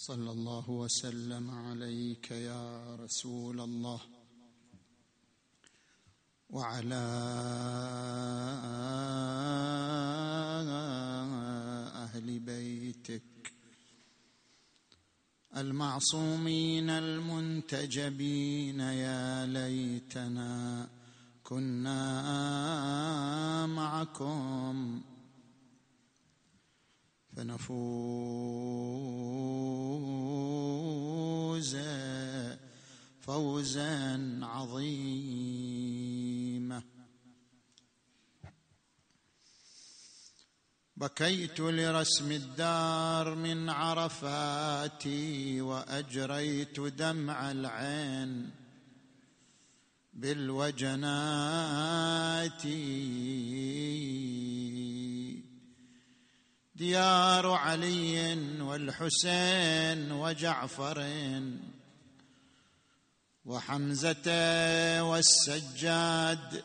صلى 0.00 0.30
الله 0.30 0.70
وسلم 0.70 1.50
عليك 1.50 2.30
يا 2.30 2.96
رسول 2.96 3.60
الله 3.60 4.00
وعلى 6.50 7.04
أهل 12.04 12.38
بيتك 12.38 13.52
المعصومين 15.56 16.90
المنتجبين 16.90 18.80
يا 18.80 19.46
ليتنا 19.46 20.88
كنا 21.44 21.96
معكم 23.66 25.02
فنفوز 27.40 27.70
فوزا 33.20 34.40
عظيما. 34.42 35.70
بكيت 40.96 41.60
لرسم 41.60 42.32
الدار 42.32 43.34
من 43.34 43.68
عرفاتي 43.70 45.60
وأجريت 45.60 46.80
دمع 46.80 47.50
العين 47.50 48.50
بالوجنات. 50.12 51.00
ديار 56.80 57.46
علي 57.46 58.38
والحسين 58.60 60.12
وجعفر 60.12 61.04
وحمزة 63.44 64.28
والسجاد 65.02 66.64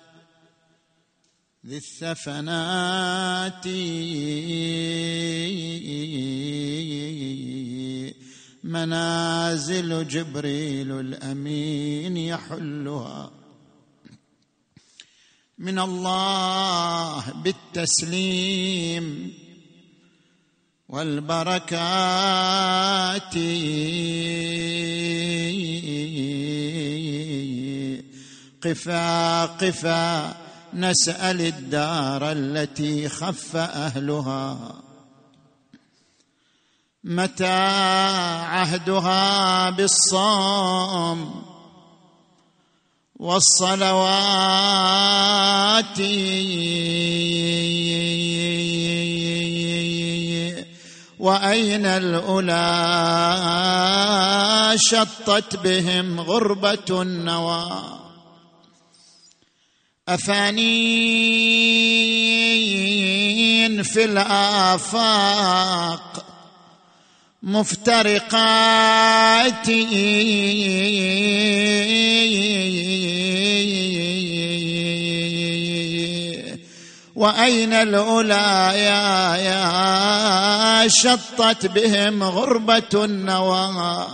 ذي 1.66 1.78
الثفنات. 1.78 3.68
منازل 8.64 10.08
جبريل 10.08 11.00
الأمين 11.00 12.18
يحلها. 12.18 13.32
من 15.58 15.80
الله 15.80 17.32
بالتسليم. 17.32 19.45
والبركات. 20.96 21.74
قفا 28.64 29.46
قفا 29.46 30.36
نسأل 30.74 31.42
الدار 31.42 32.32
التي 32.32 33.10
خف 33.10 33.56
أهلها. 33.56 34.76
متى 37.04 37.46
عهدها 38.46 39.70
بالصوم 39.70 41.46
والصلوات. 43.16 44.16
وأين 51.26 51.86
الأولى 51.86 52.54
شطت 54.78 55.56
بهم 55.56 56.20
غربة 56.22 57.02
النوى؟ 57.02 57.82
أفانين 60.10 60.54
في 63.84 64.06
الآفاق 64.06 65.46
مفترقات 67.44 68.76
وأين 77.16 77.74
الأولى 77.74 78.72
يا 78.76 79.36
يا 79.36 80.88
شطت 80.88 81.66
بهم 81.66 82.24
غربة 82.24 83.06
النوى؟ 83.06 84.08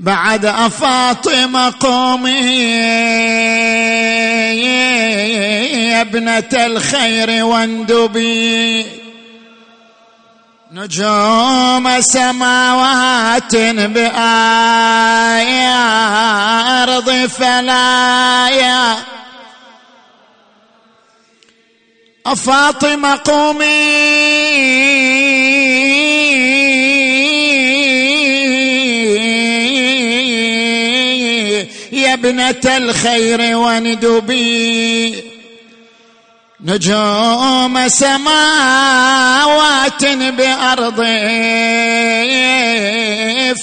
بعد 0.00 0.44
أفاطمة 0.44 1.72
قومي 1.80 2.60
يا 5.90 6.00
ابنة 6.00 6.48
الخير 6.54 7.44
واندبي 7.44 8.86
نجوم 10.72 12.00
سماوات 12.00 13.56
بآية 13.56 15.74
أرض 16.82 17.10
فلايا 17.10 18.96
أفاطمة 22.32 23.20
قومي. 23.24 24.10
ابنة 32.12 32.76
الخير 32.76 33.56
وندبي. 33.56 35.24
نجوم 36.64 37.88
سماوات 37.88 40.06
بأرض 40.06 41.00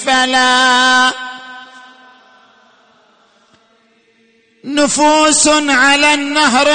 فلا. 0.06 1.12
نفوس 4.64 5.48
على 5.48 6.14
النهر 6.14 6.68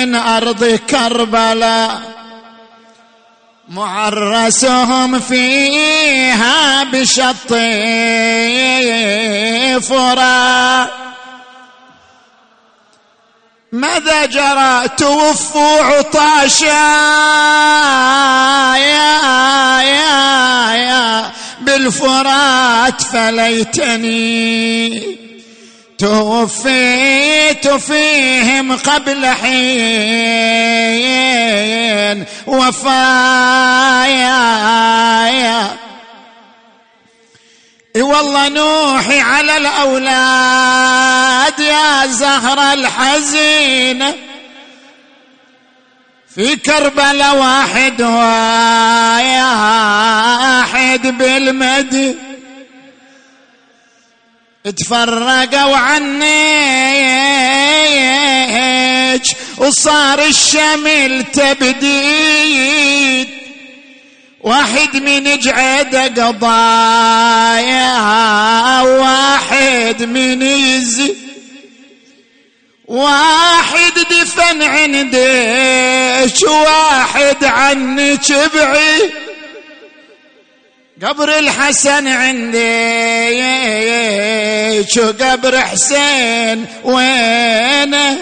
من 0.00 0.14
أرض 0.14 0.64
كربلاء 0.64 2.00
معرسهم 3.68 5.20
فيها 5.20 6.84
بشط 6.84 7.52
فرات 9.84 10.90
ماذا 13.72 14.26
جرى 14.26 14.88
توفوا 14.88 15.80
عطاشا 15.82 16.64
يا 18.76 19.80
يا 19.80 20.74
يا 20.74 21.30
بالفرات 21.60 23.02
فليتني. 23.02 24.50
توفيت 26.00 27.68
فيهم 27.68 28.76
قبل 28.76 29.26
حين 29.26 29.50
وفايا. 32.46 33.00
إي 37.96 38.02
والله 38.02 38.48
نوحي 38.48 39.20
على 39.20 39.56
الأولاد 39.56 39.90
يا 41.60 42.06
زهر 42.06 42.72
الحزينة. 42.72 44.14
في 46.34 46.56
كربلاء 46.56 47.36
واحد 47.36 48.02
واحد 48.02 48.36
بالمدينة 51.18 52.29
تفرقوا 54.64 55.76
عنيك 55.76 56.20
وصار 59.58 60.18
الشمل 60.18 61.24
تبديد. 61.32 63.28
واحد 64.40 64.96
من 64.96 65.38
جعد 65.38 65.96
قضايا 66.20 67.90
واحد 68.82 70.02
من 70.02 70.42
يزي 70.42 71.14
واحد 72.86 73.92
دفن 74.10 74.62
عندك 74.62 76.42
واحد 76.48 77.44
عنك 77.44 78.32
بعيد 78.54 79.29
قبر 81.02 81.38
الحسن 81.38 82.08
عندي 82.08 82.60
شو 84.94 85.12
قبر 85.12 85.60
حسين 85.60 86.66
وينه؟ 86.84 88.18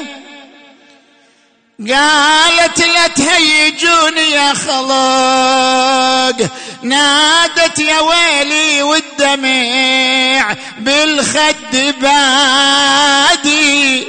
قالت 1.91 2.79
لا 2.79 3.07
تهيجوني 3.17 4.31
يا 4.31 4.55
خلق 4.55 6.51
نادت 6.83 7.79
يا 7.79 8.01
ويلي 8.01 8.83
والدمع 8.83 10.55
بالخد 10.79 11.95
بادي. 12.01 14.07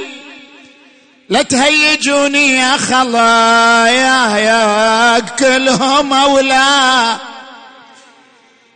لا 1.28 1.42
تهيجوني 1.42 2.56
يا 2.56 2.76
خلا 2.76 3.86
يا 3.88 4.38
يا 4.38 5.18
كلهم 5.18 6.12
أولاد 6.12 7.29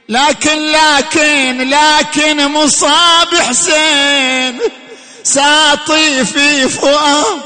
لكن 0.09 0.73
لكن 0.73 1.71
لكن 1.71 2.53
مصاب 2.53 3.35
حسين 3.35 4.61
ساطي 5.23 6.25
في 6.25 6.69
فؤاد. 6.69 7.43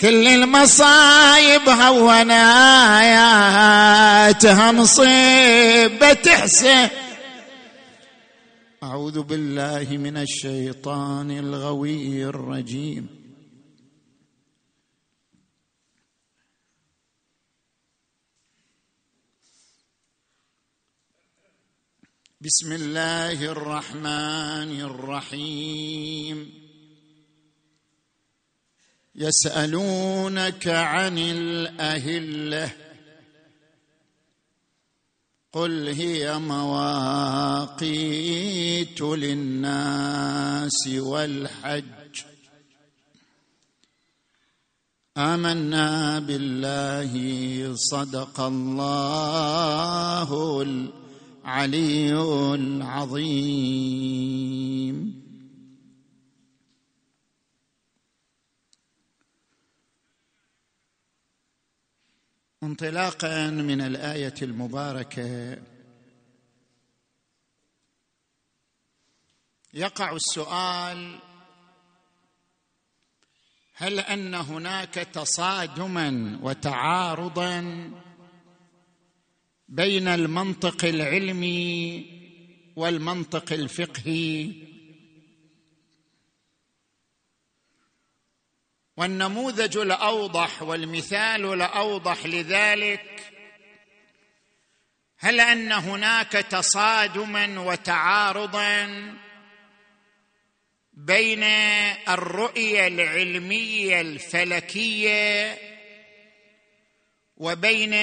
كل 0.00 0.26
المصايب 0.28 1.68
هوناياتها 1.68 2.32
مصيبة 4.72 6.18
حسين. 6.26 6.88
أعوذ 8.82 9.20
بالله 9.20 9.86
من 9.90 10.16
الشيطان 10.16 11.30
الغوي 11.30 12.24
الرجيم. 12.24 13.19
بسم 22.44 22.72
الله 22.72 23.44
الرحمن 23.44 24.80
الرحيم. 24.80 26.52
يسألونك 29.14 30.68
عن 30.68 31.18
الأهلة. 31.18 32.72
قل 35.52 35.88
هي 35.88 36.38
مواقيت 36.38 37.80
للناس 39.00 40.88
والحج. 40.88 42.20
آمنا 45.16 46.18
بالله 46.18 47.14
صدق 47.74 48.40
الله 48.40 50.30
العلي 51.50 52.14
العظيم. 52.54 53.50
انطلاقا 62.62 63.50
من 63.50 63.80
الآية 63.80 64.34
المباركة 64.42 65.56
يقع 69.74 70.12
السؤال 70.12 71.18
هل 73.74 74.00
أن 74.00 74.34
هناك 74.34 74.94
تصادما 74.94 76.38
وتعارضا 76.42 77.60
بين 79.70 80.08
المنطق 80.08 80.84
العلمي 80.84 82.06
والمنطق 82.76 83.52
الفقهي. 83.52 84.52
والنموذج 88.96 89.76
الأوضح 89.76 90.62
والمثال 90.62 91.44
الأوضح 91.52 92.26
لذلك 92.26 93.32
هل 95.18 95.40
أن 95.40 95.72
هناك 95.72 96.32
تصادما 96.32 97.60
وتعارضا 97.60 98.86
بين 100.92 101.42
الرؤية 102.08 102.86
العلمية 102.86 104.00
الفلكية 104.00 105.58
وبين 107.36 107.94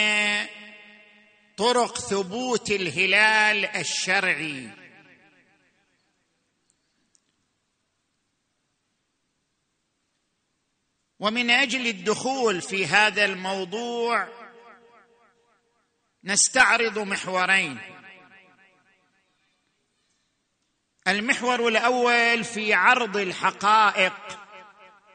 طرق 1.58 1.98
ثبوت 1.98 2.72
الهلال 2.72 3.66
الشرعي. 3.66 4.70
ومن 11.20 11.50
أجل 11.50 11.88
الدخول 11.88 12.62
في 12.62 12.86
هذا 12.86 13.26
الموضوع 13.26 14.28
نستعرض 16.24 17.00
محورين. 17.00 17.80
المحور 21.08 21.68
الأول 21.68 22.44
في 22.44 22.74
عرض 22.74 23.18
الحقائق 23.18 24.40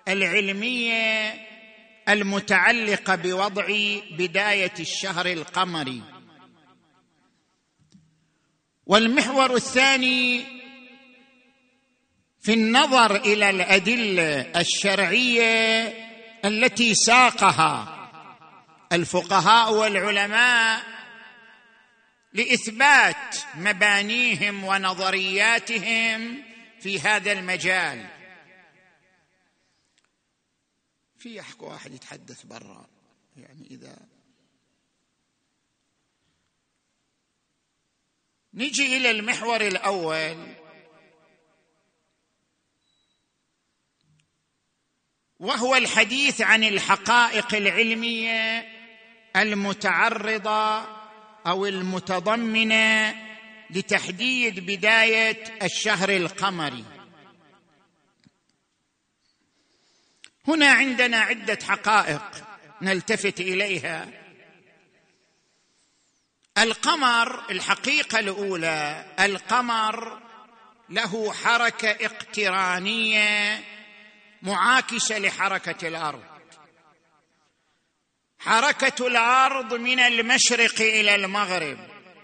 العلمية 0.09 1.35
المتعلقة 2.09 3.15
بوضع 3.15 3.67
بداية 4.11 4.75
الشهر 4.81 5.27
القمري. 5.27 6.12
والمحور 8.87 9.55
الثاني 9.55 10.45
في 12.41 12.55
النظر 12.55 13.17
إلى 13.17 13.51
الأدلة 13.51 14.61
الشرعية 14.61 15.89
التي 16.45 16.95
ساقها 16.95 17.99
الفقهاء 18.93 19.75
والعلماء 19.75 20.83
لإثبات 22.33 23.37
مبانيهم 23.55 24.65
ونظرياتهم 24.65 26.43
في 26.81 27.01
هذا 27.01 27.33
المجال. 27.33 28.07
في 31.19 31.41
احكو 31.41 31.67
واحد 31.67 31.95
يتحدث 31.95 32.43
برا 32.43 32.87
يعني 33.37 33.67
إذا 33.71 34.01
نجي 38.54 38.97
إلى 38.97 39.11
المحور 39.11 39.61
الأول. 39.61 40.56
وهو 45.38 45.75
الحديث 45.76 46.40
عن 46.40 46.64
الحقائق 46.64 47.54
العلمية 47.54 48.68
المتعرضة 49.37 50.78
أو 51.47 51.66
المتضمنة 51.66 53.14
لتحديد 53.71 54.61
بداية 54.66 55.44
الشهر 55.62 56.11
القمري. 56.11 56.85
هنا 60.49 60.73
عندنا 60.73 61.21
عدة 61.21 61.59
حقائق 61.62 62.44
نلتفت 62.82 63.40
إليها. 63.40 64.22
القمر 66.59 67.50
الحقيقة 67.50 68.18
الأولى 68.18 69.04
القمر 69.21 70.18
له 70.88 71.32
حركة 71.32 71.90
اقترانية 71.90 73.64
معاكسة 74.42 75.18
لحركة 75.18 75.88
الأرض. 75.88 76.23
حركة 78.38 79.06
الأرض 79.06 79.75
من 79.75 80.00
المشرق 80.00 80.80
إلى 80.80 81.14
المغرب. 81.14 81.78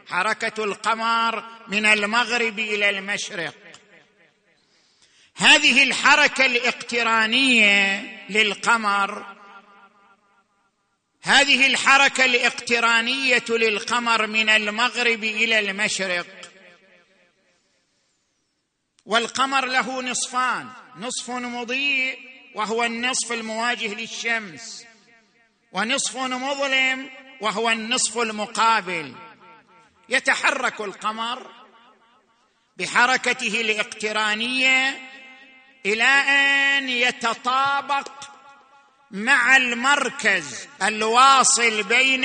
حركة 0.08 0.64
القمر 0.64 1.44
من 1.68 1.86
المغرب 1.86 2.58
إلى 2.58 2.90
المشرق. 2.90 3.54
هذه 5.36 5.82
الحركة 5.82 6.46
الاقترانية 6.46 8.02
للقمر 8.30 9.37
هذه 11.28 11.66
الحركة 11.66 12.24
الاقترانية 12.24 13.44
للقمر 13.48 14.26
من 14.26 14.48
المغرب 14.48 15.24
إلى 15.24 15.58
المشرق. 15.58 16.26
والقمر 19.06 19.66
له 19.66 20.02
نصفان 20.02 20.68
نصف 20.96 21.30
مضيء 21.30 22.18
وهو 22.54 22.84
النصف 22.84 23.32
المواجه 23.32 23.94
للشمس 23.94 24.84
ونصف 25.72 26.16
مظلم 26.16 27.10
وهو 27.40 27.70
النصف 27.70 28.18
المقابل. 28.18 29.14
يتحرك 30.08 30.80
القمر 30.80 31.50
بحركته 32.76 33.60
الاقترانية 33.60 35.00
إلى 35.86 36.04
أن 36.04 36.88
يتطابق 36.88 38.17
مع 39.10 39.56
المركز 39.56 40.68
الواصل 40.82 41.82
بين 41.82 42.24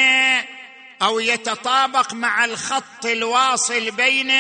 أو 1.01 1.19
يتطابق 1.19 2.13
مع 2.13 2.45
الخط 2.45 3.05
الواصل 3.05 3.91
بين 3.91 4.33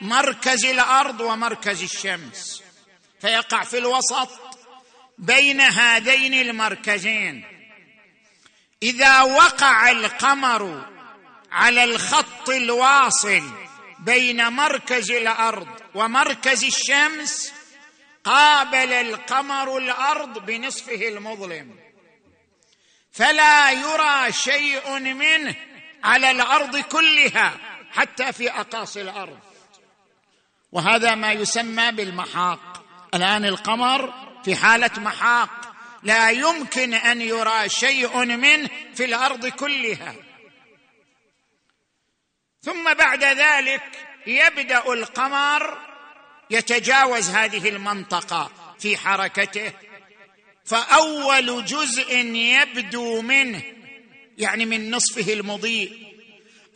مركز 0.00 0.64
الأرض 0.64 1.20
ومركز 1.20 1.82
الشمس. 1.82 2.62
فيقع 3.20 3.64
في 3.64 3.78
الوسط 3.78 4.30
بين 5.18 5.60
هذين 5.60 6.34
المركزين. 6.34 7.44
إذا 8.82 9.22
وقع 9.22 9.90
القمر 9.90 10.86
على 11.52 11.84
الخط 11.84 12.48
الواصل 12.48 13.42
بين 13.98 14.48
مركز 14.48 15.10
الأرض 15.10 15.68
ومركز 15.94 16.64
الشمس 16.64 17.52
قابل 18.28 18.92
القمر 18.92 19.78
الأرض 19.78 20.46
بنصفه 20.46 21.08
المظلم. 21.08 21.78
فلا 23.12 23.70
يرى 23.70 24.32
شيء 24.32 24.98
منه 24.98 25.54
على 26.04 26.30
الأرض 26.30 26.76
كلها 26.76 27.58
حتى 27.90 28.32
في 28.32 28.50
أقاصي 28.50 29.00
الأرض. 29.00 29.38
وهذا 30.72 31.14
ما 31.14 31.32
يسمى 31.32 31.92
بالمحاق. 31.92 32.84
الآن 33.14 33.44
القمر 33.44 34.14
في 34.44 34.56
حالة 34.56 35.00
محاق. 35.00 35.74
لا 36.02 36.30
يمكن 36.30 36.94
أن 36.94 37.20
يرى 37.20 37.68
شيء 37.68 38.24
منه 38.24 38.68
في 38.94 39.04
الأرض 39.04 39.46
كلها. 39.46 40.14
ثم 42.62 42.94
بعد 42.94 43.24
ذلك 43.24 44.06
يبدأ 44.26 44.92
القمر 44.92 45.87
يتجاوز 46.50 47.30
هذه 47.30 47.68
المنطقة 47.68 48.50
في 48.78 48.96
حركته. 48.96 49.72
فأول 50.64 51.64
جزء 51.64 52.16
يبدو 52.34 53.22
منه 53.22 53.62
يعني 54.38 54.66
من 54.66 54.90
نصفه 54.90 55.32
المضيء. 55.32 56.08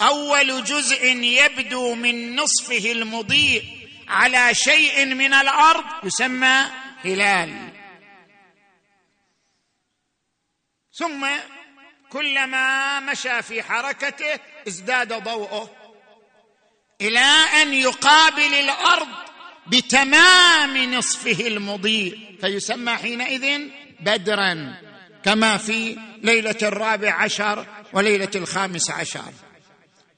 أول 0.02 0.64
جزء 0.64 1.06
يبدو 1.16 1.94
من 1.94 2.36
نصفه 2.36 2.92
المضيء 2.92 3.64
على 4.08 4.54
شيء 4.54 5.04
من 5.06 5.34
الأرض 5.34 5.84
يسمى 6.04 6.66
هلال. 7.04 7.72
ثم 10.94 11.26
كلما 12.10 13.00
مشى 13.00 13.42
في 13.42 13.62
حركته 13.62 14.38
ازداد 14.68 15.12
ضوءه 15.12 15.70
إلى 17.00 17.44
أن 17.62 17.74
يقابل 17.74 18.54
الأرض 18.54 19.08
بتمام 19.66 20.94
نصفه 20.94 21.46
المضيء. 21.46 22.18
فيسمى 22.40 22.96
حينئذ 22.96 23.68
بدرا 24.00 24.74
كما 25.24 25.56
في 25.56 25.98
ليلة 26.22 26.56
الرابع 26.62 27.12
عشر 27.14 27.66
وليلة 27.92 28.30
الخامس 28.34 28.90
عشر. 28.90 29.32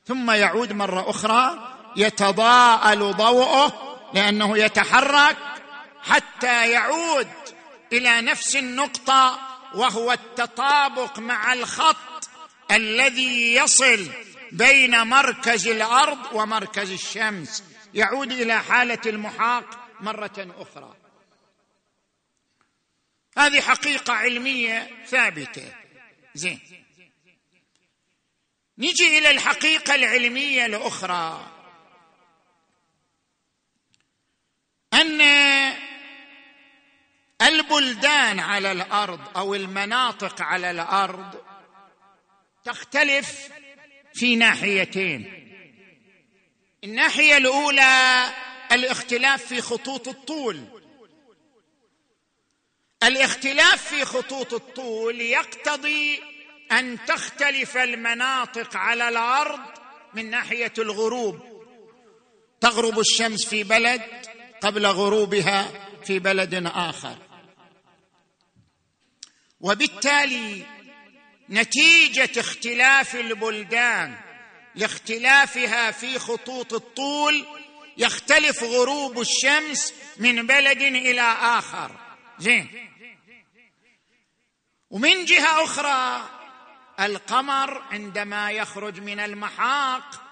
ثم 0.07 0.31
يعود 0.31 0.73
مرة 0.73 1.11
أخرى 1.11 1.75
يتضاءل 1.97 2.99
ضوءه 2.99 3.99
لأنه 4.15 4.59
يتحرك 4.59 5.37
حتى 6.03 6.71
يعود 6.71 7.29
إلى 7.93 8.21
نفس 8.21 8.57
النقطة 8.57 9.39
وهو 9.75 10.13
التطابق 10.13 11.19
مع 11.19 11.53
الخط 11.53 12.29
الذي 12.71 13.55
يصل 13.55 14.11
بين 14.53 15.07
مركز 15.07 15.69
الأرض 15.69 16.19
ومركز 16.33 16.91
الشمس. 16.91 17.63
يعود 17.95 18.33
إلى 18.33 18.63
حالة 18.63 19.01
المحاق 19.07 19.89
مرة 20.01 20.55
أخرى. 20.59 20.97
هذه 23.39 23.61
حقيقة 23.61 24.13
علمية 24.13 25.05
ثابتة. 25.07 25.73
زين. 26.35 26.61
نجي 28.79 29.19
إلى 29.19 29.31
الحقيقة 29.31 29.95
العلمية 29.95 30.67
الأخرى. 30.67 31.51
أن 34.93 35.21
البلدان 37.43 38.41
على 38.41 38.73
الأرض 38.73 39.37
أو 39.39 39.55
المناطق 39.55 40.43
على 40.43 40.71
الأرض 40.71 41.45
تختلف 42.65 43.49
في 44.15 44.37
ناحيتين. 44.37 45.44
الناحية 46.85 47.37
الأولى 47.37 48.25
الاختلاف 48.73 49.45
في 49.45 49.61
خطوط 49.61 50.09
الطول. 50.09 50.65
الاختلاف 53.03 53.89
في 53.89 54.05
خطوط 54.05 54.55
الطول 54.55 55.21
يقتضي 55.21 56.21
أن 56.73 57.05
تختلف 57.07 57.77
المناطق 57.77 58.77
على 58.77 59.09
الأرض 59.09 59.61
من 60.15 60.31
ناحية 60.31 60.73
الغروب. 60.79 61.41
تغرب 62.61 62.99
الشمس 62.99 63.47
في 63.47 63.65
بلد 63.65 64.03
قبل 64.61 64.87
غروبها 64.87 65.89
في 66.05 66.19
بلد 66.19 66.55
آخر. 66.75 67.17
وبالتالي 69.61 70.67
نتيجة 71.51 72.41
اختلاف 72.41 73.15
البلدان 73.15 74.24
لاختلافها 74.77 75.91
في 75.91 76.19
خطوط 76.19 76.73
الطول 76.73 77.47
يختلف 77.97 78.63
غروب 78.63 79.21
الشمس 79.21 79.95
من 80.17 80.47
بلد 80.47 80.83
إلى 80.83 81.23
آخر. 81.41 81.91
زين. 82.39 82.91
ومن 84.91 85.25
جهة 85.25 85.65
أخرى 85.65 86.29
القمر 87.01 87.83
عندما 87.83 88.51
يخرج 88.51 89.01
من 89.01 89.21
المحاق 89.21 90.23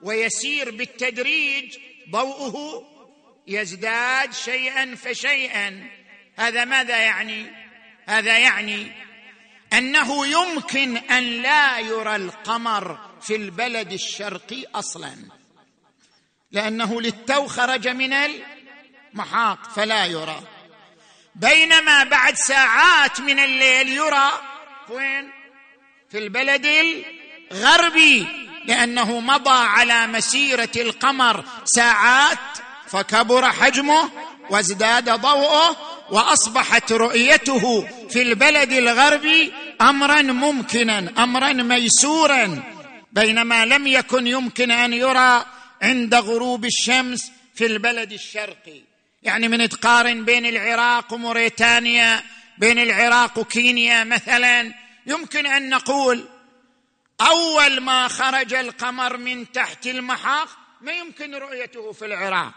ويسير 0.00 0.70
بالتدريج 0.70 1.78
ضوءه 2.10 2.88
يزداد 3.46 4.32
شيئا 4.32 4.94
فشيئا. 4.94 5.90
هذا 6.36 6.64
ماذا 6.64 6.96
يعني؟ 6.96 7.50
هذا 8.06 8.38
يعني 8.38 8.92
أنه 9.72 10.26
يمكن 10.26 10.96
أن 10.96 11.22
لا 11.22 11.78
يرى 11.78 12.16
القمر 12.16 13.11
في 13.22 13.36
البلد 13.36 13.92
الشرقي 13.92 14.64
أصلا 14.74 15.14
لأنه 16.52 17.00
للتو 17.00 17.46
خرج 17.46 17.88
من 17.88 18.12
المحاق 18.12 19.70
فلا 19.70 20.06
يرى. 20.06 20.40
بينما 21.34 22.04
بعد 22.04 22.34
ساعات 22.34 23.20
من 23.20 23.38
الليل 23.38 23.88
يرى 23.88 24.30
وين؟ 24.88 25.30
في 26.10 26.18
البلد 26.18 26.66
الغربي 27.52 28.26
لأنه 28.64 29.20
مضى 29.20 29.50
على 29.50 30.06
مسيرة 30.06 30.70
القمر 30.76 31.44
ساعات 31.64 32.38
فكبر 32.86 33.52
حجمه 33.52 34.10
وازداد 34.50 35.10
ضوءه 35.10 35.76
وأصبحت 36.10 36.92
رؤيته 36.92 37.88
في 38.10 38.22
البلد 38.22 38.72
الغربي 38.72 39.52
امرا 39.80 40.22
ممكنا 40.22 41.12
امرا 41.18 41.52
ميسورا. 41.52 42.71
بينما 43.12 43.64
لم 43.64 43.86
يكن 43.86 44.26
يمكن 44.26 44.70
أن 44.70 44.92
يرى 44.92 45.46
عند 45.82 46.14
غروب 46.14 46.64
الشمس 46.64 47.32
في 47.54 47.66
البلد 47.66 48.12
الشرقي. 48.12 48.80
يعني 49.22 49.48
من 49.48 49.68
تقارن 49.68 50.24
بين 50.24 50.46
العراق 50.46 51.12
وموريتانيا 51.12 52.22
بين 52.58 52.78
العراق 52.78 53.38
وكينيا 53.38 54.04
مثلا 54.04 54.74
يمكن 55.06 55.46
أن 55.46 55.68
نقول 55.70 56.28
أول 57.20 57.80
ما 57.80 58.08
خرج 58.08 58.54
القمر 58.54 59.16
من 59.16 59.52
تحت 59.52 59.86
المحاق 59.86 60.48
ما 60.80 60.92
يمكن 60.92 61.34
رؤيته 61.34 61.92
في 61.92 62.04
العراق. 62.06 62.54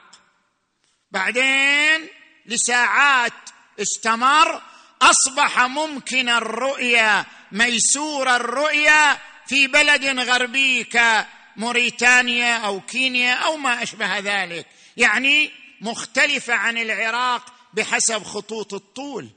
بعدين 1.12 2.08
لساعات 2.46 3.34
استمر 3.82 4.62
أصبح 5.02 5.62
ممكن 5.62 6.30
الرؤيه 6.30 7.26
ميسور 7.52 8.36
الرؤيه 8.36 9.18
في 9.48 9.68
بلد 9.68 10.20
غربي 10.20 10.84
كموريتانيا 10.84 12.58
أو 12.58 12.82
كينيا 12.82 13.34
أو 13.34 13.58
ما 13.58 13.84
أشبه 13.84 14.20
ذلك. 14.20 14.68
يعني 14.98 15.52
مختلفة 15.82 16.54
عن 16.54 16.78
العراق 16.78 17.54
بحسب 17.74 18.24
خطوط 18.24 18.74
الطول. 18.74 19.30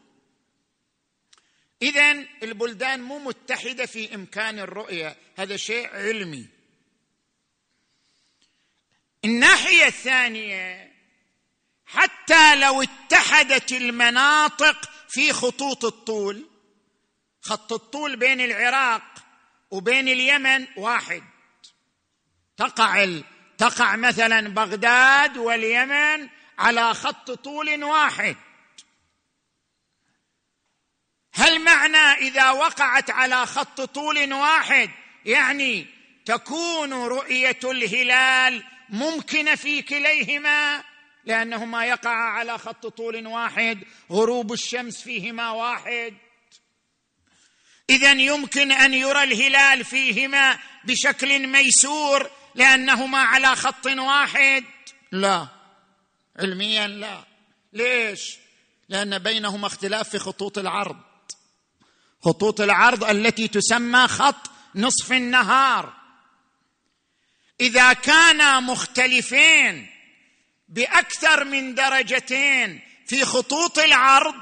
اذا 1.82 2.24
البلدان 2.42 3.02
مو 3.02 3.18
متحدة 3.18 3.86
في 3.86 4.14
إمكان 4.14 4.58
الرؤية. 4.58 5.16
هذا 5.36 5.56
شيء 5.56 5.88
علمي. 5.88 6.46
الناحية 9.24 9.86
الثانية 9.86 10.92
حتى 11.86 12.56
لو 12.56 12.82
اتحدت 12.82 13.72
المناطق 13.72 14.90
في 15.08 15.32
خطوط 15.32 15.84
الطول 15.84 16.46
خط 17.40 17.72
الطول 17.72 18.16
بين 18.16 18.40
العراق 18.40 19.02
وبين 19.70 20.08
اليمن 20.08 20.66
واحد. 20.76 21.22
تقع 22.56 23.20
تقع 23.58 23.96
مثلا 23.96 24.48
بغداد 24.48 25.36
واليمن 25.36 26.28
على 26.58 26.94
خط 26.94 27.30
طول 27.30 27.84
واحد. 27.84 28.36
هل 31.34 31.64
معنى 31.64 32.28
إذا 32.28 32.50
وقعت 32.50 33.10
على 33.10 33.46
خط 33.46 33.80
طول 33.80 34.32
واحد 34.32 34.90
يعني 35.24 35.86
تكون 36.24 36.92
رؤية 36.92 37.58
الهلال 37.64 38.64
ممكنة 38.88 39.54
في 39.54 39.82
كليهما؟ 39.82 40.84
لأنهما 41.24 41.86
يقع 41.86 42.10
على 42.10 42.58
خط 42.58 42.86
طول 42.86 43.26
واحد 43.26 43.84
غروب 44.10 44.52
الشمس 44.52 45.02
فيهما 45.02 45.50
واحد. 45.50 46.14
اذا 47.90 48.12
يمكن 48.12 48.72
أن 48.72 48.94
يرى 48.94 49.22
الهلال 49.22 49.84
فيهما 49.84 50.58
بشكل 50.84 51.46
ميسور 51.46 52.30
لأنهما 52.54 53.18
على 53.18 53.56
خط 53.56 53.86
واحد. 53.86 54.64
لا. 55.12 55.48
علميا 56.38 56.86
لا. 56.86 57.24
ليش؟ 57.72 58.36
لأن 58.88 59.18
بينهما 59.18 59.66
اختلاف 59.66 60.08
في 60.08 60.18
خطوط 60.18 60.58
العرض. 60.58 60.96
خطوط 62.24 62.60
العرض 62.60 63.04
التي 63.04 63.48
تسمى 63.48 64.08
خط 64.08 64.50
نصف 64.74 65.12
النهار. 65.12 65.92
إذا 67.60 67.92
كانا 67.92 68.60
مختلفين 68.60 69.86
بأكثر 70.68 71.44
من 71.44 71.74
درجتين 71.74 72.80
في 73.06 73.24
خطوط 73.24 73.78
العرض 73.78 74.34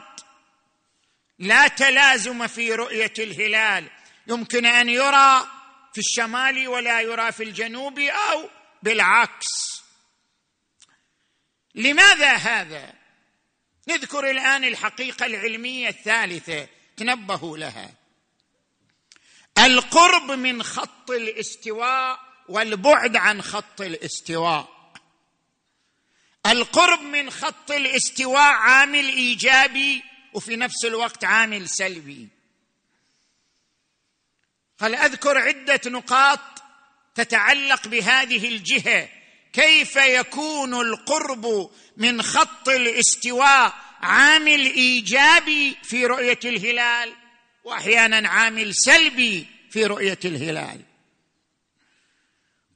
لا 1.38 1.68
تلازم 1.68 2.46
في 2.46 2.72
رؤية 2.72 3.12
الهلال. 3.18 3.90
يمكن 4.26 4.66
أن 4.66 4.88
يرى 4.88 5.48
في 5.92 5.98
الشمال 5.98 6.68
ولا 6.68 7.00
يرى 7.00 7.32
في 7.32 7.42
الجنوب 7.42 7.98
أو 7.98 8.50
بالعكس. 8.82 9.82
لماذا 11.74 12.32
هذا؟ 12.32 12.92
نذكر 13.88 14.30
الآن 14.30 14.64
الحقيقة 14.64 15.26
العلمية 15.26 15.88
الثالثة 15.88 16.68
تنبهوا 16.96 17.58
لها. 17.58 17.94
القرب 19.58 20.30
من 20.30 20.62
خط 20.62 21.10
الاستواء 21.10 22.20
والبعد 22.48 23.16
عن 23.16 23.42
خط 23.42 23.80
الاستواء. 23.80 24.76
القرب 26.46 27.00
من 27.02 27.30
خط 27.30 27.70
الاستواء 27.70 28.52
عامل 28.52 29.04
إيجابي 29.08 30.02
وفي 30.36 30.56
نفس 30.56 30.84
الوقت 30.84 31.24
عامل 31.24 31.68
سلبي. 31.68 32.28
هل 34.80 34.94
أذكر 34.94 35.38
عدة 35.38 35.80
نقاط 35.86 36.40
تتعلق 37.14 37.88
بهذه 37.88 38.48
الجهة. 38.48 39.08
كيف 39.52 39.96
يكون 39.96 40.74
القرب 40.74 41.70
من 41.96 42.22
خط 42.22 42.68
الاستواء 42.68 43.74
عامل 44.00 44.60
إيجابي 44.60 45.76
في 45.82 46.06
رؤية 46.06 46.40
الهلال 46.44 47.14
وأحيانا 47.64 48.28
عامل 48.28 48.74
سلبي 48.74 49.46
في 49.70 49.84
رؤية 49.84 50.18
الهلال. 50.24 50.80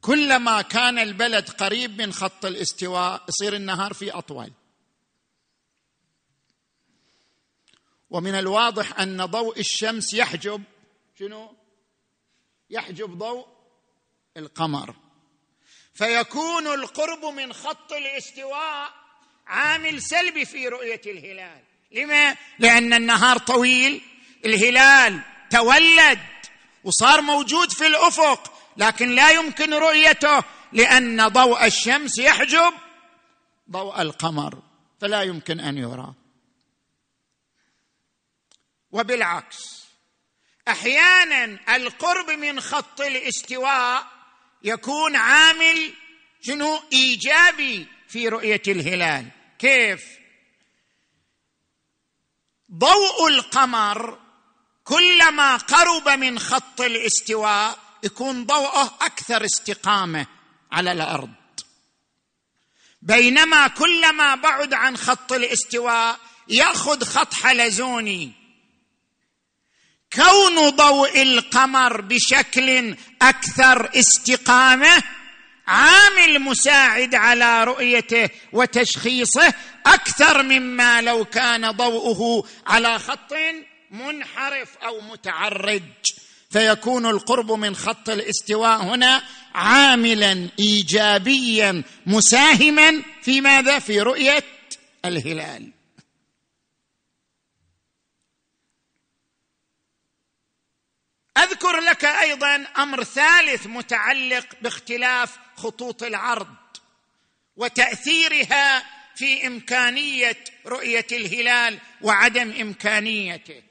كلما 0.01 0.62
كان 0.62 0.99
البلد 0.99 1.51
قريب 1.51 2.03
من 2.03 2.12
خط 2.12 2.44
الاستواء 2.44 3.25
يصير 3.29 3.55
النهار 3.55 3.94
فيه 3.94 4.18
أطول. 4.18 4.53
ومن 8.11 8.35
الواضح 8.35 9.01
أن 9.01 9.25
ضوء 9.25 9.59
الشمس 9.59 10.14
يحجب. 10.14 10.62
شنو؟ 11.18 11.57
يحجب 12.70 13.18
ضوء 13.18 13.46
القمر. 14.37 14.94
فيكون 15.94 16.66
القرب 16.66 17.25
من 17.25 17.53
خط 17.53 17.92
الاستواء 17.92 18.90
عامل 19.46 20.03
سلبي 20.03 20.44
في 20.44 20.68
رؤية 20.68 21.01
الهلال. 21.07 21.62
لما؟ 21.92 22.37
لأن 22.59 22.92
النهار 22.92 23.38
طويل 23.38 24.03
الهلال 24.44 25.20
تولد 25.51 26.18
وصار 26.85 27.20
موجود 27.20 27.70
في 27.70 27.87
الأفق 27.87 28.53
لكن 28.77 29.14
لا 29.14 29.31
يمكن 29.31 29.75
رؤيته 29.75 30.42
لأن 30.73 31.29
ضوء 31.29 31.66
الشمس 31.66 32.18
يحجب 32.18 32.73
ضوء 33.70 34.03
القمر. 34.03 34.62
فلا 35.01 35.23
يمكن 35.23 35.61
أن 35.61 35.79
يرى. 35.79 36.14
وبالعكس. 38.92 39.81
أحيانا 40.68 41.76
القرب 41.76 42.31
من 42.31 42.61
خط 42.61 43.00
الاستواء 43.00 44.07
يكون 44.62 45.16
عامل 45.16 45.92
شنو؟ 46.42 46.83
إيجابي 46.92 47.87
في 48.09 48.29
رؤية 48.29 48.62
الهلال. 48.68 49.26
كيف؟ 49.59 50.05
ضوء 52.72 53.29
القمر 53.29 54.18
كلما 54.85 55.57
قرب 55.57 56.09
من 56.09 56.38
خط 56.38 56.81
الاستواء 56.81 57.79
يكون 58.03 58.46
ضوءه 58.46 58.98
أكثر 59.00 59.44
استقامة 59.44 60.26
على 60.72 60.92
الأرض. 60.92 61.31
بينما 63.03 63.68
كلما 63.68 64.35
بعد 64.35 64.74
عن 64.74 64.96
خط 64.96 65.33
الاستواء 65.33 66.20
يأخذ 66.48 67.05
خط 67.05 67.35
حلزوني. 67.35 68.39
كون 70.14 70.68
ضوء 70.68 71.23
القمر 71.23 72.01
بشكل 72.01 72.96
أكثر 73.23 73.90
استقامة 73.94 75.03
عامل 75.66 76.38
مساعد 76.40 77.14
على 77.14 77.64
رؤيته 77.64 78.29
وتشخيصه 78.53 79.55
أكثر 79.87 80.42
مما 80.42 81.01
لو 81.01 81.25
كان 81.25 81.70
ضوءه 81.70 82.44
على 82.66 82.99
خط 82.99 83.35
منحرف 83.90 84.68
أو 84.85 85.01
متعرج. 85.01 85.83
فيكون 86.51 87.07
القرب 87.07 87.53
من 87.53 87.77
خط 87.77 88.09
الاستواء 88.11 88.83
هنا 88.83 89.23
عاملا 89.55 90.49
ايجابيا 90.59 91.83
مساهما 92.07 93.03
في 93.23 93.40
ماذا؟ 93.40 93.79
في 93.79 94.01
رؤية 94.01 94.44
الهلال. 95.05 95.80
أذكر 101.38 101.81
لك 101.81 102.05
أيضا 102.05 102.66
أمر 102.79 103.05
ثالث 103.05 103.66
متعلق 103.66 104.47
باختلاف 104.62 105.38
خطوط 105.57 106.03
العرض 106.03 106.57
وتأثيرها 107.57 108.85
في 109.16 109.47
إمكانية 109.47 110.45
رؤية 110.66 111.07
الهلال 111.12 111.79
وعدم 112.01 112.53
إمكانيته. 112.61 113.62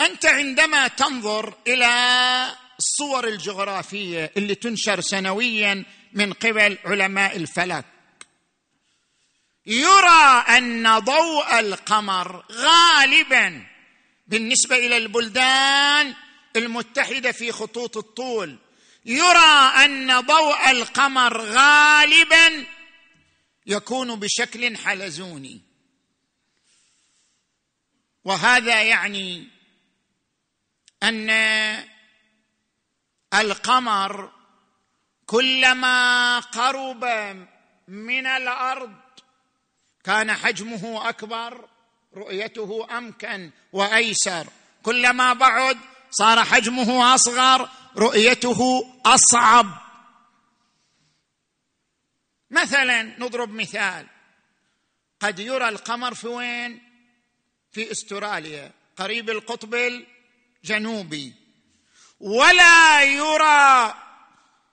أنت 0.00 0.26
عندما 0.26 0.88
تنظر 0.88 1.54
إلى 1.66 1.88
الصور 2.78 3.28
الجغرافية 3.28 4.32
اللي 4.36 4.54
تنشر 4.54 5.00
سنويا 5.00 5.84
من 6.12 6.32
قبل 6.32 6.78
علماء 6.84 7.36
الفلك 7.36 7.84
يرى 9.66 10.44
أن 10.58 10.98
ضوء 10.98 11.60
القمر 11.60 12.44
غالبا 12.52 13.66
بالنسبة 14.26 14.76
إلى 14.76 14.96
البلدان 14.96 16.14
المتحدة 16.56 17.32
في 17.32 17.52
خطوط 17.52 17.96
الطول 17.96 18.58
يرى 19.04 19.72
أن 19.84 20.20
ضوء 20.20 20.70
القمر 20.70 21.40
غالبا 21.40 22.66
يكون 23.66 24.20
بشكل 24.20 24.76
حلزوني. 24.76 25.60
وهذا 28.24 28.82
يعني 28.82 29.48
أن 31.02 31.30
القمر 33.34 34.32
كلما 35.26 36.38
قرب 36.40 37.04
من 37.88 38.26
الأرض 38.26 38.94
كان 40.08 40.32
حجمه 40.32 41.08
أكبر 41.08 41.68
رؤيته 42.14 42.98
أمكن 42.98 43.50
وأيسر. 43.72 44.46
كلما 44.82 45.32
بعد 45.32 45.78
صار 46.10 46.44
حجمه 46.44 47.14
أصغر 47.14 47.68
رؤيته 47.96 48.90
أصعب. 49.06 49.66
مثلا 52.50 53.02
نضرب 53.02 53.52
مثال. 53.52 54.06
قد 55.20 55.38
يرى 55.38 55.68
القمر 55.68 56.14
في 56.14 56.28
وين؟ 56.28 56.82
في 57.72 57.92
استراليا 57.92 58.72
قريب 58.96 59.30
القطب 59.30 59.74
الجنوبي. 60.64 61.34
ولا 62.20 63.02
يرى 63.02 63.94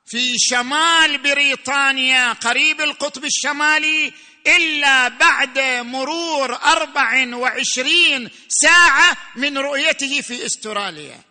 في 0.06 0.34
شمال 0.38 1.17
بريطانيا 1.17 2.34
قريب 2.34 2.82
القطب 2.82 3.26
الشمالي 3.26 4.13
إلا 4.47 5.08
بعد 5.08 5.60
مرور 5.60 6.55
أربع 6.55 7.36
وعشرين 7.36 8.29
ساعة 8.49 9.17
من 9.36 9.58
رؤيته 9.58 10.21
في 10.21 10.45
استراليا. 10.45 11.21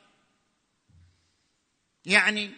يعني 2.04 2.50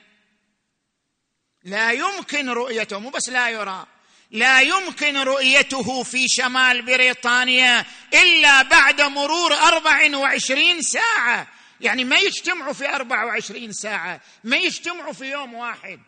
لا 1.64 1.90
يمكن 1.90 2.49
رؤيته 2.49 2.99
مو 2.99 3.11
بس 3.11 3.29
لا 3.29 3.49
يرى 3.49 3.87
لا 4.31 4.61
يمكن 4.61 5.16
رؤيته 5.16 6.03
في 6.03 6.29
شمال 6.29 6.83
بريطانيا 6.83 7.85
إلا 8.14 8.62
بعد 8.62 9.01
مرور 9.03 9.55
أربع 9.55 10.16
وعشرين 10.16 10.83
ساعة. 10.83 11.49
يعني 11.81 12.05
ما 12.05 12.16
يجتمعوا 12.16 12.73
في 12.73 12.88
أربع 12.88 13.25
وعشرين 13.25 13.73
ساعة 13.73 14.21
ما 14.45 14.57
يجتمعوا 14.57 15.12
في 15.12 15.25
يوم 15.25 15.55
واحد. 15.55 16.01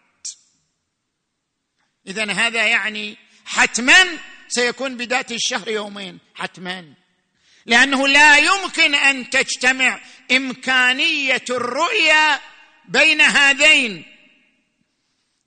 اذا 2.06 2.32
هذا 2.32 2.66
يعني 2.66 3.16
حتما 3.44 4.18
سيكون 4.48 4.96
بدايه 4.96 5.26
الشهر 5.30 5.68
يومين 5.68 6.18
حتما. 6.34 6.94
لأنه 7.66 8.08
لا 8.08 8.38
يمكن 8.38 8.94
أن 8.94 9.30
تجتمع 9.30 10.00
إمكانية 10.32 11.44
الرؤيه 11.50 12.40
بين 12.88 13.20
هذين 13.20 14.04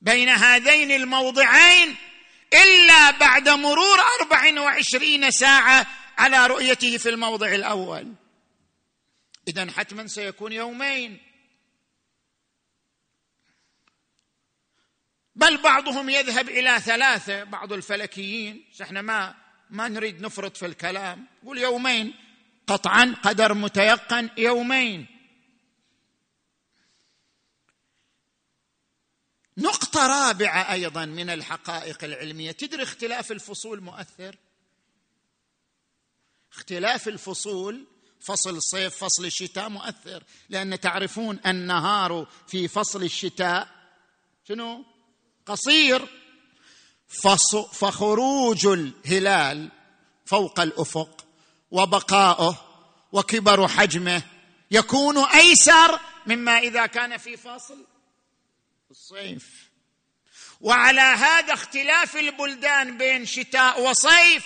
بين 0.02 0.30
هذين 0.30 0.92
الموضعين 0.92 1.96
إلا 2.54 3.12
بعد 3.12 3.50
مرور 3.50 4.00
أربع 4.20 4.62
وعشرين 4.62 5.32
ساعة 5.32 5.88
على 6.18 6.48
رؤيته 6.48 6.98
في 6.98 7.10
الموضع 7.10 7.48
الأول. 7.48 8.14
اذا 9.48 9.72
حتما 9.72 10.08
سيكون 10.08 10.52
يومين. 10.52 11.31
بل 15.42 15.62
بعضهم 15.62 16.10
يذهب 16.10 16.50
إلى 16.50 16.80
ثلاثة 16.80 17.44
بعض 17.44 17.74
الفلكيين 17.74 18.66
إحنا 18.82 19.02
ما 19.02 19.36
ما 19.70 19.88
نريد 19.88 20.22
نفرط 20.22 20.58
في 20.58 20.66
الكلام. 20.66 21.28
يقول 21.44 21.58
يومين 21.58 22.14
قطعا 22.68 23.16
قدر 23.24 23.54
متيقن 23.54 24.30
يومين. 24.38 25.08
نقطة 29.58 30.08
رابعة 30.08 30.72
أيضا 30.72 31.06
من 31.06 31.30
الحقائق 31.30 32.04
العلمية. 32.04 32.52
تدري 32.52 32.84
اختلاف 32.84 33.32
الفصول 33.32 33.82
مؤثر؟ 33.82 34.36
اختلاف 36.54 37.08
الفصول 37.08 37.88
فصل 38.20 38.56
الصيف 38.58 38.96
فصل 38.96 39.26
الشتاء 39.26 39.70
مؤثر. 39.70 40.24
لأن 40.50 40.80
تعرفون 40.80 41.40
النهار 41.46 42.28
في 42.48 42.68
فصل 42.68 43.04
الشتاء 43.04 43.68
شنو؟ 44.48 44.86
قصير 45.46 46.08
فخروج 47.74 48.66
الهلال 48.66 49.70
فوق 50.26 50.60
الأفق 50.60 51.26
وبقاؤه 51.72 52.58
وكبر 53.12 53.68
حجمه 53.68 54.22
يكون 54.72 55.18
أيسر 55.18 56.00
مما 56.28 56.58
إذا 56.58 56.86
كان 56.86 57.18
في 57.18 57.38
فصل 57.38 57.86
الصيف. 58.92 59.72
وعلى 60.62 61.02
هذا 61.02 61.54
اختلاف 61.54 62.16
البلدان 62.16 62.98
بين 62.98 63.26
شتاء 63.26 63.82
وصيف 63.90 64.46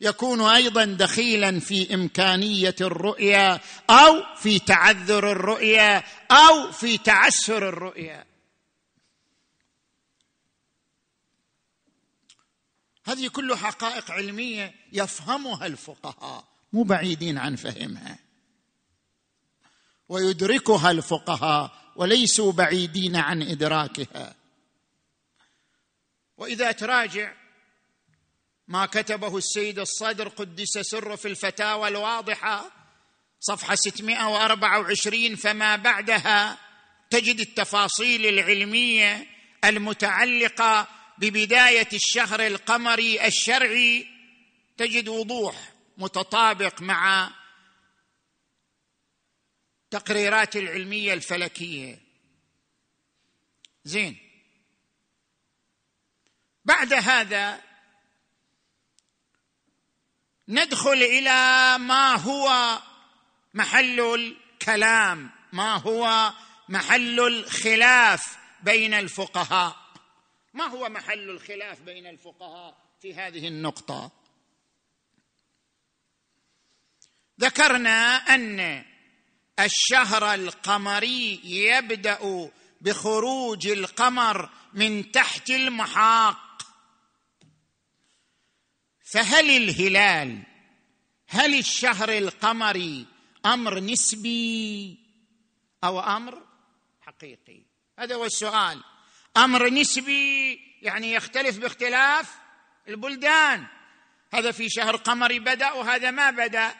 يكون 0.00 0.40
أيضا 0.40 0.84
دخيلا 0.84 1.60
في 1.60 1.94
إمكانية 1.94 2.74
الرؤية 2.80 3.60
أو 3.90 4.22
في 4.36 4.58
تعذر 4.58 5.32
الرؤية 5.32 6.04
أو 6.30 6.72
في 6.72 6.98
تعسر 6.98 7.68
الرؤية. 7.68 8.29
هذه 13.10 13.28
كلها 13.28 13.56
حقائق 13.56 14.10
علمية 14.10 14.74
يفهمها 14.92 15.66
الفقهاء 15.66 16.44
مو 16.72 16.82
بعيدين 16.82 17.38
عن 17.38 17.56
فهمها. 17.56 18.18
ويدركها 20.08 20.90
الفقهاء 20.90 21.92
وليسوا 21.96 22.52
بعيدين 22.52 23.16
عن 23.16 23.42
إدراكها. 23.42 24.34
وإذا 26.36 26.72
تراجع 26.72 27.34
ما 28.68 28.86
كتبه 28.86 29.36
السيد 29.36 29.78
الصدر 29.78 30.28
قدس 30.28 30.78
سره 30.78 31.16
في 31.16 31.28
الفتاوى 31.28 31.88
الواضحة 31.88 32.70
صفحة 33.40 33.74
624 33.74 35.36
فما 35.36 35.76
بعدها 35.76 36.58
تجد 37.10 37.40
التفاصيل 37.40 38.26
العلمية 38.26 39.26
المتعلقة 39.64 40.99
ببداية 41.20 41.88
الشهر 41.92 42.46
القمري 42.46 43.26
الشرعي 43.26 44.06
تجد 44.76 45.08
وضوح 45.08 45.72
متطابق 45.98 46.82
مع 46.82 47.30
تقريرات 49.90 50.56
العلمية 50.56 51.14
الفلكية. 51.14 51.98
زين. 53.84 54.18
بعد 56.64 56.92
هذا 56.92 57.62
ندخل 60.48 60.92
إلى 60.92 61.78
ما 61.78 62.14
هو 62.14 62.78
محل 63.54 64.00
الكلام 64.00 65.30
ما 65.52 65.74
هو 65.76 66.32
محل 66.68 67.20
الخلاف 67.20 68.38
بين 68.62 68.94
الفقهاء. 68.94 69.89
ما 70.52 70.64
هو 70.64 70.88
محل 70.88 71.30
الخلاف 71.30 71.80
بين 71.80 72.06
الفقهاء 72.06 72.76
في 73.00 73.14
هذه 73.14 73.48
النقطة؟ 73.48 74.12
ذكرنا 77.40 78.16
أن 78.16 78.84
الشهر 79.60 80.34
القمري 80.34 81.40
يبدأ 81.44 82.50
بخروج 82.80 83.66
القمر 83.66 84.50
من 84.72 85.12
تحت 85.12 85.50
المحاق. 85.50 86.62
فهل 89.12 89.50
الهلال 89.50 90.42
هل 91.28 91.58
الشهر 91.58 92.18
القمري 92.18 93.06
أمر 93.46 93.80
نسبي 93.80 94.98
أو 95.84 96.00
أمر 96.00 96.42
حقيقي؟ 97.00 97.62
هذا 97.98 98.14
هو 98.14 98.24
السؤال. 98.24 98.84
أمر 99.36 99.68
نسبي 99.68 100.60
يعني 100.82 101.12
يختلف 101.12 101.58
باختلاف 101.58 102.26
البلدان. 102.88 103.66
هذا 104.34 104.52
في 104.52 104.68
شهر 104.68 104.96
قمري 104.96 105.38
بدأ 105.38 105.72
وهذا 105.72 106.10
ما 106.10 106.30
بدأ. 106.30 106.74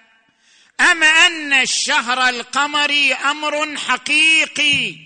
ام 0.81 1.03
أن 1.03 1.53
الشهر 1.53 2.29
القمري 2.29 3.15
أمر 3.15 3.77
حقيقي 3.77 4.97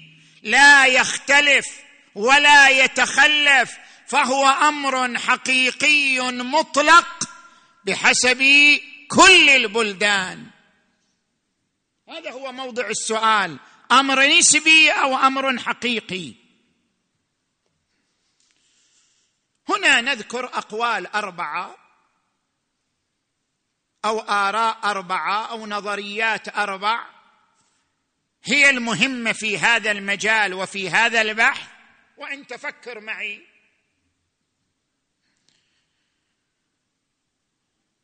لا 0.43 0.87
يختلف 0.87 1.67
ولا 2.15 2.69
يتخلف 2.69 3.77
فهو 4.07 4.49
أمر 4.49 5.19
حقيقي 5.19 6.21
مطلق 6.21 7.29
بحسب 7.85 8.43
كل 9.09 9.51
البلدان. 9.51 10.47
هذا 12.09 12.31
هو 12.31 12.53
موضع 12.53 12.89
السؤال. 12.89 13.59
أمر 13.93 14.27
نسبي 14.27 14.91
أو 14.91 15.17
أمر 15.17 15.59
حقيقي؟ 15.59 16.44
هنا 19.69 20.01
نذكر 20.01 20.45
أقوال 20.45 21.07
أربعة 21.07 21.77
أو 24.05 24.21
آراء 24.21 24.79
أربعة 24.85 25.47
أو 25.51 25.67
نظريات 25.67 26.57
أربع. 26.57 27.07
هي 28.45 28.71
المهمة 28.71 29.33
في 29.33 29.59
هذا 29.59 29.91
المجال 29.91 30.55
وفي 30.55 30.91
هذا 30.91 31.21
البحث. 31.21 31.69
وإن 32.17 32.47
تفكر 32.47 33.01
معي. 33.01 33.47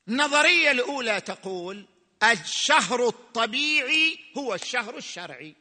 النظرية 0.09 0.71
الأولى 0.71 1.21
تقول 1.21 1.87
الشهر 2.23 3.09
الطبيعي 3.09 4.19
هو 4.39 4.55
الشهر 4.55 4.97
الشرعي. 4.97 5.57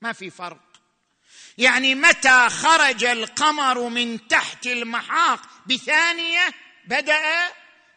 ما 0.00 0.12
في 0.12 0.30
فرق. 0.30 0.65
يعني 1.58 1.94
متى 1.94 2.48
خرج 2.48 3.04
القمر 3.04 3.88
من 3.88 4.28
تحت 4.28 4.66
المحاق 4.66 5.40
بثانية 5.66 6.48
بدأ 6.86 7.20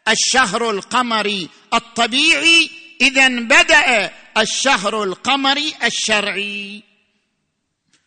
الشهر 0.08 0.70
القمري 0.70 1.50
الطبيعي 1.74 2.70
اذا 3.02 3.28
بدأ 3.28 4.12
الشهر 4.38 5.04
القمري 5.04 5.74
الشرعي. 5.84 6.84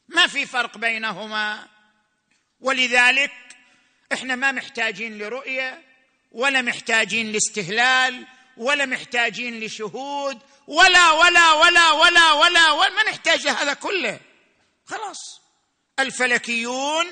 ما 0.08 0.26
في 0.26 0.46
فرق 0.46 0.78
بينهما. 0.78 1.66
ولذلك 2.60 3.32
إحنا 4.12 4.36
ما 4.36 4.52
محتاجين 4.52 5.18
لرؤية 5.18 5.82
ولا 6.32 6.62
محتاجين 6.62 7.32
لاستهلال 7.32 8.26
ولا 8.56 8.86
محتاجين 8.86 9.60
لشهود 9.60 10.38
ولا 10.66 11.12
ولا 11.12 11.52
ولا 11.52 11.92
ولا 11.92 12.32
ولا, 12.32 12.70
ولا 12.72 12.90
ما 12.90 13.10
نحتاج 13.10 13.46
لهذا 13.46 13.74
كله. 13.74 14.20
خلاص. 14.92 15.40
الفلكيون 15.98 17.06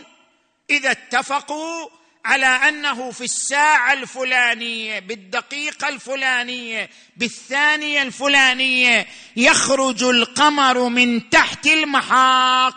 إذا 0.70 0.90
اتفقوا 0.90 1.88
على 2.24 2.46
أنه 2.46 3.10
في 3.10 3.24
الساعة 3.24 3.92
الفلانية 3.92 4.98
بالدقيقة 4.98 5.88
الفلانية 5.88 6.90
بالثانية 7.16 8.02
الفلانية 8.02 9.06
يخرج 9.36 10.02
القمر 10.02 10.88
من 10.88 11.30
تحت 11.30 11.66
المحاق. 11.66 12.76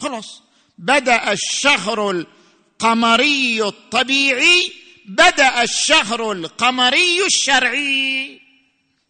خلاص. 0.00 0.42
بدأ 0.78 1.32
الشهر 1.32 2.10
القمري 2.10 3.62
الطبيعي 3.62 4.72
بدأ 5.06 5.62
الشهر 5.62 6.32
القمري 6.32 7.26
الشرعي. 7.26 8.40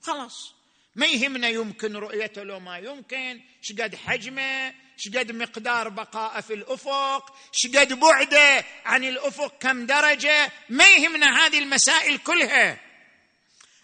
خلاص. 0.02 0.53
ما 0.94 1.06
يهمنا 1.06 1.48
يمكن 1.48 1.96
رؤيته 1.96 2.42
لو 2.42 2.60
ما 2.60 2.78
يمكن 2.78 3.40
شقد 3.62 3.94
حجمه 3.94 4.74
شقد 4.96 5.32
مقدار 5.32 5.88
بقائه 5.88 6.40
في 6.40 6.54
الأفق 6.54 7.36
شقد 7.52 7.92
بعده 7.92 8.64
عن 8.84 9.04
الأفق 9.04 9.58
كم 9.58 9.86
درجة 9.86 10.52
ما 10.68 10.88
يهمنا 10.88 11.46
هذه 11.46 11.58
المسائل 11.58 12.18
كلها. 12.18 12.80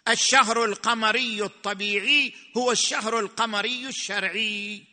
الشهر 0.09 0.65
القمري 0.65 1.43
الطبيعي 1.43 2.35
هو 2.57 2.73
الشهر 2.73 3.19
القمري 3.19 3.87
الشرعي. 3.87 4.85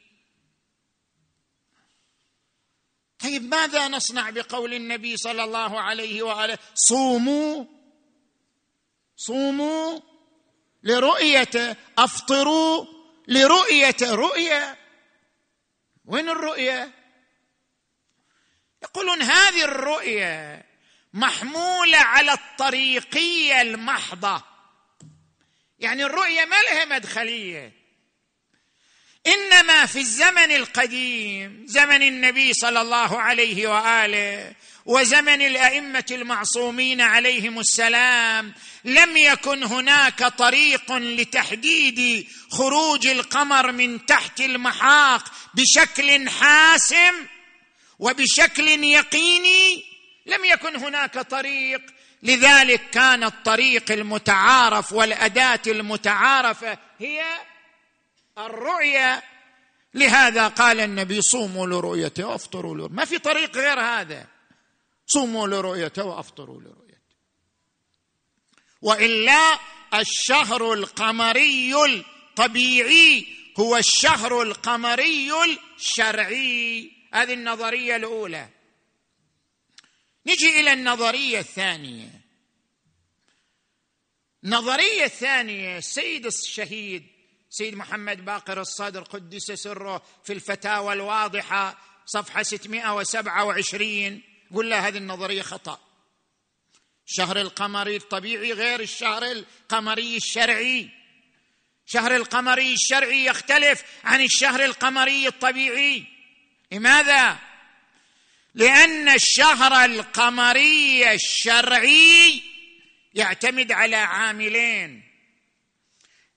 طيب 3.20 3.44
ماذا 3.44 3.88
نصنع 3.88 4.30
بقول 4.30 4.74
النبي 4.74 5.18
صلى 5.18 5.44
الله 5.44 5.80
عليه 5.80 6.22
وآله؟ 6.22 6.58
صوموا. 6.74 7.66
صوموا. 9.16 10.00
لرؤيته 10.88 11.76
أفطروا 11.98 12.86
لرؤيته 13.28 14.16
رؤية. 14.16 14.78
وين 16.06 16.30
الرؤية؟ 16.30 16.92
يقولون 18.84 19.22
هذه 19.22 19.64
الرؤية 19.64 20.66
محمولة 21.14 21.98
على 21.98 22.32
الطريقية 22.32 23.62
المحضة. 23.62 24.44
يعني 25.80 26.04
الرؤية 26.04 26.46
ما 26.46 26.62
لها 26.62 26.86
مدخلية. 26.86 27.72
إنما 29.28 29.86
في 29.86 30.00
الزمن 30.00 30.52
القديم 30.52 31.66
زمن 31.68 32.02
النبي 32.02 32.54
صلى 32.54 32.82
الله 32.82 33.22
عليه 33.22 33.68
وآله 33.68 34.56
وزمن 34.88 35.42
الأئمة 35.42 36.06
المعصومين 36.12 37.02
عليهم 37.02 37.60
السلام 37.60 38.54
لم 38.86 39.18
يكن 39.18 39.64
هناك 39.64 40.24
طريق 40.24 40.92
لتحديد 40.92 42.28
خروج 42.52 43.08
القمر 43.08 43.72
من 43.72 44.06
تحت 44.06 44.40
المحاق 44.40 45.32
بشكل 45.54 46.30
حاسم 46.30 47.14
وبشكل 48.00 48.68
يقيني. 48.84 49.84
لم 50.26 50.46
يكن 50.46 50.76
هناك 50.76 51.20
طريق. 51.20 51.82
لذلك 52.24 52.90
كان 52.90 53.24
الطريق 53.24 53.92
المتعارف 53.92 54.94
والأداة 54.94 55.62
المتعارفة 55.68 56.78
هي 57.00 57.24
الرؤيا 58.38 59.22
لهذا 59.94 60.48
قال 60.48 60.80
النبي 60.80 61.22
صوموا 61.22 61.68
لرؤيته 61.68 62.28
وافطروا 62.28 62.76
لرؤيته. 62.76 62.96
ما 62.96 63.06
في 63.06 63.18
طريق 63.20 63.58
غير 63.58 63.80
هذا. 63.80 64.37
صوموا 65.08 65.48
لرؤيته 65.48 66.04
وأفطروا 66.04 66.62
لرؤيته. 66.62 66.98
وإلا 68.82 69.60
الشهر 69.94 70.74
القمري 70.74 71.86
الطبيعي 71.86 73.28
هو 73.60 73.78
الشهر 73.78 74.42
القمري 74.42 75.32
الشرعي. 75.78 76.92
هذه 77.14 77.34
النظرية 77.34 77.96
الأولى. 77.96 78.50
نجي 80.28 80.60
إلى 80.60 80.74
النظرية 80.74 81.40
الثانية. 81.40 82.22
النظريه 84.44 85.04
الثانية 85.04 85.78
السيد 85.78 86.26
الشهيد 86.26 87.08
سيد 87.50 87.76
محمد 87.76 88.26
باقر 88.26 88.62
الصدر 88.62 89.04
قدس 89.04 89.52
سره 89.52 90.04
في 90.24 90.34
الفتاوى 90.34 90.94
الواضحة 90.94 91.78
صفحة 92.06 92.44
627 92.44 94.24
قل 94.56 94.70
له 94.70 94.88
هذه 94.88 94.98
النظرية 94.98 95.42
خطأ. 95.42 95.80
الشهر 97.08 97.42
القمري 97.42 97.96
الطبيعي 97.96 98.54
غير 98.54 98.80
الشهر 98.80 99.24
القمري 99.24 100.18
الشرعي. 100.18 100.90
شهر 101.86 102.16
القمري 102.16 102.74
الشرعي 102.74 103.26
يختلف 103.26 103.84
عن 104.04 104.22
الشهر 104.22 104.66
القمري 104.66 105.28
الطبيعي. 105.28 106.06
لماذا؟ 106.72 107.38
لأن 108.56 109.10
الشهر 109.10 109.86
القمري 109.86 111.14
الشرعي 111.14 112.44
يعتمد 113.14 113.72
على 113.72 113.96
عاملين. 113.96 115.04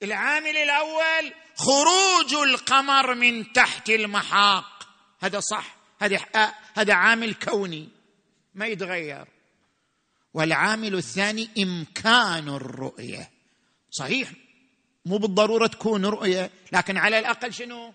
العامل 0.02 0.56
الأول 0.56 1.32
خروج 1.56 2.34
القمر 2.34 3.14
من 3.14 3.52
تحت 3.52 3.90
المحاق. 3.90 4.88
هذا 5.20 5.40
صح 5.40 5.76
هذا 6.76 6.94
عامل 6.94 7.34
كوني. 7.34 7.99
ما 8.54 8.66
يتغير؟ 8.66 9.26
والعامل 10.34 10.94
الثاني 10.94 11.48
إمكان 11.58 12.48
الرؤية. 12.48 13.30
صحيح 13.90 14.32
مو 15.06 15.18
بالضرورة 15.18 15.66
تكون 15.66 16.06
رؤية 16.06 16.50
لكن 16.72 16.96
على 16.96 17.18
الأقل 17.18 17.52
شنو؟ 17.52 17.94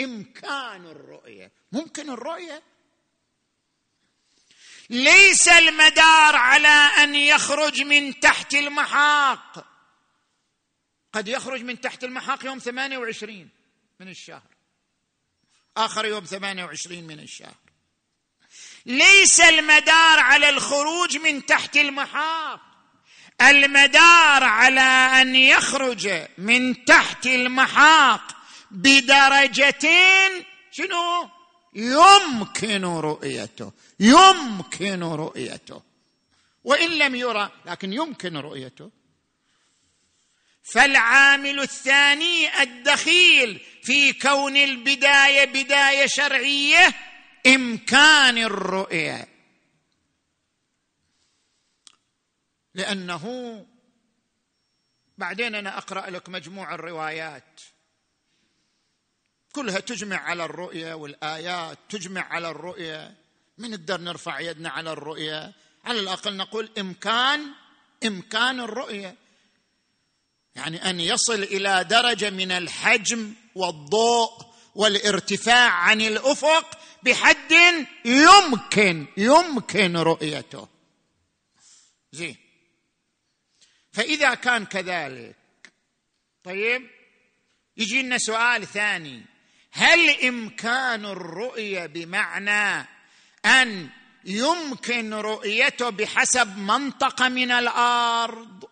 إمكان 0.00 0.86
الرؤية. 0.86 1.52
ممكن 1.72 2.10
الرؤية. 2.10 2.62
ليس 4.90 5.48
المدار 5.48 6.36
على 6.36 6.68
أن 7.02 7.14
يخرج 7.14 7.82
من 7.82 8.20
تحت 8.20 8.54
المحاق. 8.54 9.66
قد 11.12 11.28
يخرج 11.28 11.62
من 11.62 11.80
تحت 11.80 12.04
المحاق 12.04 12.44
يوم 12.44 12.58
28 12.58 13.48
من 14.00 14.08
الشهر. 14.08 14.56
آخر 15.76 16.04
يوم 16.04 16.24
28 16.24 17.04
من 17.04 17.20
الشهر. 17.20 17.65
ليس 18.86 19.40
المدار 19.40 20.18
على 20.18 20.48
الخروج 20.48 21.16
من 21.16 21.46
تحت 21.46 21.76
المحاق 21.76 22.60
المدار 23.40 24.44
على 24.44 24.80
أن 25.20 25.36
يخرج 25.36 26.26
من 26.38 26.84
تحت 26.84 27.26
المحاق 27.26 28.22
بدرجتين 28.70 30.44
شنو؟ 30.70 31.28
يمكن 31.74 32.84
رؤيته 32.84 33.72
يمكن 34.00 35.02
رؤيته. 35.02 35.82
وإن 36.64 36.90
لم 36.90 37.14
يرى 37.14 37.50
لكن 37.66 37.92
يمكن 37.92 38.36
رؤيته. 38.36 38.90
فالعامل 40.72 41.60
الثاني 41.60 42.62
الدخيل 42.62 43.60
في 43.82 44.12
كون 44.12 44.56
البداية 44.56 45.44
بداية 45.44 46.06
شرعية 46.06 46.94
إمكان 47.46 48.38
الرؤية. 48.38 49.28
لأنه 52.74 53.66
بعدين 55.18 55.54
أنا 55.54 55.78
أقرأ 55.78 56.10
لك 56.10 56.28
مجموع 56.28 56.74
الروايات. 56.74 57.60
كلها 59.52 59.80
تجمع 59.80 60.16
على 60.16 60.44
الرؤية 60.44 60.94
والآيات 60.94 61.78
تجمع 61.88 62.20
على 62.20 62.50
الرؤية. 62.50 63.14
من 63.58 63.70
نقدر 63.70 64.00
نرفع 64.00 64.40
يدنا 64.40 64.68
على 64.68 64.92
الرؤية؟ 64.92 65.52
على 65.84 66.00
الأقل 66.00 66.36
نقول 66.36 66.70
إمكان 66.78 67.46
إمكان 68.04 68.60
الرؤية. 68.60 69.16
يعني 70.54 70.90
أن 70.90 71.00
يصل 71.00 71.42
إلى 71.42 71.84
درجة 71.84 72.30
من 72.30 72.52
الحجم 72.52 73.34
والضوء 73.54 74.46
والارتفاع 74.74 75.70
عن 75.70 76.00
الأفق 76.00 76.78
بحد 77.06 77.52
يمكن 78.04 79.06
يمكن 79.16 79.96
رؤيته. 79.96 80.68
زين. 82.12 82.36
فإذا 83.92 84.34
كان 84.34 84.64
كذلك 84.64 85.36
طيب 86.44 86.90
يجي 87.76 88.02
لنا 88.02 88.18
سؤال 88.18 88.66
ثاني. 88.66 89.22
هل 89.72 90.10
إمكان 90.10 91.04
الرؤية 91.04 91.86
بمعنى 91.86 92.88
أن 93.44 93.90
يمكن 94.24 95.14
رؤيته 95.14 95.90
بحسب 95.90 96.58
منطقة 96.58 97.28
من 97.28 97.50
الأرض؟ 97.50 98.64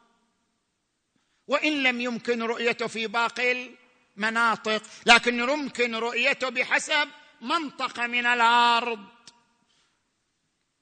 وإن 1.47 1.83
لم 1.83 2.01
يمكن 2.01 2.43
رؤيته 2.43 2.87
في 2.87 3.07
باقي 3.07 3.71
المناطق 4.17 4.83
لكن 5.07 5.39
يمكن 5.39 5.95
رؤيته 5.95 6.49
بحسب 6.49 7.09
منطقة 7.45 8.07
من 8.07 8.27
الأرض. 8.27 8.99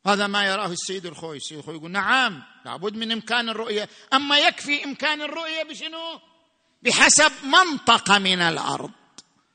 هذا 0.07 0.27
ما 0.27 0.45
يراه 0.45 0.67
السيد 0.67 1.07
الخويسي 1.07 1.55
يقول 1.55 1.91
نعم 1.91 2.43
لابد 2.65 2.97
من 2.97 3.13
إمكان 3.13 3.49
الرؤية. 3.49 3.89
أما 4.13 4.39
يكفي 4.39 4.85
إمكان 4.85 5.23
الرؤية 5.23 5.63
بشنو؟ 5.63 6.21
بحسب 6.83 7.33
منطقة 7.45 8.19
من 8.19 8.41
الأرض. 8.41 8.91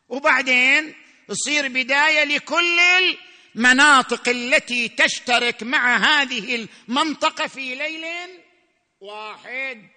وبعدين 0.10 0.96
يصير 1.30 1.68
بداية 1.68 2.24
لكل 2.24 2.80
المناطق 3.56 4.30
التي 4.30 4.90
تشترك 4.90 5.64
مع 5.64 5.98
هذه 5.98 6.68
المنطقة 6.88 7.48
في 7.48 7.76
ليل 7.76 8.06
واحد. 9.00 9.90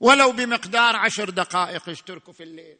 ولو 0.00 0.32
بمقدار 0.32 0.96
عشر 0.96 1.30
دقائق 1.30 1.88
يشتركوا 1.88 2.32
في 2.32 2.42
الليل. 2.42 2.78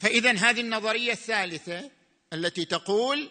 فاذا 0.00 0.32
هذه 0.32 0.60
النظرية 0.60 1.12
الثالثة 1.12 1.90
التي 2.32 2.64
تقول 2.64 3.30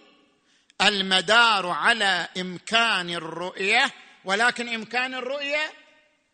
المدار 0.81 1.67
على 1.67 2.27
إمكان 2.37 3.09
الرؤية 3.09 3.93
ولكن 4.25 4.69
إمكان 4.69 5.13
الرؤية 5.13 5.73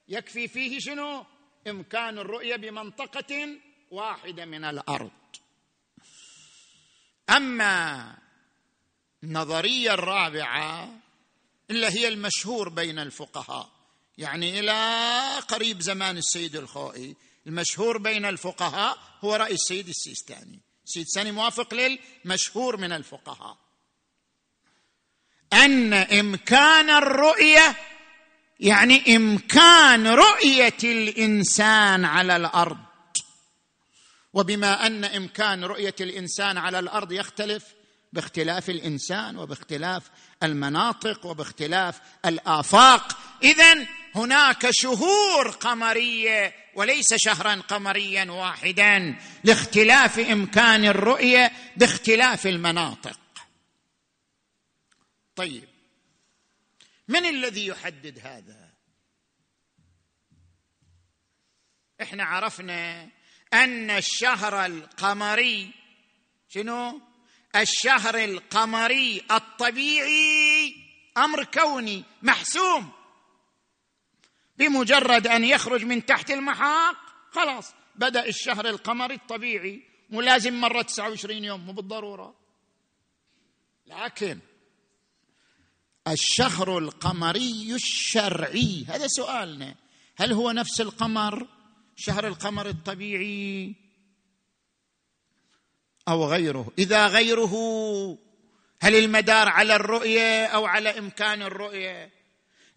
يكفي 0.07 0.47
فيه 0.47 0.79
شنو؟ 0.79 1.25
إمكان 1.67 2.19
الرؤية 2.19 2.55
بمنطقة 2.55 3.49
واحدة 3.91 4.45
من 4.45 4.65
الأرض. 4.65 5.11
أما 7.29 8.15
النظرية 9.23 9.93
الرابعة 9.93 10.99
إلا 11.71 11.89
هي 11.91 12.07
المشهور 12.07 12.69
بين 12.69 12.99
الفقهاء 12.99 13.69
يعني 14.17 14.59
إلى 14.59 15.39
قريب 15.47 15.81
زمان 15.81 16.17
السيد 16.17 16.55
الخوئي 16.55 17.15
المشهور 17.47 17.97
بين 17.97 18.25
الفقهاء 18.25 18.97
هو 19.21 19.35
رأي 19.35 19.53
السيد 19.53 19.87
السيستاني. 19.87 20.59
السيستاني 20.85 21.31
موافق 21.31 21.73
للمشهور 21.73 22.77
من 22.77 22.91
الفقهاء. 22.91 23.57
أن 25.53 25.93
إمكان 25.93 26.89
الرؤية 26.89 27.75
يعني 28.59 29.15
إمكان 29.15 30.07
رؤية 30.07 30.77
الإنسان 30.83 32.05
على 32.05 32.35
الأرض. 32.35 32.77
وبما 34.33 34.87
أن 34.87 35.05
إمكان 35.05 35.63
رؤية 35.63 35.95
الإنسان 36.01 36.57
على 36.57 36.79
الأرض 36.79 37.11
يختلف 37.11 37.63
باختلاف 38.13 38.69
الإنسان 38.69 39.37
وباختلاف 39.37 40.03
المناطق 40.43 41.25
وباختلاف 41.25 41.99
الآفاق. 42.25 43.17
اذا 43.43 43.87
هناك 44.15 44.67
شهور 44.71 45.49
قمرية 45.49 46.55
وليس 46.79 47.13
شهرا 47.13 47.55
قمريا 47.55 48.31
واحدا 48.31 49.19
لاختلاف 49.43 50.19
إمكان 50.19 50.85
الرؤية 50.85 51.51
باختلاف 51.77 52.47
المناطق. 52.47 53.19
طيب 55.35 55.69
من 57.07 57.25
الذي 57.25 57.67
يحدد 57.67 58.19
هذا؟ 58.19 58.69
إحنا 62.01 62.23
عرفنا 62.23 63.09
أن 63.53 63.89
الشهر 63.91 64.65
القمري 64.65 65.71
شنو؟ 66.49 67.01
الشهر 67.55 68.23
القمري 68.23 69.21
الطبيعي 69.31 70.75
أمر 71.17 71.43
كوني 71.43 72.03
محسوم. 72.21 72.98
بمجرد 74.59 75.27
أن 75.27 75.43
يخرج 75.43 75.85
من 75.85 76.05
تحت 76.05 76.31
المحاق 76.31 76.95
خلاص 77.31 77.73
بدأ 77.95 78.27
الشهر 78.27 78.69
القمري 78.69 79.15
الطبيعي. 79.15 79.83
ملازم 80.09 80.53
مرة 80.53 80.81
29 80.81 81.43
يوم 81.43 81.65
مو 81.65 81.71
بالضرورة. 81.71 82.35
لكن 83.87 84.39
الشهر 86.07 86.77
القمري 86.77 87.75
الشرعي 87.75 88.85
هذا 88.87 89.07
سؤالنا. 89.07 89.75
هل 90.17 90.33
هو 90.33 90.51
نفس 90.51 90.81
القمر؟ 90.81 91.47
شهر 91.95 92.27
القمر 92.27 92.69
الطبيعي 92.69 93.75
أو 96.07 96.25
غيره؟ 96.25 96.71
إذا 96.79 97.07
غيره 97.07 97.53
هل 98.81 98.95
المدار 98.95 99.49
على 99.49 99.75
الرؤية 99.75 100.45
أو 100.45 100.65
على 100.65 100.99
إمكان 100.99 101.41
الرؤية؟ 101.41 102.18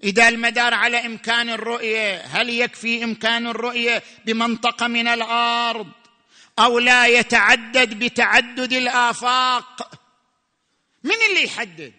إذا 0.04 0.28
المدار 0.28 0.74
على 0.74 1.06
إمكان 1.06 1.50
الرؤية 1.50 2.20
هل 2.20 2.50
يكفي 2.50 3.04
إمكان 3.04 3.46
الرؤية 3.46 4.02
بمنطقة 4.24 4.86
من 4.86 5.08
الأرض؟ 5.08 5.86
أو 6.58 6.78
لا 6.78 7.06
يتعدد 7.06 7.98
بتعدد 7.98 8.72
الآفاق؟ 8.72 9.90
من 11.02 11.16
اللي 11.30 11.44
يحدد؟ 11.44 11.92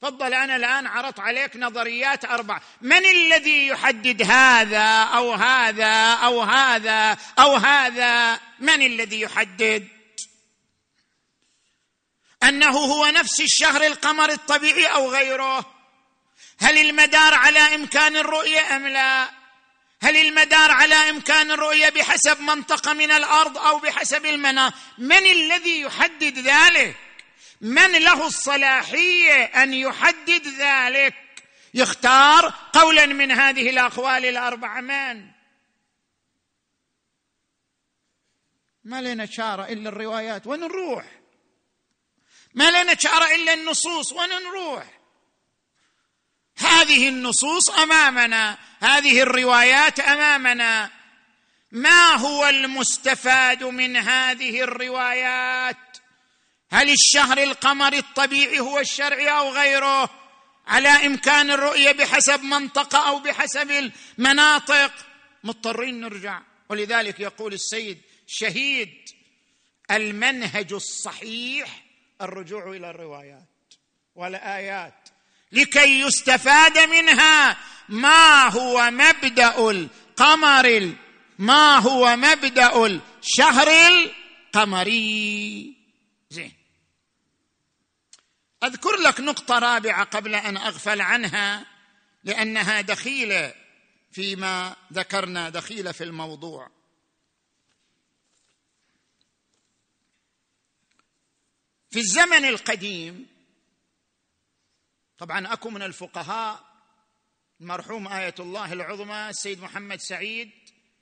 تفضل 0.00 0.34
أنا 0.34 0.56
الآن 0.56 0.86
عرضت 0.86 1.20
عليك 1.20 1.56
نظريات 1.56 2.24
أربع 2.24 2.60
من 2.80 3.04
الذي 3.04 3.66
يحدد 3.66 4.22
هذا 4.22 5.02
أو 5.02 5.32
هذا 5.32 6.12
أو 6.12 6.42
هذا 6.42 7.18
أو 7.38 7.56
هذا؟ 7.56 8.40
من 8.60 8.82
الذي 8.82 9.20
يحدد؟ 9.20 9.88
أنه 12.42 12.70
هو 12.70 13.06
نفس 13.06 13.40
الشهر 13.40 13.86
القمر 13.86 14.30
الطبيعي 14.30 14.86
أو 14.86 15.10
غيره. 15.10 15.75
هل 16.58 16.78
المدار 16.78 17.34
على 17.34 17.58
إمكان 17.58 18.16
الرؤية 18.16 18.76
أم 18.76 18.86
لا؟ 18.86 19.30
هل 20.00 20.16
المدار 20.16 20.70
على 20.70 20.94
إمكان 20.94 21.50
الرؤية 21.50 21.88
بحسب 21.88 22.40
منطقة 22.40 22.92
من 22.92 23.10
الأرض 23.10 23.58
أو 23.58 23.78
بحسب 23.78 24.26
المنام 24.26 24.72
من 24.98 25.26
الذي 25.26 25.80
يحدد 25.80 26.38
ذلك؟ 26.38 26.96
من 27.60 27.92
له 27.92 28.26
الصلاحية 28.26 29.44
أن 29.44 29.74
يحدد 29.74 30.46
ذلك؟ 30.58 31.14
يختار 31.74 32.54
قولا 32.72 33.06
من 33.06 33.32
هذه 33.32 33.70
الأقوال 33.70 34.24
الاربعه 34.24 34.80
من؟ 34.80 35.36
ما 38.84 39.02
لنا 39.02 39.26
شارة 39.26 39.64
إلا 39.64 39.88
الروايات 39.88 40.46
وين 40.46 40.60
نروح 40.60 41.04
ما 42.54 42.70
لنا 42.70 42.94
شارة 42.94 43.34
إلا 43.34 43.54
النصوص 43.54 44.12
وين 44.12 44.28
نروح 44.28 44.95
هذه 46.56 47.08
النصوص 47.08 47.70
أمامنا 47.70 48.58
هذه 48.80 49.22
الروايات 49.22 50.00
أمامنا. 50.00 50.90
ما 51.72 52.14
هو 52.14 52.48
المستفاد 52.48 53.64
من 53.64 53.96
هذه 53.96 54.60
الروايات؟ 54.60 55.76
هل 56.70 56.90
الشهر 56.90 57.42
القمري 57.42 57.98
الطبيعي 57.98 58.60
هو 58.60 58.78
الشرعي 58.78 59.28
أو 59.28 59.50
غيره؟ 59.50 60.10
على 60.66 60.88
إمكان 60.88 61.50
الرؤية 61.50 61.92
بحسب 61.92 62.42
منطقه 62.42 63.08
أو 63.08 63.18
بحسب 63.18 63.92
المناطق؟ 64.18 64.92
مضطرين 65.44 66.00
نرجع. 66.00 66.40
ولذلك 66.68 67.20
يقول 67.20 67.52
السيد 67.52 68.00
شهيد 68.26 69.08
المنهج 69.90 70.72
الصحيح 70.72 71.82
الرجوع 72.22 72.70
إلى 72.70 72.90
الروايات 72.90 73.74
والآيات. 74.14 75.05
لكي 75.56 76.00
يستفاد 76.00 76.78
منها 76.78 77.56
ما 77.88 78.48
هو 78.48 78.90
مبدأ 78.90 79.70
القمر 79.70 80.94
ما 81.38 81.78
هو 81.78 82.16
مبدأ 82.16 82.86
الشهر 82.86 83.68
القمري. 83.88 85.76
زين. 86.30 86.52
أذكر 88.64 88.96
لك 88.96 89.20
نقطة 89.20 89.58
رابعة 89.58 90.04
قبل 90.04 90.34
أن 90.34 90.56
أغفل 90.56 91.00
عنها 91.00 91.66
لأنها 92.24 92.80
دخيلة 92.80 93.54
فيما 94.12 94.76
ذكرنا 94.92 95.48
دخيلة 95.48 95.92
في 95.92 96.04
الموضوع. 96.04 96.70
في 101.90 101.98
الزمن 101.98 102.44
القديم 102.44 103.35
طبعا 105.18 105.52
أكو 105.52 105.70
من 105.70 105.82
الفقهاء 105.82 106.76
المرحوم 107.60 108.08
آية 108.08 108.34
الله 108.40 108.72
العظمى 108.72 109.28
السيد 109.28 109.60
محمد 109.60 110.00
سعيد 110.00 110.50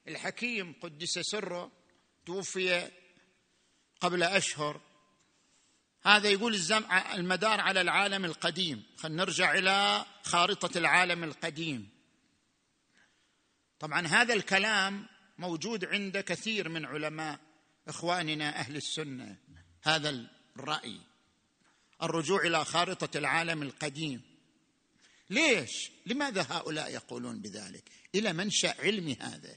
الحكيم 0.09 0.75
قدس 0.83 1.19
سره 1.19 1.73
توفي 2.27 2.91
قبل 4.01 4.23
أشهر. 4.23 4.81
هذا 6.03 6.31
يقول 6.31 6.61
المدار 7.15 7.61
على 7.61 7.81
العالم 7.81 8.25
القديم. 8.25 8.85
خلينا 8.97 9.25
نرجع 9.25 9.55
إلى 9.55 10.05
خارطة 10.23 10.79
العالم 10.79 11.25
القديم. 11.25 11.89
طبعا 13.79 14.07
هذا 14.07 14.35
الكلام 14.35 15.07
موجود 15.39 15.85
عند 15.85 16.19
كثير 16.19 16.69
من 16.69 16.85
علماء 16.85 17.41
إخواننا 17.89 18.57
أهل 18.57 18.77
السنة. 18.77 19.37
هذا 19.83 20.29
الرأي. 20.57 21.01
الرجوع 22.05 22.43
إلى 22.43 22.65
خارطة 22.65 23.19
العالم 23.19 23.63
القديم. 23.63 24.23
ليش؟ 25.31 25.91
لماذا 26.07 26.47
هؤلاء 26.51 26.91
يقولون 26.91 27.41
بذلك؟ 27.41 27.91
إلى 28.15 28.33
منشأ 28.33 28.75
علمي 28.79 29.17
هذا. 29.21 29.57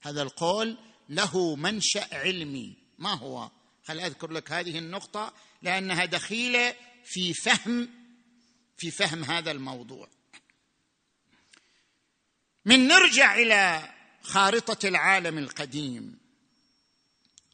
هذا 0.00 0.22
القول 0.22 0.78
له 1.08 1.56
منشأ 1.56 2.08
علمي. 2.12 2.76
ما 2.98 3.14
هو؟ 3.14 3.50
خل 3.84 4.00
أذكر 4.00 4.30
لك 4.30 4.52
هذه 4.52 4.78
النقطة 4.78 5.34
لأنها 5.62 6.04
دخيلة 6.04 6.74
في 7.04 7.34
فهم 7.34 7.88
في 8.76 8.90
فهم 8.90 9.24
هذا 9.24 9.50
الموضوع. 9.50 10.08
من 12.64 12.88
نرجع 12.88 13.34
إلى 13.38 13.94
خارطة 14.22 14.88
العالم 14.88 15.38
القديم. 15.38 16.18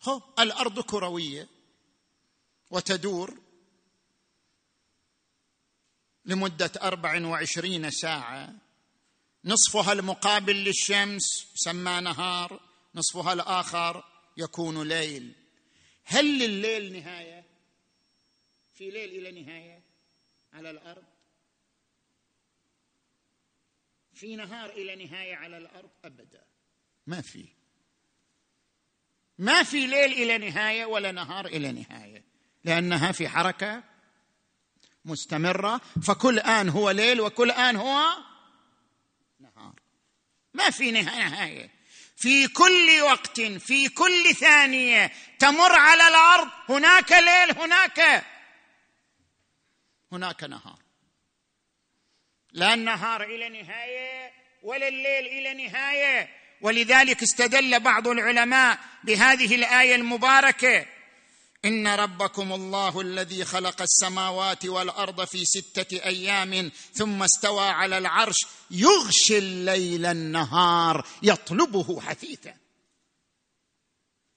هو 0.03 0.23
الأرض 0.39 0.81
كروية 0.81 1.49
وتدور 2.71 3.44
لمدة 6.25 6.73
أربع 6.83 7.27
وعشرين 7.27 7.91
ساعة. 7.91 8.55
نصفها 9.45 9.93
المقابل 9.93 10.57
للشمس 10.57 11.55
يسمى 11.55 12.01
نهار. 12.01 12.61
نصفها 12.95 13.33
الآخر 13.33 14.05
يكون 14.37 14.89
ليل. 14.89 15.33
هل 16.05 16.39
لليل 16.39 16.93
نهاية؟ 16.93 17.45
في 18.75 18.91
ليل 18.91 19.27
إلى 19.27 19.43
نهاية 19.43 19.83
على 20.53 20.71
الأرض؟ 20.71 21.05
في 24.15 24.37
نهار 24.37 24.71
إلى 24.71 25.05
نهاية 25.07 25.37
على 25.37 25.57
الأرض؟ 25.57 25.91
أبدا. 26.05 26.45
ما 27.07 27.21
في. 27.21 27.49
ما 29.39 29.63
في 29.63 29.87
ليل 29.87 30.13
إلى 30.13 30.39
نهاية 30.39 30.85
ولا 30.85 31.13
نهار 31.13 31.47
إلى 31.47 31.73
نهاية. 31.73 32.25
لأنها 32.65 33.13
في 33.13 33.29
حركة 33.29 33.94
مستمرة 35.05 35.81
فكل 36.03 36.39
آن 36.39 36.69
هو 36.69 36.91
ليل 36.91 37.21
وكل 37.21 37.51
آن 37.51 37.77
هو 37.77 38.17
نهار. 39.41 39.75
ما 40.55 40.71
في 40.71 40.91
نهاية. 40.91 41.71
في 42.17 42.49
كل 42.49 43.01
وقت 43.03 43.41
في 43.41 43.89
كل 43.89 44.35
ثانية 44.35 45.13
تمر 45.39 45.73
على 45.73 46.09
الأرض 46.09 46.49
هناك 46.69 47.13
ليل 47.13 47.59
هناك 47.59 48.25
هناك 50.13 50.45
نهار. 50.45 50.79
لا 52.53 52.75
النهار 52.75 53.23
إلى 53.23 53.49
نهاية 53.49 54.33
ولا 54.63 54.89
الليل 54.89 55.27
إلى 55.27 55.67
نهاية. 55.67 56.29
ولذلك 56.61 57.23
استدل 57.23 57.81
بعض 57.81 58.09
العلماء 58.09 58.79
بهذه 59.05 59.55
الآية 59.55 59.95
المباركة. 59.95 60.87
إن 61.65 61.87
ربكم 61.87 62.53
الله 62.53 63.01
الذي 63.01 63.45
خلق 63.45 63.83
السماوات 63.83 64.67
والأرض 64.67 65.25
في 65.25 65.45
ستة 65.45 66.05
أيام 66.05 66.73
ثم 66.95 67.23
استوى 67.23 67.69
على 67.69 67.99
العرش 67.99 68.47
يغشي 68.71 69.39
الليل 69.39 70.07
النهار 70.07 71.07
يطلبه 71.23 72.01
حثيثا. 72.01 72.55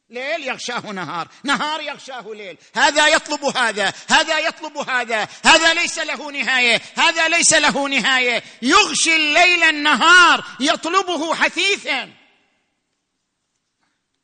ليل 0.10 0.44
يغشاه 0.44 0.92
نهار 0.92 1.28
نهار 1.44 1.82
يغشاه 1.82 2.34
ليل. 2.34 2.58
هذا 2.76 3.08
يطلب 3.08 3.46
هذا 3.58 3.94
هذا 4.08 4.40
يطلب 4.40 4.78
هذا 4.78 5.28
هذا 5.46 5.74
ليس 5.74 6.00
له 6.00 6.32
نهاية 6.32 6.82
هذا 6.96 7.28
ليس 7.28 7.54
له 7.54 7.88
نهاية. 7.88 8.44
يغشي 8.62 9.16
الليل 9.16 9.64
النهار 9.64 10.46
يطلبه 10.60 11.36
حثيثا. 11.36 12.14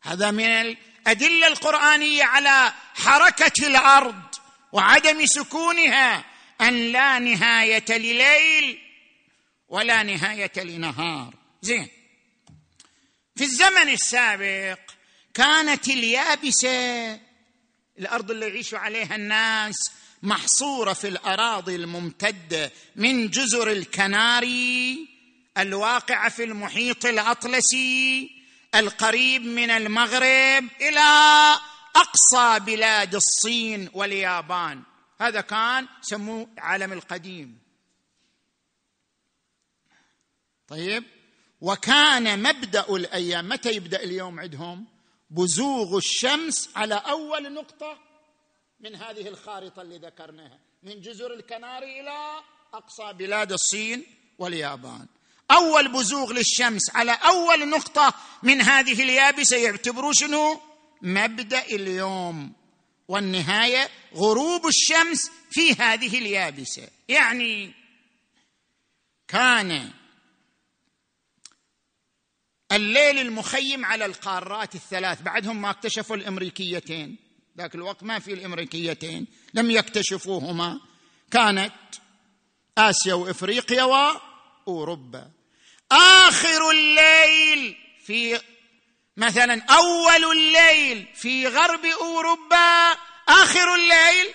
هذا 0.02 0.32
من 0.32 0.76
الادله 1.08 1.48
القرآنية 1.48 2.24
على 2.24 2.74
حركة 2.96 3.68
الأرض 3.68 4.22
وعدم 4.72 5.26
سكونها 5.26 6.26
أن 6.62 6.92
لا 6.92 7.20
نهاية 7.20 7.86
لليل 7.90 8.80
ولا 9.70 10.04
نهاية 10.04 10.52
لنهار. 10.58 11.34
زين. 11.62 11.88
في 13.36 13.44
الزمن 13.44 13.90
السابق 13.90 14.80
كانت 15.34 15.88
اليابسة 15.88 17.20
الأرض 18.00 18.32
اللي 18.32 18.48
يعيش 18.48 18.74
عليها 18.74 19.16
الناس 19.16 19.76
محصورة 20.24 20.94
في 20.94 21.08
الأراضي 21.08 21.76
الممتدة 21.76 22.72
من 22.96 23.30
جزر 23.30 23.72
الكناري 23.72 25.08
الواقعة 25.58 26.30
في 26.30 26.44
المحيط 26.44 27.06
الأطلسي 27.06 28.30
القريب 28.76 29.42
من 29.42 29.72
المغرب 29.72 30.70
إلى 30.82 31.00
أقصى 31.96 32.60
بلاد 32.60 33.16
الصين 33.16 33.90
واليابان. 33.94 34.84
هذا 35.22 35.42
كان 35.42 35.88
سموه 36.02 36.48
العالم 36.54 36.94
القديم. 36.94 37.60
طيب 40.68 41.04
وكان 41.62 42.44
مبدأ 42.44 42.86
الأيام 42.90 43.50
متى 43.50 43.72
يبدأ 43.72 44.04
اليوم 44.04 44.40
عندهم؟ 44.40 44.86
بزوغ 45.30 45.98
الشمس 45.98 46.70
على 46.76 46.96
أول 46.96 47.54
نقطة 47.54 48.00
من 48.80 48.96
هذه 48.96 49.28
الخارطة 49.28 49.82
اللي 49.82 49.98
ذكرناها 49.98 50.60
من 50.84 51.02
جزر 51.02 51.34
الكناري 51.34 52.02
إلى 52.02 52.42
أقصى 52.74 53.14
بلاد 53.14 53.52
الصين 53.52 54.06
واليابان. 54.38 55.08
أول 55.54 55.92
بزوغ 55.92 56.34
للشمس 56.34 56.96
على 56.96 57.12
أول 57.12 57.70
نقطة 57.70 58.14
من 58.44 58.62
هذه 58.62 59.04
اليابسة 59.04 59.58
يعتبروا 59.58 60.14
شنو؟ 60.14 60.62
مبدأ 61.02 61.66
اليوم. 61.66 62.54
والنهاية 63.08 63.90
غروب 64.16 64.68
الشمس 64.68 65.32
في 65.52 65.74
هذه 65.74 66.18
اليابسة. 66.18 66.88
يعني 67.08 67.74
كان 69.28 69.92
الليل 72.72 73.20
المخيم 73.20 73.86
على 73.86 74.06
القارات 74.06 74.76
الثلاث 74.76 75.22
بعدهم 75.22 75.62
ما 75.62 75.70
اكتشفوا 75.70 76.16
الأمريكيتين. 76.16 77.18
ذاك 77.58 77.76
الوقت 77.76 78.04
ما 78.04 78.20
في 78.20 78.34
الأمريكيتين 78.34 79.28
لم 79.54 79.72
يكتشفوهما. 79.72 80.80
كانت 81.32 81.74
آسيا 82.78 83.14
وإفريقيا 83.14 83.84
وأوروبا. 83.84 85.32
آخر 85.94 86.72
الليل 86.72 87.78
في 88.06 88.42
مثلا 89.18 89.64
أول 89.64 90.38
الليل 90.38 91.08
في 91.16 91.48
غرب 91.48 91.86
أوروبا 91.86 92.92
آخر 93.28 93.76
الليل 93.76 94.34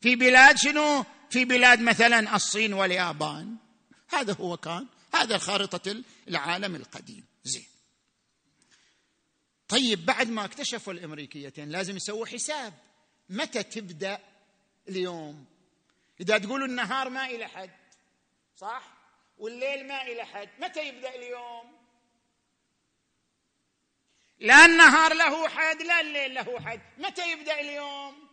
في 0.00 0.16
بلاد 0.16 0.58
شنو؟ 0.58 1.04
في 1.30 1.44
بلاد 1.44 1.80
مثلا 1.80 2.36
الصين 2.36 2.72
واليابان. 2.72 3.56
هذا 4.08 4.32
هو 4.32 4.56
كان 4.56 4.86
هذا 5.14 5.38
خارطة 5.38 6.02
العالم 6.28 6.74
القديم. 6.74 7.24
زين. 7.44 7.66
طيب 9.68 10.06
بعد 10.06 10.30
ما 10.30 10.44
اكتشفوا 10.44 10.92
الأمريكيتين 10.92 11.68
لازم 11.68 11.96
يسووا 11.96 12.26
حساب. 12.26 12.74
متى 13.28 13.62
تبدأ 13.62 14.18
اليوم؟ 14.88 15.44
إذا 16.20 16.38
تقولوا 16.38 16.66
النهار 16.66 17.10
ما 17.10 17.26
إلى 17.26 17.48
حد 17.48 17.70
صح؟ 18.56 18.97
والليل 19.38 19.86
ما 19.86 20.02
إلى 20.02 20.24
حد. 20.24 20.48
متى 20.58 20.88
يبدأ 20.88 21.14
اليوم؟ 21.14 21.78
لا 24.38 24.64
النهار 24.64 25.14
له 25.14 25.48
حد 25.48 25.82
لا 25.82 26.00
الليل 26.00 26.34
له 26.34 26.60
حد. 26.66 26.80
متى 26.98 27.32
يبدأ 27.32 27.60
اليوم؟ 27.60 28.28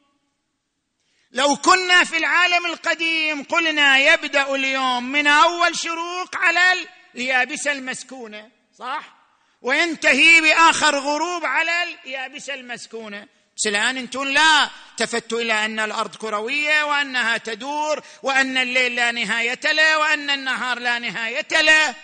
لو 1.31 1.55
كنا 1.55 2.03
في 2.03 2.17
العالم 2.17 2.65
القديم 2.65 3.43
قلنا 3.43 3.97
يبدأ 3.97 4.55
اليوم 4.55 5.11
من 5.11 5.27
أول 5.27 5.75
شروق 5.75 6.35
على 6.35 6.87
اليابسه 7.15 7.71
المسكونة 7.71 8.51
صح؟ 8.77 9.15
وينتهي 9.61 10.41
بآخر 10.41 10.99
غروب 10.99 11.45
على 11.45 11.83
اليابسه 11.83 12.53
المسكونة. 12.53 13.27
بس 13.57 13.67
الان 13.67 13.97
أنتم 13.97 14.23
لا. 14.23 14.69
التفتوا 14.91 15.41
إلى 15.41 15.65
أن 15.65 15.79
الأرض 15.79 16.15
كروية 16.15 16.83
وأنها 16.83 17.37
تدور 17.37 18.03
وأن 18.23 18.57
الليل 18.57 18.95
لا 18.95 19.11
نهاية 19.11 19.59
له 19.65 19.99
وأن 19.99 20.29
النهار 20.29 20.79
لا 20.79 20.99
نهاية 20.99 21.61
له. 21.61 21.95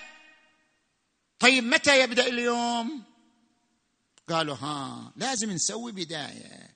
طيب 1.39 1.63
متى 1.63 1.99
يبدأ 1.99 2.27
اليوم؟ 2.27 3.03
قالوا 4.29 4.55
ها 4.55 5.13
لازم 5.15 5.51
نسوي 5.51 5.91
بداية. 5.91 6.71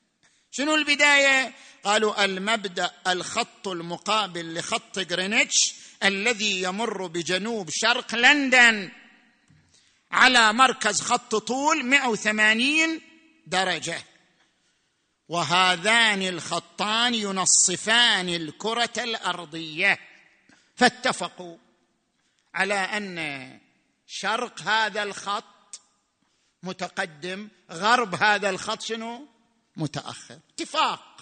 شنو 0.51 0.75
البداية؟ 0.75 1.53
قالوا 1.83 2.25
المبدأ 2.25 2.91
الخط 3.07 3.67
المقابل 3.67 4.53
لخط 4.53 4.99
غرينتش 5.11 5.55
الذي 6.03 6.61
يمر 6.61 7.07
بجنوب 7.07 7.69
شرق 7.71 8.15
لندن 8.15 8.91
على 10.11 10.53
مركز 10.53 11.01
خط 11.01 11.35
طول 11.35 11.85
180 11.85 13.01
درجة. 13.47 14.14
وهذان 15.29 16.21
الخطان 16.21 17.13
ينصفان 17.13 18.29
الكرة 18.29 18.93
الأرضية. 18.97 19.99
فاتفقوا 20.75 21.57
على 22.53 22.73
أن 22.73 23.59
شرق 24.07 24.61
هذا 24.61 25.03
الخط 25.03 25.81
متقدم 26.63 27.49
غرب 27.71 28.15
هذا 28.15 28.49
الخط 28.49 28.81
شنو؟ 28.81 29.27
متأخر. 29.77 30.39
اتفاق. 30.53 31.15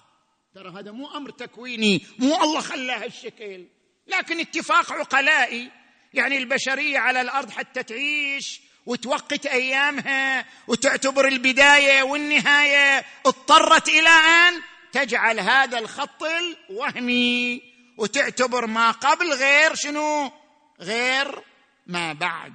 ترى 0.55 0.69
هذا 0.79 0.91
مو 0.91 1.07
أمر 1.07 1.29
تكويني 1.29 2.05
مو 2.19 2.43
الله 2.43 2.61
خلاه 2.61 3.03
هالشكل 3.03 3.67
لكن 4.07 4.39
اتفاق 4.39 4.91
عقلائي 4.91 5.71
يعني 6.13 6.37
البشرية 6.37 6.99
على 6.99 7.21
الأرض 7.21 7.49
حتى 7.49 7.83
تعيش 7.83 8.61
وتوقت 8.85 9.45
أيامها 9.45 10.45
وتعتبر 10.67 11.27
البداية 11.27 12.03
والنهاية 12.03 13.05
اضطرت 13.25 13.89
إلى 13.89 14.09
أن 14.09 14.61
تجعل 14.91 15.39
هذا 15.39 15.79
الخط 15.79 16.23
الوهمي 16.23 17.61
وتعتبر 17.97 18.67
ما 18.67 18.91
قبل 18.91 19.33
غير 19.33 19.75
شنو؟ 19.75 20.31
غير 20.79 21.41
ما 21.87 22.13
بعد. 22.13 22.53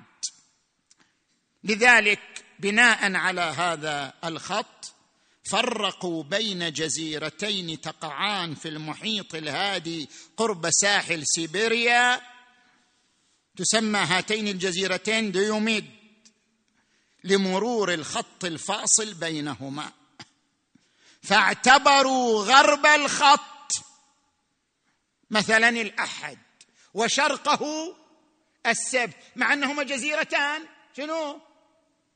لذلك 1.64 2.20
بناء 2.58 3.14
على 3.14 3.40
هذا 3.40 4.12
الخط 4.24 4.94
فرقوا 5.50 6.22
بين 6.22 6.72
جزيرتين 6.72 7.80
تقعان 7.80 8.54
في 8.54 8.68
المحيط 8.68 9.34
الهادي 9.34 10.08
قرب 10.36 10.70
ساحل 10.70 11.22
سيبيريا 11.26 12.20
تسمى 13.56 13.98
هاتين 13.98 14.48
الجزيرتين 14.48 15.32
ديوميد 15.32 15.97
لمرور 17.28 17.94
الخط 17.94 18.44
الفاصل 18.44 19.14
بينهما. 19.14 19.92
فاعتبروا 21.22 22.44
غرب 22.44 22.86
الخط 22.86 23.72
مثلا 25.30 25.68
الأحد 25.68 26.38
وشرقه 26.94 27.94
السبت 28.66 29.16
مع 29.36 29.52
أنهما 29.52 29.82
جزيرتان. 29.82 30.62
شنو؟ 30.96 31.40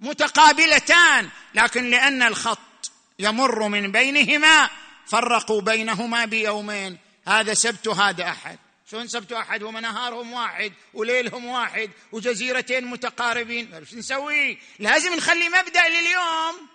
متقابلتان. 0.00 1.28
لكن 1.54 1.90
لأن 1.90 2.22
الخط 2.22 2.58
يمر 3.18 3.68
من 3.68 3.92
بينهما 3.92 4.70
فرقوا 5.06 5.60
بينهما 5.60 6.24
بيومين. 6.24 6.98
هذا 7.26 7.54
سبت 7.54 7.86
وهذا 7.86 8.28
أحد. 8.28 8.58
شلون 8.92 9.08
سبت 9.08 9.32
واحد 9.32 9.62
هم 9.62 9.78
نهارهم 9.78 10.32
واحد 10.32 10.72
وليلهم 10.94 11.46
واحد 11.46 11.90
وجزيرتين 12.12 12.84
متقاربين؟ 12.84 13.74
إيش 13.74 13.94
نسوي. 13.94 14.58
لازم 14.78 15.14
نخلي 15.14 15.48
مبدأ 15.48 15.88
لليوم. 15.88 16.68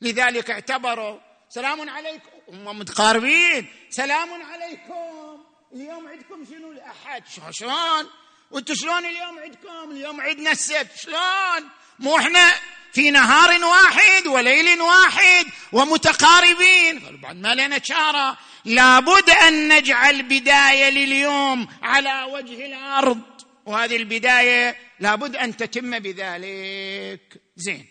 لذلك 0.00 0.50
اعتبروا 0.50 1.20
سلام 1.48 1.90
عليكم. 1.90 2.30
هم 2.48 2.78
متقاربين. 2.78 3.72
سلام 3.90 4.42
عليكم. 4.42 5.44
اليوم 5.72 6.08
عندكم 6.08 6.44
شنو 6.44 6.72
الاحد 6.72 7.24
شلون؟ 7.50 8.10
وأنتم 8.50 8.74
شلون 8.74 9.06
اليوم 9.06 9.38
عندكم؟ 9.38 9.90
اليوم 9.90 10.20
عندنا 10.20 10.50
السبت. 10.50 10.96
شلون؟ 10.96 11.68
مو 11.98 12.18
إحنا 12.18 12.54
في 12.92 13.10
نهار 13.10 13.64
واحد 13.64 14.26
وليل 14.26 14.80
واحد 14.80 15.46
ومتقاربين. 15.72 16.98
قالوا 17.04 17.20
بعد 17.20 17.36
ما 17.36 17.54
لنا 17.54 17.80
شاره 17.84 18.38
لابد 18.64 19.30
أن 19.30 19.76
نجعل 19.76 20.22
بداية 20.22 20.90
لليوم 20.90 21.68
على 21.82 22.22
وجه 22.32 22.66
الأرض. 22.66 23.20
وهذه 23.66 23.96
البداية 23.96 24.76
لابد 25.00 25.36
أن 25.36 25.56
تتم 25.56 25.98
بذلك. 25.98 27.40
زين. 27.56 27.86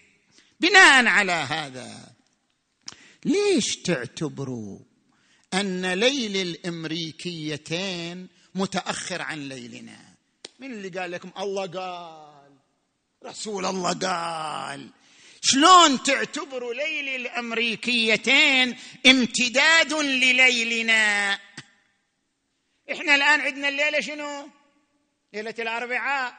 بناء 0.59 1.05
على 1.05 1.31
هذا 1.31 2.13
ليش 3.25 3.75
تعتبروا 3.75 4.79
أن 5.53 5.93
ليل 5.93 6.37
الأمريكيتين 6.37 8.27
متأخر 8.55 9.21
عن 9.21 9.49
ليلنا؟ 9.49 9.99
من 10.59 10.71
اللي 10.71 10.99
قال 10.99 11.11
لكم؟ 11.11 11.31
الله 11.37 11.65
قال. 11.65 12.26
رسول 13.27 13.65
الله 13.65 13.93
قال 13.93 14.89
شلون 15.41 16.03
تعتبروا 16.03 16.73
ليل 16.73 17.15
الأمريكيتين 17.21 18.77
امتداد 19.05 19.93
لليلنا؟ 19.93 21.33
إحنا 22.91 23.15
الآن 23.15 23.41
عندنا 23.41 23.69
الليلة 23.69 23.99
شنو؟ 23.99 24.49
ليلة 25.33 25.55
الأربعاء. 25.59 26.33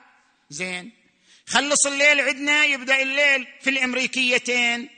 زين 0.50 0.92
خلص 1.46 1.86
الليل 1.86 2.20
عندنا 2.20 2.64
يبدأ 2.64 3.02
الليل 3.02 3.46
في 3.60 3.70
الأمريكيتين. 3.70 4.88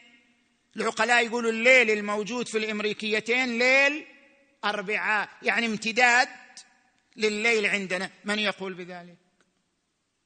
العقلاء 0.76 1.26
يقولوا 1.26 1.50
الليل 1.50 1.90
الموجود 1.90 2.48
في 2.48 2.58
الأمريكيتين 2.58 3.58
ليل 3.58 4.06
أربعاء 4.64 5.28
يعني 5.42 5.66
امتداد 5.66 6.28
لليل 7.16 7.66
عندنا. 7.66 8.10
من 8.24 8.38
يقول 8.38 8.74
بذلك؟ 8.74 9.19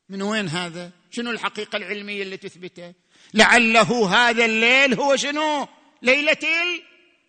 من 0.09 0.22
وين 0.22 0.48
هذا؟ 0.48 0.90
شنو 1.11 1.30
الحقيقة 1.30 1.76
العلمية 1.76 2.22
اللي 2.22 2.36
تثبته؟ 2.36 2.94
لعله 3.34 4.14
هذا 4.14 4.44
الليل 4.44 4.94
هو 4.94 5.16
شنو؟ 5.16 5.68
ليلة 6.02 6.38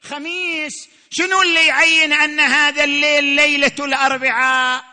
الخميس. 0.04 0.90
شنو 1.10 1.42
اللي 1.42 1.68
يعين 1.68 2.14
أن 2.14 2.40
هذا 2.40 2.84
الليل 2.84 3.24
ليلة 3.24 3.76
الأربعاء؟ 3.80 4.86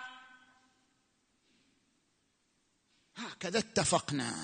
هكذا 3.17 3.59
اتفقنا. 3.59 4.35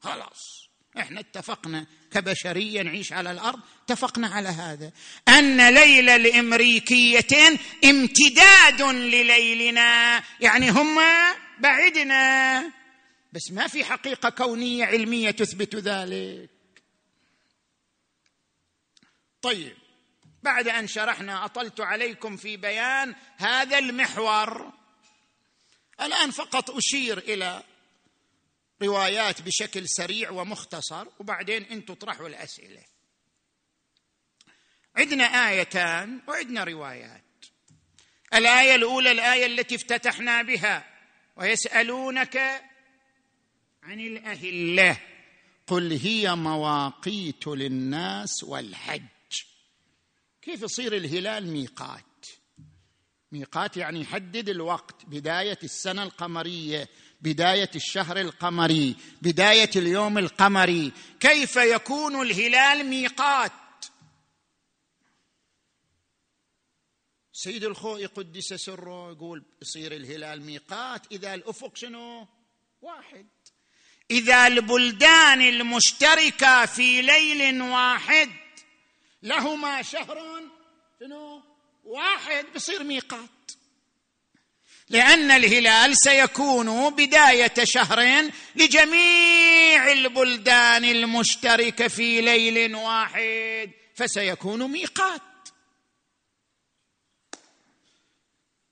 خلاص. 0.00 0.66
إحنا 0.98 1.20
اتفقنا 1.20 1.86
كبشريه 2.12 2.82
نعيش 2.82 3.12
على 3.12 3.30
الأرض 3.30 3.60
اتفقنا 3.84 4.28
على 4.28 4.48
هذا. 4.48 4.92
أن 5.28 5.74
ليل 5.74 6.08
الأمريكيتين 6.08 7.58
امتداد 7.84 8.82
لليلنا. 8.82 10.22
يعني 10.40 10.70
هم 10.70 10.98
بعدنا 11.58 12.72
بس 13.36 13.50
ما 13.50 13.66
في 13.66 13.84
حقيقة 13.84 14.30
كونية 14.30 14.84
علمية 14.84 15.30
تثبت 15.30 15.76
ذلك. 15.76 16.50
طيب 19.42 19.76
بعد 20.42 20.68
أن 20.68 20.86
شرحنا 20.86 21.44
أطلت 21.44 21.80
عليكم 21.80 22.36
في 22.36 22.56
بيان 22.56 23.14
هذا 23.36 23.78
المحور 23.78 24.72
الآن 26.00 26.30
فقط 26.30 26.70
أشير 26.70 27.18
إلى 27.18 27.62
روايات 28.82 29.42
بشكل 29.42 29.88
سريع 29.88 30.30
ومختصر 30.30 31.06
وبعدين 31.18 31.64
أنتم 31.64 31.92
اطرحوا 31.92 32.28
الأسئلة. 32.28 32.82
عندنا 34.96 35.24
آيتان 35.24 36.20
وعندنا 36.28 36.64
روايات. 36.64 37.24
الآية 38.34 38.74
الأولى 38.74 39.10
الآية 39.12 39.46
التي 39.46 39.74
افتتحنا 39.74 40.42
بها 40.42 40.96
ويسألونك 41.36 42.65
عن 43.86 44.00
الأهلة. 44.00 45.00
قل 45.66 45.92
هي 45.92 46.34
مواقيت 46.34 47.46
للناس 47.46 48.44
والحج. 48.44 49.02
كيف 50.42 50.62
يصير 50.62 50.96
الهلال 50.96 51.46
ميقات؟ 51.46 52.26
ميقات 53.32 53.76
يعني 53.76 54.00
يحدد 54.00 54.48
الوقت 54.48 55.04
بداية 55.06 55.58
السنة 55.62 56.02
القمرية 56.02 56.88
بداية 57.20 57.70
الشهر 57.74 58.20
القمري 58.20 58.96
بداية 59.22 59.70
اليوم 59.76 60.18
القمري. 60.18 60.92
كيف 61.20 61.56
يكون 61.56 62.22
الهلال 62.22 62.86
ميقات؟ 62.86 63.52
سيد 67.32 67.64
الخوئي 67.64 68.06
قدس 68.06 68.54
سره 68.54 69.10
يقول 69.10 69.44
يصير 69.62 69.92
الهلال 69.92 70.42
ميقات 70.42 71.12
إذا 71.12 71.34
الأفق 71.34 71.76
شنو؟ 71.76 72.28
واحد. 72.82 73.26
إذا 74.10 74.46
البلدان 74.46 75.40
المشتركة 75.40 76.66
في 76.66 77.02
ليل 77.02 77.62
واحد 77.62 78.30
لهما 79.22 79.82
شهر 79.82 80.40
شنو؟ 81.00 81.42
واحد 81.84 82.46
بصير 82.54 82.84
ميقات. 82.84 83.30
لأن 84.88 85.30
الهلال 85.30 85.96
سيكون 85.96 86.90
بداية 86.90 87.54
شهر 87.64 88.30
لجميع 88.56 89.92
البلدان 89.92 90.84
المشتركة 90.84 91.88
في 91.88 92.20
ليل 92.20 92.74
واحد 92.74 93.70
فسيكون 93.94 94.70
ميقات. 94.70 95.22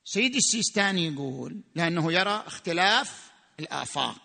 سيدي 0.05 0.39
السيستاني 0.39 1.07
يقول 1.07 1.61
لأنه 1.74 2.12
يرى 2.12 2.45
اختلاف 2.47 3.30
الآفاق. 3.61 4.24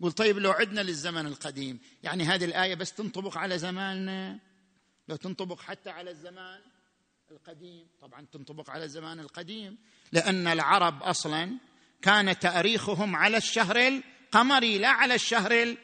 يقول 0.00 0.12
طيب 0.12 0.38
لو 0.38 0.50
عدنا 0.50 0.80
للزمن 0.80 1.26
القديم. 1.26 1.80
يعني 2.02 2.24
هذه 2.24 2.44
الآية 2.44 2.74
بس 2.74 2.92
تنطبق 2.92 3.38
على 3.38 3.58
زماننا؟ 3.58 4.38
لو 5.08 5.16
تنطبق 5.16 5.60
حتى 5.60 5.90
على 5.90 6.10
الزمان 6.10 6.60
القديم. 7.30 7.86
طبعا 8.00 8.26
تنطبق 8.32 8.70
على 8.70 8.84
الزمان 8.84 9.20
القديم. 9.20 9.78
لأن 10.12 10.46
العرب 10.46 11.02
أصلا 11.02 11.58
كان 12.02 12.38
تأريخهم 12.38 13.16
على 13.16 13.36
الشهر 13.36 13.88
القمري 13.88 14.78
لا 14.78 14.88
على 14.88 15.14
الشهر 15.14 15.76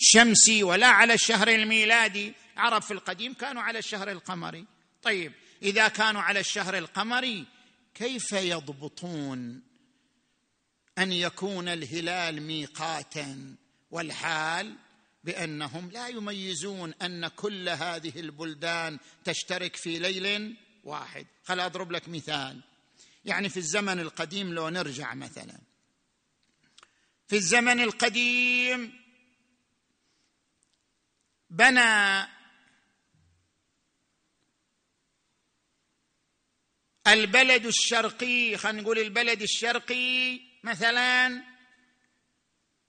الشمسي 0.00 0.62
ولا 0.62 0.86
على 0.86 1.14
الشهر 1.14 1.48
الميلادي. 1.48 2.32
عرب 2.56 2.82
في 2.82 2.90
القديم 2.90 3.34
كانوا 3.34 3.62
على 3.62 3.78
الشهر 3.78 4.10
القمري. 4.10 4.66
طيب 5.02 5.32
إذا 5.62 5.88
كانوا 5.88 6.22
على 6.22 6.40
الشهر 6.40 6.78
القمري 6.78 7.46
كيف 7.94 8.32
يضبطون 8.32 9.67
أن 10.98 11.12
يكون 11.12 11.68
الهلال 11.68 12.42
ميقاتا 12.42 13.56
والحال 13.90 14.76
بأنهم 15.24 15.90
لا 15.90 16.08
يميزون 16.08 16.94
أن 17.02 17.28
كل 17.28 17.68
هذه 17.68 18.20
البلدان 18.20 18.98
تشترك 19.24 19.76
في 19.76 19.98
ليل 19.98 20.56
واحد. 20.84 21.26
خل 21.44 21.60
أضرب 21.60 21.92
لك 21.92 22.08
مثال. 22.08 22.60
يعني 23.24 23.48
في 23.48 23.56
الزمن 23.56 24.00
القديم 24.00 24.54
لو 24.54 24.68
نرجع 24.68 25.14
مثلا. 25.14 25.58
في 27.28 27.36
الزمن 27.36 27.80
القديم 27.80 28.92
بنى 31.50 32.28
البلد 37.06 37.66
الشرقي 37.66 38.56
خلينا 38.56 38.82
نقول 38.82 38.98
البلد 38.98 39.42
الشرقي 39.42 40.47
مثلا 40.64 41.42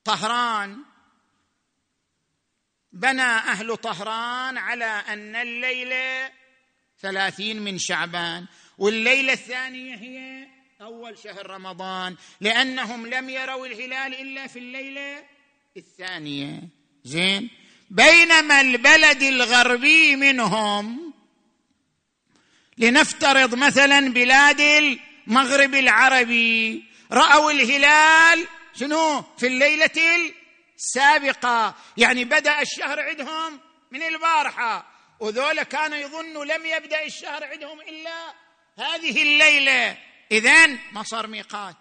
طهران. 0.03 0.83
بنى 2.91 3.21
أهل 3.21 3.77
طهران 3.77 4.57
على 4.57 4.85
أن 4.85 5.35
الليلة 5.35 6.31
ثلاثين 7.01 7.61
من 7.61 7.77
شعبان 7.77 8.45
والليله 8.77 9.33
الثانية 9.33 9.95
هي 9.95 10.47
أول 10.81 11.17
شهر 11.17 11.49
رمضان 11.49 12.15
لأنهم 12.41 13.07
لم 13.07 13.29
يروا 13.29 13.67
الهلال 13.67 14.21
إلا 14.21 14.47
في 14.47 14.59
الليلة 14.59 15.23
الثانية. 15.77 16.61
زين؟ 17.03 17.49
بينما 17.89 18.61
البلد 18.61 19.23
الغربي 19.23 20.15
منهم 20.15 21.13
لنفترض 22.77 23.55
مثلا 23.55 24.13
بلاد 24.13 24.59
المغرب 24.59 25.75
العربي 25.75 26.88
رأوا 27.11 27.51
الهلال 27.51 28.47
شنو؟ 28.79 29.21
في 29.37 29.47
الليلة 29.47 30.33
السابقة. 30.75 31.75
يعني 31.97 32.25
بدأ 32.25 32.61
الشهر 32.61 32.99
عندهم 32.99 33.59
من 33.91 34.03
البارحة. 34.03 34.85
وذولا 35.19 35.63
كانوا 35.63 35.97
يظنوا 35.97 36.45
لم 36.45 36.65
يبدأ 36.65 37.05
الشهر 37.05 37.43
عندهم 37.43 37.81
إلا 37.81 38.33
هذه 38.79 39.21
الليلة. 39.21 39.97
اذا 40.31 40.67
ما 40.67 41.03
صار 41.03 41.27
ميقات. 41.27 41.75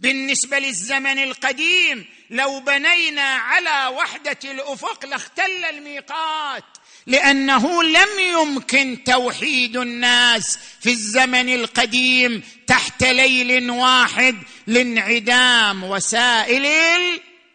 بالنسبة 0.00 0.58
للزمن 0.58 1.18
القديم 1.18 2.06
لو 2.30 2.60
بنينا 2.60 3.34
على 3.34 3.96
وحدة 3.96 4.38
الأفق 4.44 5.06
لاختل 5.06 5.64
الميقات. 5.64 6.64
لأنه 7.06 7.82
لم 7.82 8.08
يمكن 8.32 9.04
توحيد 9.04 9.76
الناس 9.76 10.58
في 10.80 10.90
الزمن 10.90 11.54
القديم 11.54 12.42
تحت 12.66 13.02
ليل 13.04 13.70
واحد 13.70 14.36
لانعدام 14.66 15.84
وسائل 15.84 16.66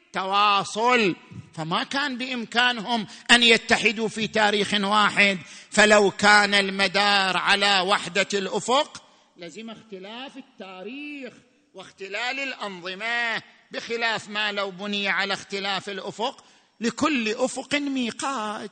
التواصل. 0.07 1.15
فما 1.55 1.83
كان 1.83 2.17
بإمكانهم 2.17 3.07
أن 3.31 3.43
يتحدوا 3.43 4.07
في 4.07 4.27
تاريخ 4.27 4.73
واحد. 4.73 5.39
فلو 5.71 6.11
كان 6.11 6.53
المدار 6.53 7.37
على 7.37 7.79
وحدة 7.79 8.27
الأفق 8.33 9.03
لزم 9.37 9.69
اختلاف 9.69 10.37
التاريخ 10.37 11.33
واختلال 11.73 12.39
الأنظمة 12.39 13.41
بخلاف 13.71 14.29
ما 14.29 14.51
لو 14.51 14.71
بني 14.71 15.07
على 15.07 15.33
اختلاف 15.33 15.89
الأفق. 15.89 16.45
لكل 16.81 17.29
أفق 17.29 17.75
ميقات. 17.75 18.71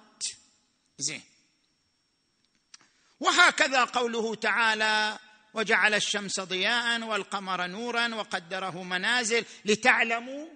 زين. 0.97 1.21
وهكذا 3.19 3.83
قوله 3.83 4.35
تعالى 4.35 5.19
وجعل 5.53 5.93
الشمس 5.93 6.39
ضياء 6.39 7.03
والقمر 7.03 7.67
نورا 7.67 8.15
وقدره 8.15 8.83
منازل 8.83 9.45
لتعلموا 9.65 10.47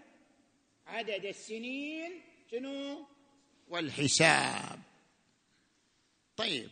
عدد 0.88 1.26
السنين 1.26 2.22
شنو؟ 2.52 3.08
والحساب. 3.68 4.82
طيب. 6.38 6.70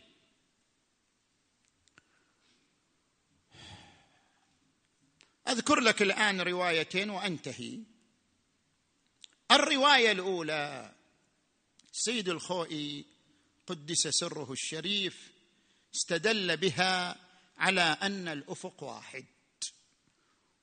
أذكر 5.48 5.80
لك 5.80 6.02
الآن 6.02 6.40
روايتين 6.40 7.10
وأنتهي. 7.10 7.78
الرواية 9.50 10.12
الأولى 10.12 10.92
سيد 11.92 12.28
الخوئي 12.28 13.04
قدس 13.70 14.08
سره 14.08 14.52
الشريف 14.52 15.30
استدل 15.94 16.56
بها 16.56 17.16
على 17.58 17.96
أن 18.02 18.28
الأفق 18.28 18.82
واحد. 18.82 19.24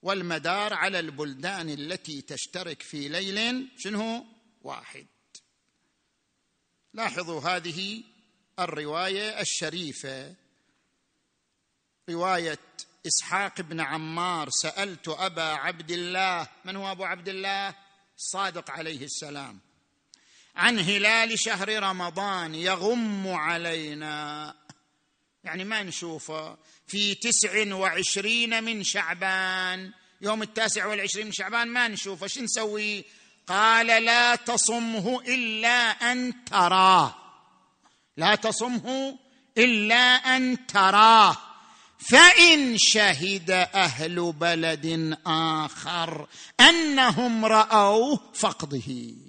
والمدار 0.02 0.74
على 0.74 1.00
البلدان 1.00 1.70
التي 1.70 2.22
تشترك 2.22 2.82
في 2.82 3.08
ليل 3.08 3.68
شنو؟ 3.78 4.26
واحد. 4.62 5.06
لاحظوا 6.94 7.42
هذه 7.42 8.04
الرواية 8.60 9.42
الشريفة. 9.42 10.36
رواية 12.10 12.60
إسحاق 13.08 13.62
بن 13.62 13.80
عمار 13.80 14.50
سألت 14.50 15.08
أبا 15.08 15.42
عبد 15.42 15.92
الله 15.92 16.50
من 16.66 16.76
هو 16.76 16.92
أبو 16.92 17.04
عبد 17.04 17.30
الله؟ 17.30 17.76
الصادق 18.18 18.72
عليه 18.72 19.04
السلام. 19.04 19.67
عن 20.58 20.80
هلال 20.80 21.40
شهر 21.40 21.84
رمضان 21.84 22.56
يغم 22.56 23.28
علينا. 23.28 24.56
يعني 25.44 25.64
ما 25.64 25.84
نشوفه. 25.84 26.58
في 26.88 27.16
تسع 27.16 27.76
وعشرين 27.76 28.64
من 28.64 28.84
شعبان 28.84 29.92
يوم 30.22 30.42
التاسع 30.42 30.86
والعشرين 30.86 31.26
من 31.26 31.32
شعبان 31.32 31.68
ما 31.68 31.88
نشوفه. 31.88 32.28
شو 32.28 32.42
نسوي؟ 32.42 33.06
قال 33.48 33.88
لا 33.88 34.36
تصمه 34.36 35.22
إلا 35.22 35.90
أن 36.12 36.34
تراه. 36.46 37.16
لا 38.18 38.36
تصمه 38.36 39.20
إلا 39.58 40.16
أن 40.38 40.68
تراه. 40.68 41.38
فإن 42.00 42.78
شهد 42.78 43.52
أهل 43.52 44.32
بلد 44.32 45.18
آخر 45.26 46.28
أنهم 46.60 47.46
رأوه 47.46 48.20
فقده 48.34 49.27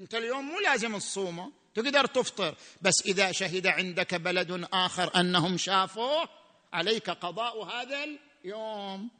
أنت 0.00 0.14
اليوم 0.14 0.44
مو 0.44 0.60
لازم 0.60 0.98
تصومه 0.98 1.52
تقدر 1.74 2.06
تفطر. 2.06 2.54
بس 2.82 3.02
إذا 3.06 3.32
شهد 3.32 3.66
عندك 3.66 4.14
بلد 4.14 4.68
آخر 4.72 5.20
أنهم 5.20 5.58
شافوه 5.58 6.28
عليك 6.72 7.10
قضاء 7.10 7.64
هذا 7.64 8.06
اليوم. 8.44 9.10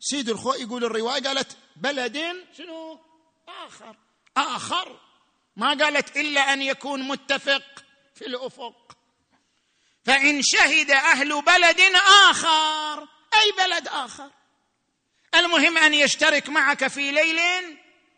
سيد 0.00 0.28
الخو 0.28 0.52
يقول 0.52 0.84
الرواية 0.84 1.22
قالت 1.22 1.56
بلد 1.76 2.18
شنو؟ 2.58 3.00
آخر. 3.48 3.96
آخر. 4.36 5.00
ما 5.56 5.68
قالت 5.68 6.16
إلا 6.16 6.40
أن 6.40 6.62
يكون 6.62 7.02
متفق 7.02 7.84
في 8.14 8.26
الأفق. 8.26 8.96
فإن 10.04 10.42
شهد 10.42 10.90
أهل 10.90 11.42
بلد 11.42 11.80
آخر 12.30 13.02
أي 13.34 13.52
بلد 13.58 13.88
آخر؟ 13.88 14.30
المهم 15.34 15.78
أن 15.78 15.94
يشترك 15.94 16.48
معك 16.48 16.86
في 16.86 17.10
ليل 17.10 17.38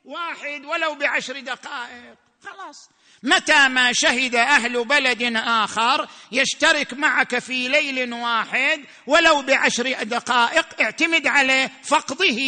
واحد 0.05 0.65
ولو 0.65 0.95
بعشر 0.95 1.41
دقائق. 1.41 2.19
خلاص. 2.43 2.89
متى 3.23 3.69
ما 3.69 3.93
شهد 3.93 4.35
أهل 4.35 4.85
بلد 4.85 5.23
آخر 5.37 6.09
يشترك 6.33 6.95
معك 6.95 7.39
في 7.39 7.69
ليل 7.69 8.13
واحد 8.13 8.85
ولو 9.07 9.43
بعشر 9.43 10.03
دقائق 10.03 10.81
اعتمد 10.81 11.27
عليه 11.27 11.67
فقده. 11.83 12.39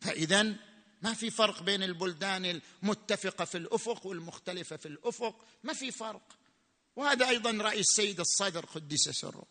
فإذا 0.00 0.42
ما 1.02 1.14
في 1.14 1.30
فرق 1.30 1.62
بين 1.62 1.82
البلدان 1.82 2.60
المتفقة 2.82 3.44
في 3.44 3.58
الأفق 3.58 4.06
والمختلفة 4.06 4.76
في 4.76 4.86
الأفق. 4.86 5.44
ما 5.62 5.72
في 5.72 5.90
فرق. 5.90 6.38
وهذا 6.96 7.28
أيضا 7.28 7.50
رأي 7.50 7.80
السيد 7.80 8.20
الصدر 8.20 8.64
قدس 8.64 9.08
سره 9.10 9.44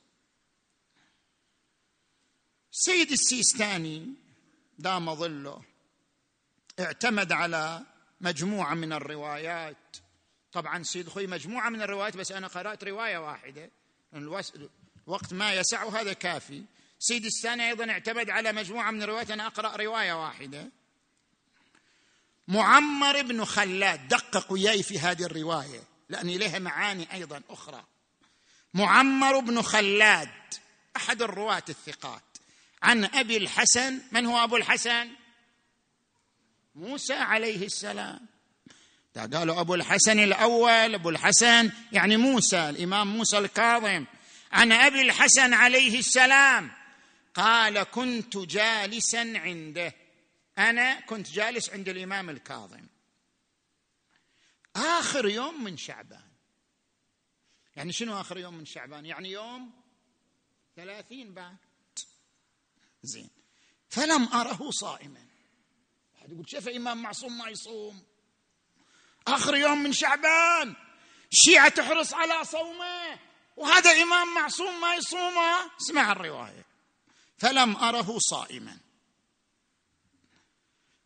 السيد 2.74 3.12
السيستاني 3.12 4.14
دام 4.80 5.16
ظله. 5.16 5.62
اعتمد 6.80 7.32
على 7.32 7.82
مجموعة 8.22 8.74
من 8.74 8.94
الروايات. 8.94 9.98
طبعا 10.52 10.84
سيد 10.84 11.10
خوي 11.10 11.28
مجموعة 11.28 11.70
من 11.70 11.82
الروايات 11.82 12.18
بس 12.18 12.32
أنا 12.32 12.48
قرأت 12.48 12.84
رواية 12.84 13.18
واحدة. 13.18 13.72
الوقت 14.14 15.34
ما 15.34 15.54
يسع 15.54 15.90
هذا 15.90 16.14
كافي. 16.14 16.64
سيد 17.00 17.26
الثاني 17.26 17.68
أيضا 17.68 17.92
اعتمد 17.92 18.30
على 18.30 18.52
مجموعة 18.52 18.92
من 18.92 19.04
الروايات. 19.04 19.32
أنا 19.32 19.48
أقرأ 19.48 19.76
رواية 19.76 20.14
واحدة. 20.14 20.70
معمر 22.48 23.22
بن 23.22 23.46
خلاد 23.46 24.08
دقق 24.08 24.52
وياي 24.52 24.84
في 24.84 25.00
هذه 25.00 25.24
الرواية 25.24 25.84
لأن 26.10 26.30
لها 26.30 26.60
معاني 26.60 27.14
أيضا 27.14 27.42
أخرى. 27.50 27.84
معمر 28.74 29.40
بن 29.40 29.62
خلاد 29.62 30.30
أحد 30.96 31.22
الرواة 31.22 31.64
الثقات. 31.70 32.33
عن 32.84 33.06
أبي 33.06 33.38
الحسن. 33.38 34.02
من 34.12 34.26
هو 34.26 34.44
أبو 34.44 34.56
الحسن؟ 34.58 35.10
موسى 36.76 37.14
عليه 37.14 37.66
السلام. 37.66 38.28
قالوا 39.16 39.62
أبو 39.62 39.76
الحسن 39.76 40.20
الأول 40.20 40.94
أبو 40.94 41.10
الحسن 41.10 41.72
يعني 41.92 42.18
موسى 42.18 42.70
الإمام 42.70 43.08
موسى 43.08 43.38
الكاظم. 43.38 44.06
عن 44.52 44.72
أبي 44.72 45.02
الحسن 45.02 45.54
عليه 45.54 46.00
السلام. 46.00 46.72
قال 47.34 47.84
كنت 47.84 48.38
جالسا 48.38 49.34
عنده. 49.36 49.94
أنا 50.58 51.00
كنت 51.00 51.30
جالس 51.30 51.70
عند 51.70 51.90
الإمام 51.90 52.30
الكاظم. 52.30 52.88
آخر 54.76 55.28
يوم 55.28 55.64
من 55.64 55.78
شعبان. 55.78 56.32
يعني 57.76 57.92
شنو 57.92 58.20
آخر 58.22 58.38
يوم 58.38 58.54
من 58.54 58.66
شعبان؟ 58.66 59.06
يعني 59.06 59.32
يوم 59.32 59.72
ثلاثين 60.76 61.34
بعد 61.34 61.58
زين. 63.04 63.30
فلم 63.90 64.24
أره 64.24 64.70
صائما. 64.72 65.26
احد 66.16 66.32
يقول 66.32 66.50
شاف 66.50 66.68
إمام 66.68 67.02
معصوم 67.02 67.38
ما 67.38 67.50
يصوم؟ 67.50 68.04
آخر 69.28 69.56
يوم 69.56 69.84
من 69.84 69.94
شعبان. 69.94 70.76
الشيعه 71.32 71.70
تحرص 71.70 72.14
على 72.14 72.46
صومه. 72.46 73.20
وهذا 73.58 73.92
إمام 73.92 74.36
معصوم 74.36 74.82
ما 74.82 74.96
يصومه. 74.96 75.78
اسمع 75.82 76.12
الرواية. 76.12 76.66
فلم 77.38 77.76
أره 77.76 78.18
صائما. 78.20 78.78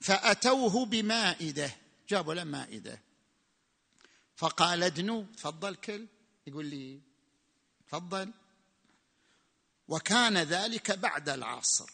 فأتوه 0.01 0.85
بمائدة. 0.85 1.71
جابوا 2.09 2.33
له 2.33 2.43
مائدة. 2.43 3.01
فقال 4.35 4.83
ادنو 4.83 5.23
تفضل 5.23 5.75
كل. 5.75 6.07
يقول 6.47 6.65
لي 6.65 7.01
تفضل. 7.87 8.33
وكان 9.87 10.37
ذلك 10.37 10.91
بعد 10.91 11.29
العصر. 11.29 11.91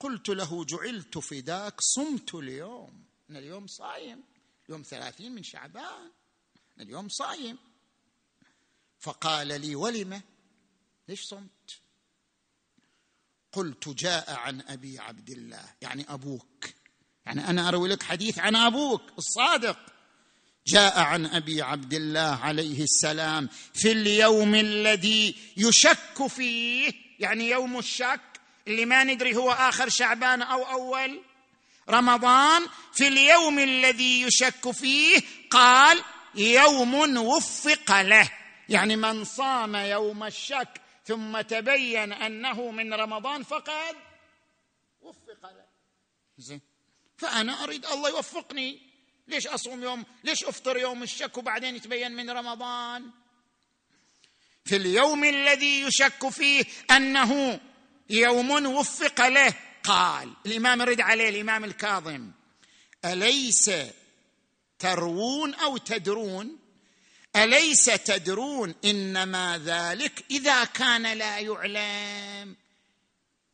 قلت 0.00 0.28
له 0.28 0.64
جعلت 0.64 1.18
فداك 1.18 1.80
صمت 1.80 2.34
اليوم. 2.34 3.04
أنا 3.30 3.38
اليوم 3.38 3.66
صايم. 3.66 4.22
يوم 4.68 4.82
ثلاثين 4.82 5.34
من 5.34 5.42
شعبان. 5.42 6.10
أنا 6.76 6.84
اليوم 6.84 7.08
صايم. 7.08 7.58
فقال 8.98 9.60
لي 9.60 9.74
ولم 9.74 10.22
ليش 11.08 11.22
صمت؟ 11.24 11.80
قلت 13.52 13.88
جاء 13.88 14.34
عن 14.34 14.60
أبي 14.60 14.98
عبد 14.98 15.30
الله 15.30 15.74
يعني 15.80 16.04
أبوك. 16.08 16.64
يعني 17.26 17.50
أنا 17.50 17.68
أروي 17.68 17.88
لك 17.88 18.02
حديث 18.02 18.38
عن 18.38 18.56
أبوك 18.56 19.02
الصادق. 19.18 19.78
جاء 20.66 21.00
عن 21.00 21.26
أبي 21.26 21.62
عبد 21.62 21.94
الله 21.94 22.38
عليه 22.42 22.82
السلام 22.82 23.48
في 23.74 23.92
اليوم 23.92 24.54
الذي 24.54 25.34
يشك 25.56 26.26
فيه 26.28 26.92
يعني 27.18 27.50
يوم 27.50 27.78
الشك 27.78 28.20
اللي 28.68 28.84
ما 28.84 29.04
ندري 29.04 29.36
هو 29.36 29.50
آخر 29.50 29.88
شعبان 29.88 30.42
أو 30.42 30.62
أول 30.62 31.20
رمضان 31.90 32.66
في 32.92 33.08
اليوم 33.08 33.58
الذي 33.58 34.22
يشك 34.22 34.70
فيه 34.70 35.22
قال 35.50 36.02
يوم 36.34 37.16
وفق 37.16 38.00
له 38.00 38.30
يعني 38.68 38.96
من 38.96 39.24
صام 39.24 39.76
يوم 39.76 40.24
الشك 40.24 40.80
ثم 41.04 41.40
تبين 41.40 42.12
أنه 42.12 42.70
من 42.70 42.94
رمضان 42.94 43.42
فقد 43.42 43.96
وفق 45.00 45.42
له. 45.42 45.64
زين. 46.38 46.60
فأنا 47.16 47.64
أريد 47.64 47.86
الله 47.86 48.08
يوفقني. 48.08 48.89
ليش 49.30 49.46
أصوم 49.46 49.82
يوم؟ 49.82 50.04
ليش 50.24 50.44
أفطر 50.44 50.78
يوم 50.78 51.02
الشك 51.02 51.38
وبعدين 51.38 51.76
يتبين 51.76 52.12
من 52.12 52.30
رمضان؟ 52.30 53.10
في 54.64 54.76
اليوم 54.76 55.24
الذي 55.24 55.80
يشك 55.80 56.28
فيه 56.28 56.64
أنه 56.90 57.60
يوم 58.10 58.66
وفق 58.66 59.28
له. 59.28 59.54
قال 59.84 60.32
الإمام 60.46 60.82
رد 60.82 61.00
عليه 61.00 61.28
الإمام 61.28 61.64
الكاظم 61.64 62.30
أليس 63.04 63.70
تروون 64.78 65.54
أو 65.54 65.76
تدرون؟ 65.76 66.58
أليس 67.36 67.84
تدرون 67.84 68.74
إنما 68.84 69.60
ذلك 69.64 70.24
إذا 70.30 70.64
كان 70.64 71.12
لا 71.12 71.38
يعلم؟ 71.38 72.56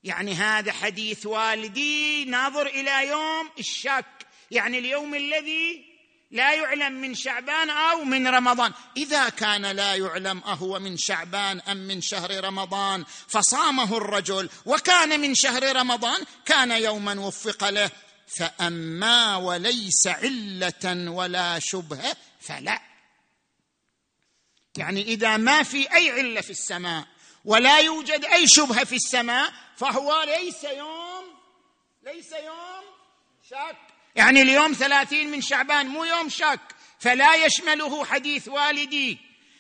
يعني 0.05 0.35
هذا 0.35 0.73
حديث 0.73 1.27
والدي 1.27 2.25
ناظر 2.25 2.67
إلى 2.67 3.09
يوم 3.09 3.51
الشك. 3.59 4.26
يعني 4.51 4.79
اليوم 4.79 5.15
الذي 5.15 5.97
لا 6.31 6.55
يعلم 6.55 6.93
من 6.93 7.15
شعبان 7.15 7.71
أو 7.71 8.05
من 8.05 8.29
رمضان. 8.29 8.73
إذا 8.97 9.29
كان 9.29 9.67
لا 9.67 9.95
يعلم 9.95 10.39
أهو 10.39 10.79
من 10.79 10.97
شعبان 10.97 11.61
أم 11.61 11.77
من 11.77 12.01
شهر 12.01 12.45
رمضان 12.45 13.05
فصامه 13.29 13.97
الرجل 13.97 14.51
وكان 14.67 15.21
من 15.21 15.35
شهر 15.35 15.77
رمضان 15.77 16.25
كان 16.45 16.71
يوما 16.71 17.21
وفق 17.21 17.69
له. 17.69 17.91
فأما 18.39 19.37
وليس 19.37 20.07
علة 20.07 21.11
ولا 21.11 21.59
شبهه 21.59 22.17
فلا. 22.41 22.81
يعني 24.77 25.03
إذا 25.03 25.37
ما 25.37 25.63
في 25.63 25.95
أي 25.95 26.11
علة 26.11 26.41
في 26.41 26.51
السماء 26.51 27.07
ولا 27.45 27.79
يوجد 27.79 28.25
أي 28.25 28.45
شبهة 28.49 28.85
في 28.85 28.97
السماء 28.97 29.53
فهو 29.77 30.23
ليس 30.23 30.65
يوم 30.65 31.25
ليس 32.03 32.33
يوم 32.33 32.85
شك 33.51 33.86
يعني 34.17 34.43
اليوم 34.43 34.73
ثلاثين 34.73 35.31
من 35.31 35.43
شعبان 35.43 35.87
مو 35.87 36.05
يوم 36.05 36.29
شك 36.29 36.61
فلا 37.01 37.35
يشمله 37.35 38.05
حديث 38.05 38.49
والدي. 38.49 39.19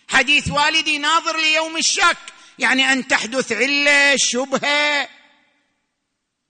حديث 0.09 0.51
والدي 0.51 0.99
ناظر 0.99 1.37
ليوم 1.37 1.77
الشك 1.77 2.17
يعني 2.59 2.93
أن 2.93 3.09
تحدث 3.09 3.53
علة 3.53 4.17
شبهة. 4.17 5.09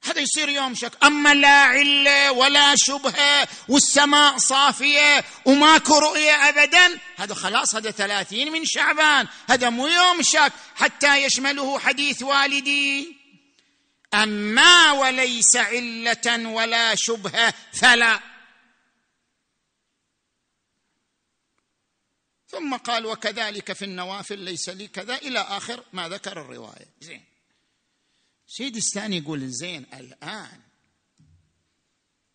هذا 0.05 0.21
يصير 0.21 0.49
يوم 0.49 0.75
شك. 0.75 0.93
أما 1.05 1.35
لا 1.35 1.49
علة 1.49 2.33
ولا 2.33 2.75
شبهة 2.77 3.49
والسماء 3.69 4.37
صافية 4.37 5.25
وماكو 5.45 5.99
رؤية 5.99 6.49
ابدا 6.49 6.99
هذا 7.17 7.35
خلاص 7.35 7.75
هذا 7.75 7.91
ثلاثين 7.91 8.53
من 8.53 8.65
شعبان. 8.65 9.29
هذا 9.51 9.71
مو 9.71 9.87
يوم 9.87 10.23
شك 10.23 10.53
حتى 10.77 11.17
يشمله 11.17 11.79
حديث 11.79 12.23
والدي. 12.23 13.16
أما 14.15 14.93
وليس 14.93 15.57
علة 15.57 16.49
ولا 16.49 16.95
شبهة 16.95 17.55
فلا. 17.73 18.21
ثم 22.49 22.77
قال 22.77 23.07
وكذلك 23.07 23.73
في 23.73 23.85
النوافل 23.85 24.39
ليس 24.39 24.69
لي 24.69 24.89
كذا 24.89 25.17
إلى 25.17 25.39
آخر 25.39 25.85
ما 25.93 26.09
ذكر 26.09 26.41
الرواية. 26.41 26.89
زين. 27.01 27.25
سيدي 28.47 28.79
الثاني 28.79 29.17
يقول 29.19 29.49
زين 29.49 29.87
الآن. 29.95 30.61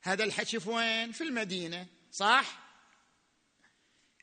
هذا 0.03 0.23
الحكي 0.23 0.59
في 0.59 0.69
وين؟ 0.69 1.11
في 1.11 1.23
المدينة 1.23 1.87
صح؟ 2.11 2.61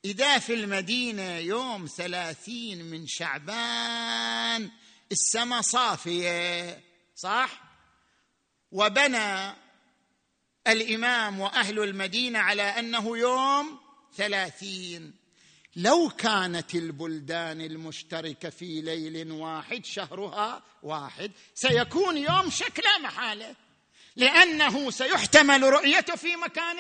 إذا 0.05 0.39
في 0.39 0.55
المدينة 0.55 1.39
يوم 1.39 1.87
ثلاثين 1.87 2.85
من 2.85 3.07
شعبان 3.07 4.71
السماء 5.13 5.61
صافية. 5.61 6.88
صح؟ 7.19 7.61
وبنى 8.73 9.55
الإمام 10.67 11.41
وأهل 11.41 11.79
المدينة 11.79 12.39
على 12.39 12.63
أنه 12.63 13.19
يوم 13.19 13.81
ثلاثين. 14.17 15.15
لو 15.77 16.09
كانت 16.19 16.75
البلدان 16.75 17.61
المشتركة 17.61 18.51
في 18.51 18.81
ليل 18.81 19.33
واحد 19.33 19.85
شهرها 19.85 20.63
واحد 20.83 21.33
سيكون 21.55 22.17
يوم 22.17 22.51
شك 22.51 22.81
لا 22.85 22.99
محاله. 22.99 23.55
لأنه 24.17 24.91
سيحتمل 24.91 25.63
رؤيته 25.63 26.17
في 26.17 26.37
مكان 26.37 26.79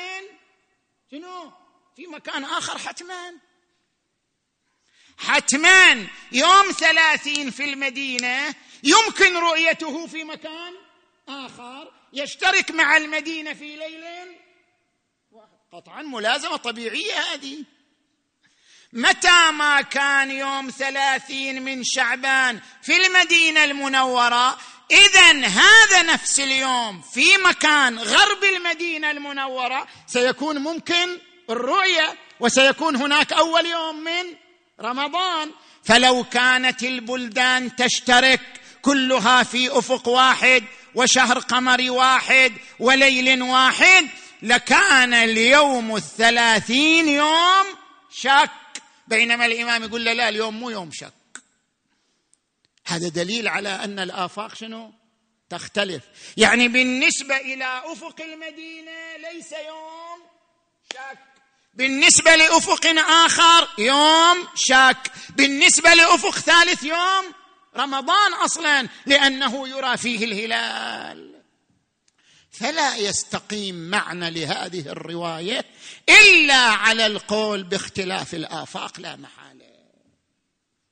شنو؟ 1.11 1.53
في 1.97 2.07
مكان 2.07 2.45
آخر 2.45 2.79
حتما. 2.79 3.35
حتما 5.19 6.07
يوم 6.33 6.71
ثلاثين 6.79 7.51
في 7.51 7.65
المدينة 7.65 8.55
يمكن 8.83 9.37
رؤيته 9.37 10.07
في 10.07 10.25
مكان 10.25 10.75
آخر 11.29 11.93
يشترك 12.13 12.71
مع 12.71 12.97
المدينة 12.97 13.53
في 13.53 13.77
ليل 13.77 14.05
قطعا 15.73 16.03
ملازمة 16.03 16.57
طبيعية 16.57 17.15
هذه. 17.33 17.65
متى 18.93 19.51
ما 19.51 19.81
كان 19.81 20.31
يوم 20.31 20.71
ثلاثين 20.71 21.63
من 21.63 21.85
شعبان 21.85 22.61
في 22.83 23.07
المدينة 23.07 23.65
المنورة 23.65 24.59
اذا 24.91 25.47
هذا 25.47 26.03
نفس 26.03 26.41
اليوم 26.41 27.01
في 27.01 27.37
مكان 27.37 27.99
غرب 27.99 28.45
المدينة 28.45 29.11
المنورة 29.11 29.87
سيكون 30.07 30.59
ممكن 30.59 31.19
الرؤية 31.51 32.17
وسيكون 32.41 32.97
هناك 32.97 33.33
أول 33.33 33.67
يوم 33.67 34.05
من 34.05 34.37
رمضان. 34.81 35.51
فلو 35.85 36.25
كانت 36.25 36.83
البلدان 36.83 37.77
تشترك 37.77 38.41
كلها 38.83 39.43
في 39.43 39.79
أفق 39.79 40.09
واحد 40.09 40.65
وشهر 40.95 41.39
قمري 41.39 41.91
واحد 41.91 42.53
وليل 42.79 43.43
واحد 43.43 44.09
لكان 44.43 45.15
اليوم 45.15 45.97
الثلاثين 45.97 47.09
يوم 47.09 47.67
شك. 48.11 48.51
بينما 49.07 49.47
الإمام 49.47 49.85
يقول 49.85 50.05
له 50.05 50.13
لا 50.13 50.29
اليوم 50.29 50.61
مو 50.61 50.71
يوم 50.71 50.91
شك. 50.93 51.13
هذا 52.87 53.09
دليل 53.09 53.49
على 53.49 53.69
أن 53.69 53.99
الآفاق 53.99 54.55
شنو؟ 54.55 54.93
تختلف. 55.51 56.03
يعني 56.37 56.69
بالنسبة 56.69 57.37
إلى 57.37 57.83
أفق 57.85 58.21
المدينة 58.21 59.17
ليس 59.17 59.53
يوم 59.53 60.21
شك. 60.93 61.38
بالنسبة 61.79 62.37
لأفق 62.37 62.87
آخر 62.99 63.69
يوم 63.79 64.49
شك. 64.55 65.13
بالنسبة 65.37 65.95
لأفق 65.95 66.39
ثالث 66.39 66.83
يوم 66.83 67.25
رمضان 67.77 68.33
أصلا 68.33 68.89
لأنه 69.07 69.69
يرى 69.69 69.97
فيه 69.97 70.25
الهلال. 70.25 71.43
فلا 72.51 72.97
يستقيم 72.97 73.75
معنى 73.91 74.31
لهذه 74.31 74.89
الرواية 74.89 75.65
إلا 76.09 76.55
على 76.55 77.07
القول 77.07 77.63
باختلاف 77.63 78.35
الآفاق 78.35 79.01
لا 79.01 79.17
محالة. 79.17 79.69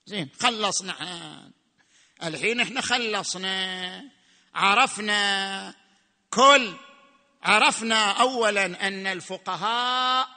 زين 0.07 0.29
خلصنا 0.41 1.51
الحين 2.23 2.61
إحنا 2.61 2.81
خلصنا 2.81 4.05
عرفنا 4.55 5.75
كل 6.31 6.75
عرفنا 7.43 8.11
اولا 8.11 8.87
أن 8.89 9.07
الفقهاء 9.07 10.36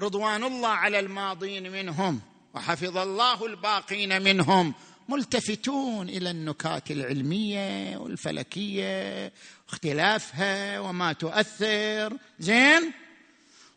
رضوان 0.00 0.44
الله 0.44 0.68
على 0.68 0.98
الماضين 0.98 1.72
منهم 1.72 2.20
وحفظ 2.54 2.96
الله 2.96 3.46
الباقين 3.46 4.22
منهم 4.22 4.74
ملتفتون 5.08 6.08
إلى 6.08 6.30
النكات 6.30 6.90
العلمية 6.90 7.96
والفلكية 7.96 9.32
واختلافها 9.68 10.80
وما 10.80 11.12
تؤثر. 11.12 12.16
زين؟ 12.38 12.92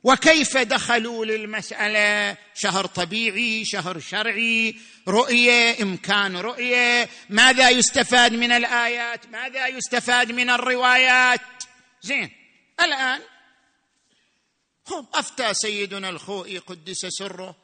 وكيف 0.04 0.58
دخلوا 0.58 1.26
للمسألة؟ 1.26 2.38
شهر 2.54 2.86
طبيعي 2.86 3.66
شهر 3.66 4.00
شرعي 4.00 4.76
رؤية 5.08 5.84
إمكان 5.84 6.38
رؤية. 6.38 7.10
ماذا 7.30 7.70
يستفاد 7.70 8.34
من 8.34 8.52
الآيات؟ 8.52 9.30
ماذا 9.30 9.68
يستفاد 9.68 10.32
من 10.32 10.50
الروايات؟ 10.50 11.42
زين 12.02 12.32
الآن 12.80 13.20
أفتى 15.14 15.54
سيدنا 15.54 16.10
الخوئي 16.10 16.58
قدس 16.58 17.06
سره 17.06 17.56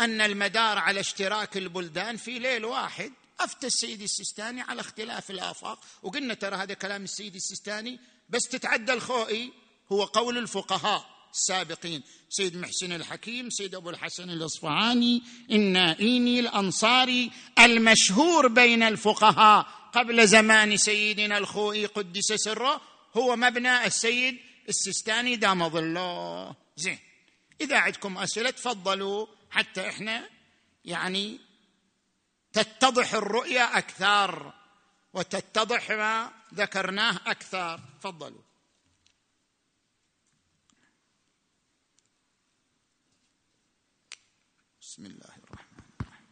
أن 0.00 0.20
المدار 0.20 0.78
على 0.78 1.00
اشتراك 1.00 1.56
البلدان 1.56 2.16
في 2.16 2.38
ليل 2.38 2.64
واحد. 2.64 3.12
أفتى 3.40 3.66
السيد 3.66 4.02
السيستاني 4.02 4.60
على 4.60 4.80
اختلاف 4.80 5.30
الآفاق. 5.30 5.80
وقلنا 6.02 6.34
ترى 6.34 6.56
هذا 6.56 6.74
كلام 6.74 7.04
السيد 7.04 7.34
السيستاني 7.34 8.00
بس 8.28 8.42
تتعدى 8.42 8.92
الخوئي 8.92 9.52
هو 9.92 10.04
قول 10.04 10.38
الفقهاء 10.38 11.06
السابقين. 11.34 12.02
سيد 12.30 12.56
محسن 12.56 12.92
الحكيم 12.92 13.50
سيد 13.50 13.74
أبو 13.74 13.90
الحسن 13.90 14.30
الإصفهاني 14.30 15.22
النائيني 15.50 16.40
الانصاري 16.40 17.30
المشهور 17.58 18.48
بين 18.48 18.82
الفقهاء. 18.82 19.66
قبل 19.92 20.28
زمان 20.28 20.76
سيدنا 20.76 21.38
الخوئي 21.38 21.86
قدس 21.86 22.32
سره 22.32 22.80
هو 23.16 23.36
مبنى 23.36 23.86
السيد 23.86 24.38
السيستاني 24.68 25.36
دام 25.36 25.68
ظله 25.68 26.56
زين. 26.76 26.98
إذا 27.60 27.78
عندكم 27.78 28.18
أسئلة 28.18 28.50
تفضلوا 28.50 29.26
حتى 29.50 29.88
إحنا 29.88 30.28
يعني 30.84 31.40
تتضح 32.52 33.14
الرؤيه 33.14 33.78
أكثر 33.78 34.54
وتتضح 35.12 35.90
ما 35.90 36.32
ذكرناه 36.54 37.20
أكثر. 37.26 37.80
تفضلوا. 38.00 38.42
بسم 44.80 45.06
الله 45.06 45.30
الرحمن 45.44 45.82
الرحيم. 46.00 46.26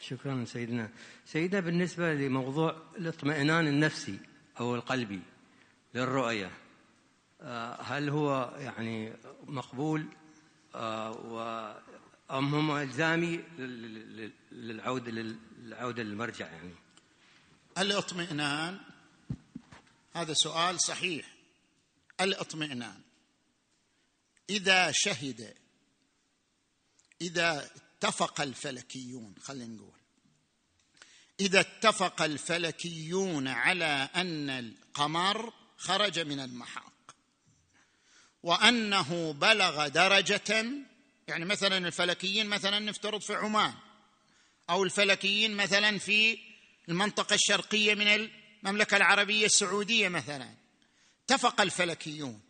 شكرا 0.00 0.44
سيدنا. 0.44 0.92
سيدنا 1.26 1.60
بالنسبة 1.60 2.14
لموضوع 2.14 2.82
الاطمئنان 2.96 3.66
النفسي 3.66 4.18
أو 4.60 4.74
القلبي 4.74 5.22
للرؤية. 5.94 6.50
آه، 7.40 7.82
هل 7.82 8.08
هو 8.08 8.54
يعني 8.58 9.16
مقبول؟ 9.46 10.08
آه، 10.74 11.82
أم 12.30 12.54
هم 12.54 12.70
إلزامي 12.70 13.36
للعودة 14.52 15.10
للعودة 15.10 16.02
للمرجع 16.02 16.46
يعني؟ 16.46 16.74
الاطمئنان. 17.78 18.80
هذا 20.12 20.32
سؤال 20.34 20.80
صحيح. 20.80 21.34
الاطمئنان. 22.20 23.00
إذا 24.50 24.92
شهد 24.92 25.54
إذا 27.20 27.70
اتفق 27.76 28.40
الفلكيون 28.40 29.34
خلينا 29.42 29.74
نقول. 29.74 29.98
إذا 31.40 31.60
اتفق 31.60 32.22
الفلكيون 32.22 33.48
على 33.48 34.08
أن 34.14 34.50
القمر 34.50 35.52
خرج 35.76 36.18
من 36.18 36.40
المحاق. 36.40 36.92
وأنه 38.42 39.32
بلغ 39.32 39.88
درجة 39.88 40.66
يعني 41.28 41.44
مثلا 41.44 41.78
الفلكيين 41.88 42.46
مثلا 42.46 42.78
نفترض 42.78 43.20
في 43.20 43.34
عمان 43.34 43.74
أو 44.70 44.84
الفلكيين 44.84 45.56
مثلا 45.56 45.98
في 45.98 46.38
المنطقة 46.88 47.34
الشرقية 47.34 47.94
من 47.94 48.28
المملكة 48.64 48.96
العربية 48.96 49.46
السعودية 49.46 50.08
مثلا. 50.08 50.54
اتفق 51.24 51.60
الفلكيون 51.60 52.40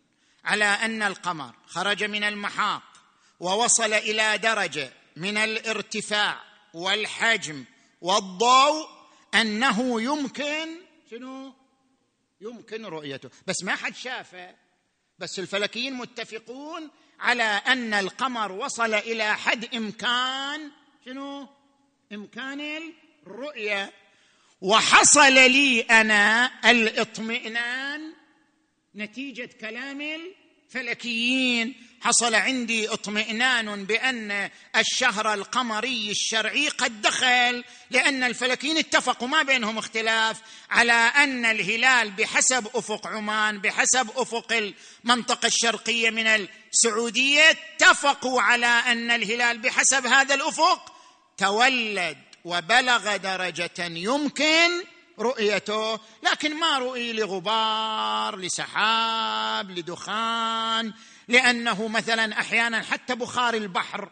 على 0.45 0.65
أن 0.65 1.03
القمر 1.03 1.55
خرج 1.67 2.05
من 2.05 2.25
المحاق 2.25 2.83
ووصل 3.41 3.93
إلى 3.93 4.39
درجة 4.39 4.93
من 5.17 5.37
الارتفاع 5.37 6.41
والحجم 6.75 7.65
والضوء 8.01 8.89
أنه 9.35 10.03
يمكن 10.03 10.69
شنو؟ 11.11 11.55
يمكن 12.45 12.87
رؤيته. 12.87 13.31
بس 13.47 13.65
ما 13.65 13.75
حد 13.75 13.97
شافه. 13.97 14.55
بس 15.19 15.39
الفلكيين 15.39 15.95
متفقون 15.95 16.91
على 17.21 17.43
أن 17.43 17.95
القمر 17.95 18.53
وصل 18.53 18.95
إلى 18.95 19.37
حد 19.37 19.75
إمكان 19.75 20.71
شنو؟ 21.05 21.49
إمكان 22.13 22.93
الرؤية. 23.27 23.93
وحصل 24.61 25.33
لي 25.33 25.81
أنا 25.81 26.51
الإطمئنان 26.71 28.13
نتيجة 28.95 29.51
كلام 29.61 30.01
الفلكيين. 30.01 31.75
حصل 32.05 32.35
عندي 32.35 32.89
اطمئنان 32.89 33.85
بأن 33.85 34.51
الشهر 34.77 35.35
القمري 35.35 36.11
الشرعي 36.11 36.69
قد 36.69 37.03
دخل 37.03 37.65
لأن 37.91 38.23
الفلكيين 38.23 38.79
اتفقوا 38.79 39.29
ما 39.29 39.43
بينهم 39.43 39.79
اختلاف 39.79 40.41
على 40.71 40.93
أن 40.93 41.45
الهلال 41.45 42.11
بحسب 42.11 42.69
أفق 42.75 43.07
عمان 43.07 43.59
بحسب 43.59 44.11
أفق 44.17 44.73
المنطقة 45.05 45.47
الشرقية 45.47 46.11
من 46.11 46.27
السعودية 46.27 47.51
اتفقوا 47.51 48.43
على 48.43 48.67
أن 48.67 49.11
الهلال 49.11 49.59
بحسب 49.59 50.07
هذا 50.07 50.35
الأفق 50.35 50.93
تولد 51.39 52.19
وبلغ 52.45 53.17
درجة 53.17 53.71
يمكن 53.79 54.85
رؤيته 55.19 56.01
لكن 56.23 56.55
ما 56.57 56.79
رؤي 56.79 57.13
لغبار 57.13 58.37
لسحاب 58.37 59.71
لدخان 59.71 60.93
لأنه 61.29 61.89
مثلا 61.89 62.41
أحيانا 62.41 62.83
حتى 62.83 63.15
بخار 63.15 63.55
البحر 63.55 64.11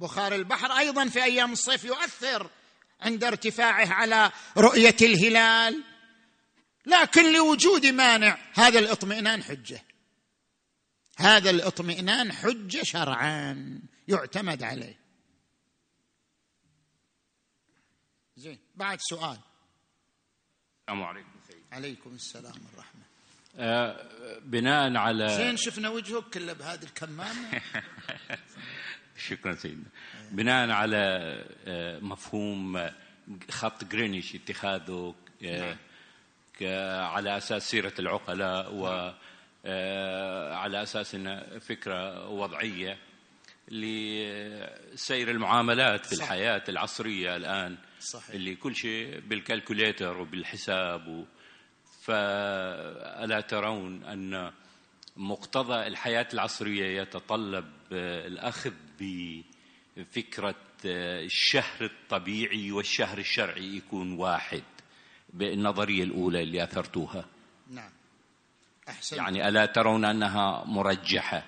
بخار 0.00 0.34
البحر 0.34 0.72
أيضا 0.72 1.08
في 1.08 1.24
أيام 1.24 1.52
الصيف 1.52 1.84
يؤثر 1.84 2.50
عند 3.00 3.24
ارتفاعه 3.24 3.86
على 3.86 4.32
رؤية 4.56 4.96
الهلال. 5.02 5.84
لكن 6.86 7.32
لوجود 7.32 7.86
مانع 7.86 8.38
هذا 8.54 8.78
الاطمئنان 8.78 9.42
حجة. 9.42 9.82
هذا 11.16 11.50
الاطمئنان 11.50 12.32
حجة 12.32 12.82
شرعا 12.82 13.80
يعتمد 14.08 14.62
عليه. 14.62 14.98
زين 18.36 18.58
بعد 18.74 18.98
سؤال. 19.00 19.38
السلام 20.80 21.02
عليكم. 21.02 21.28
سيد 21.48 21.64
عليكم 21.72 22.14
السلام 22.14 22.66
والرحمه 22.66 22.97
آه، 22.97 22.97
بناء 24.44 24.96
على 24.96 25.28
زين 25.28 25.56
شفنا 25.56 25.88
وجهك 25.88 26.24
كله 26.34 26.52
بهذه 26.52 26.82
الكمامة 26.82 27.60
شكرا 29.28 29.54
سيدنا 29.54 29.84
بناء 30.32 30.70
على 30.70 30.96
آه، 31.66 31.98
مفهوم 31.98 32.76
آه، 32.76 32.92
خط 33.50 33.84
جرينيش 33.84 34.34
اتخاذه 34.34 35.14
آه، 35.44 35.76
ك- 36.60 36.62
على 37.12 37.36
أساس 37.36 37.70
سيرة 37.70 37.92
العقلاء 37.98 38.74
وعلى 38.74 40.82
أساس 40.82 41.14
إنه 41.14 41.58
فكرة 41.58 42.28
وضعية 42.28 42.98
لسير 43.68 45.30
المعاملات 45.30 46.06
في 46.06 46.14
صح. 46.14 46.22
الحياة 46.24 46.62
العصرية 46.68 47.36
الآن 47.36 47.76
صحيح. 48.00 48.34
اللي 48.34 48.54
كل 48.54 48.76
شيء 48.76 49.20
بال 49.20 49.37
calculator 49.37 50.20
وبالحساب 50.20 51.08
و 51.08 51.24
فألا 52.08 53.40
ترون 53.40 54.04
أن 54.04 54.52
مقتضى 55.16 55.86
الحياة 55.86 56.28
العصرية 56.34 57.02
يتطلب 57.02 57.64
آه، 57.92 58.26
الأخذ 58.26 58.72
بفكرة 59.00 60.54
آه، 60.86 61.24
الشهر 61.24 61.84
الطبيعي 61.84 62.72
والشهر 62.72 63.18
الشرعي 63.18 63.76
يكون 63.76 64.12
واحد 64.12 64.62
بالنظرية 65.32 66.04
الأولى 66.04 66.42
اللي 66.42 66.64
أثرتوها. 66.64 67.24
نعم. 67.70 67.90
احسن 68.88 69.16
يعني 69.16 69.48
ألا 69.48 69.66
ترون 69.66 70.04
أنها 70.04 70.64
مرجحة؟ 70.64 71.42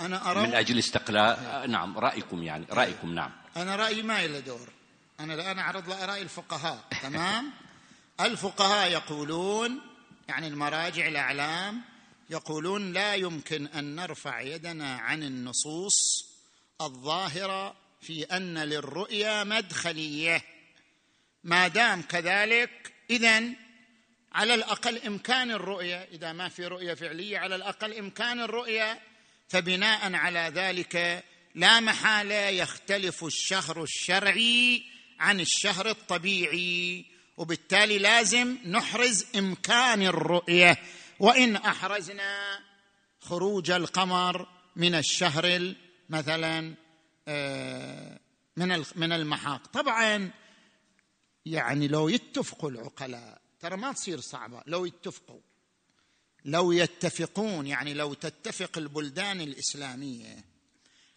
أنا 0.00 0.30
أرى 0.30 0.46
من 0.46 0.54
أجل 0.54 0.78
استقلال 0.78 1.18
آه، 1.18 1.66
نعم 1.66 1.98
رأيكم 1.98 2.42
يعني 2.42 2.66
رأيكم 2.70 3.14
نعم. 3.14 3.30
أنا 3.56 3.76
رأيي 3.76 4.02
ما 4.02 4.26
له 4.26 4.40
دور. 4.40 4.68
أنا 5.20 5.34
الآن 5.34 5.58
أعرض 5.58 5.88
لآراء 5.88 6.22
الفقهاء 6.22 6.84
تمام؟ 7.02 7.50
الفقهاء 8.26 8.90
يقولون 8.92 9.80
يعني 10.28 10.48
المراجع 10.48 11.08
الأعلام 11.08 11.82
يقولون 12.30 12.92
لا 12.92 13.14
يمكن 13.14 13.66
أن 13.66 13.94
نرفع 13.94 14.40
يدنا 14.40 14.96
عن 14.96 15.22
النصوص 15.22 16.28
الظاهرة 16.80 17.76
في 18.00 18.24
أن 18.24 18.58
للرؤيا 18.58 19.44
مدخلية. 19.44 20.44
ما 21.44 21.68
دام 21.68 22.02
كذلك 22.02 22.92
إذا 23.10 23.42
على 24.32 24.54
الأقل 24.54 24.98
إمكان 24.98 25.50
الرؤية 25.50 26.08
إذا 26.12 26.32
ما 26.32 26.48
في 26.48 26.66
رؤية 26.66 26.94
فعلية 26.94 27.38
على 27.38 27.54
الأقل 27.54 27.98
إمكان 27.98 28.40
الرؤية 28.40 29.00
فبناء 29.48 30.14
على 30.14 30.52
ذلك 30.54 31.24
لا 31.54 31.80
محالة 31.80 32.48
يختلف 32.48 33.24
الشهر 33.24 33.82
الشرعي 33.82 34.82
عن 35.18 35.40
الشهر 35.40 35.90
الطبيعي. 35.90 37.11
وبالتالي 37.36 37.98
لازم 37.98 38.56
نحرز 38.66 39.26
إمكان 39.36 40.02
الرؤية. 40.02 40.76
وإن 41.20 41.56
أحرزنا 41.56 42.60
خروج 43.20 43.70
القمر 43.70 44.48
من 44.76 44.94
الشهر 44.94 45.44
ال- 45.44 45.76
مثلا 46.08 46.74
آه، 47.28 48.18
من 48.56 48.84
من 48.96 49.12
المحاق. 49.12 49.66
طبعا 49.66 50.30
يعني 51.46 51.88
لو 51.88 52.08
يتفقوا 52.08 52.70
العقلاء 52.70 53.40
ترى 53.60 53.76
ما 53.76 53.92
تصير 53.92 54.20
صعبة. 54.20 54.62
لو 54.66 54.84
يتفقوا 54.86 55.40
لو 56.44 56.72
يتفقون 56.72 57.66
يعني 57.66 57.94
لو 57.94 58.14
تتفق 58.14 58.78
البلدان 58.78 59.40
الإسلامية 59.40 60.44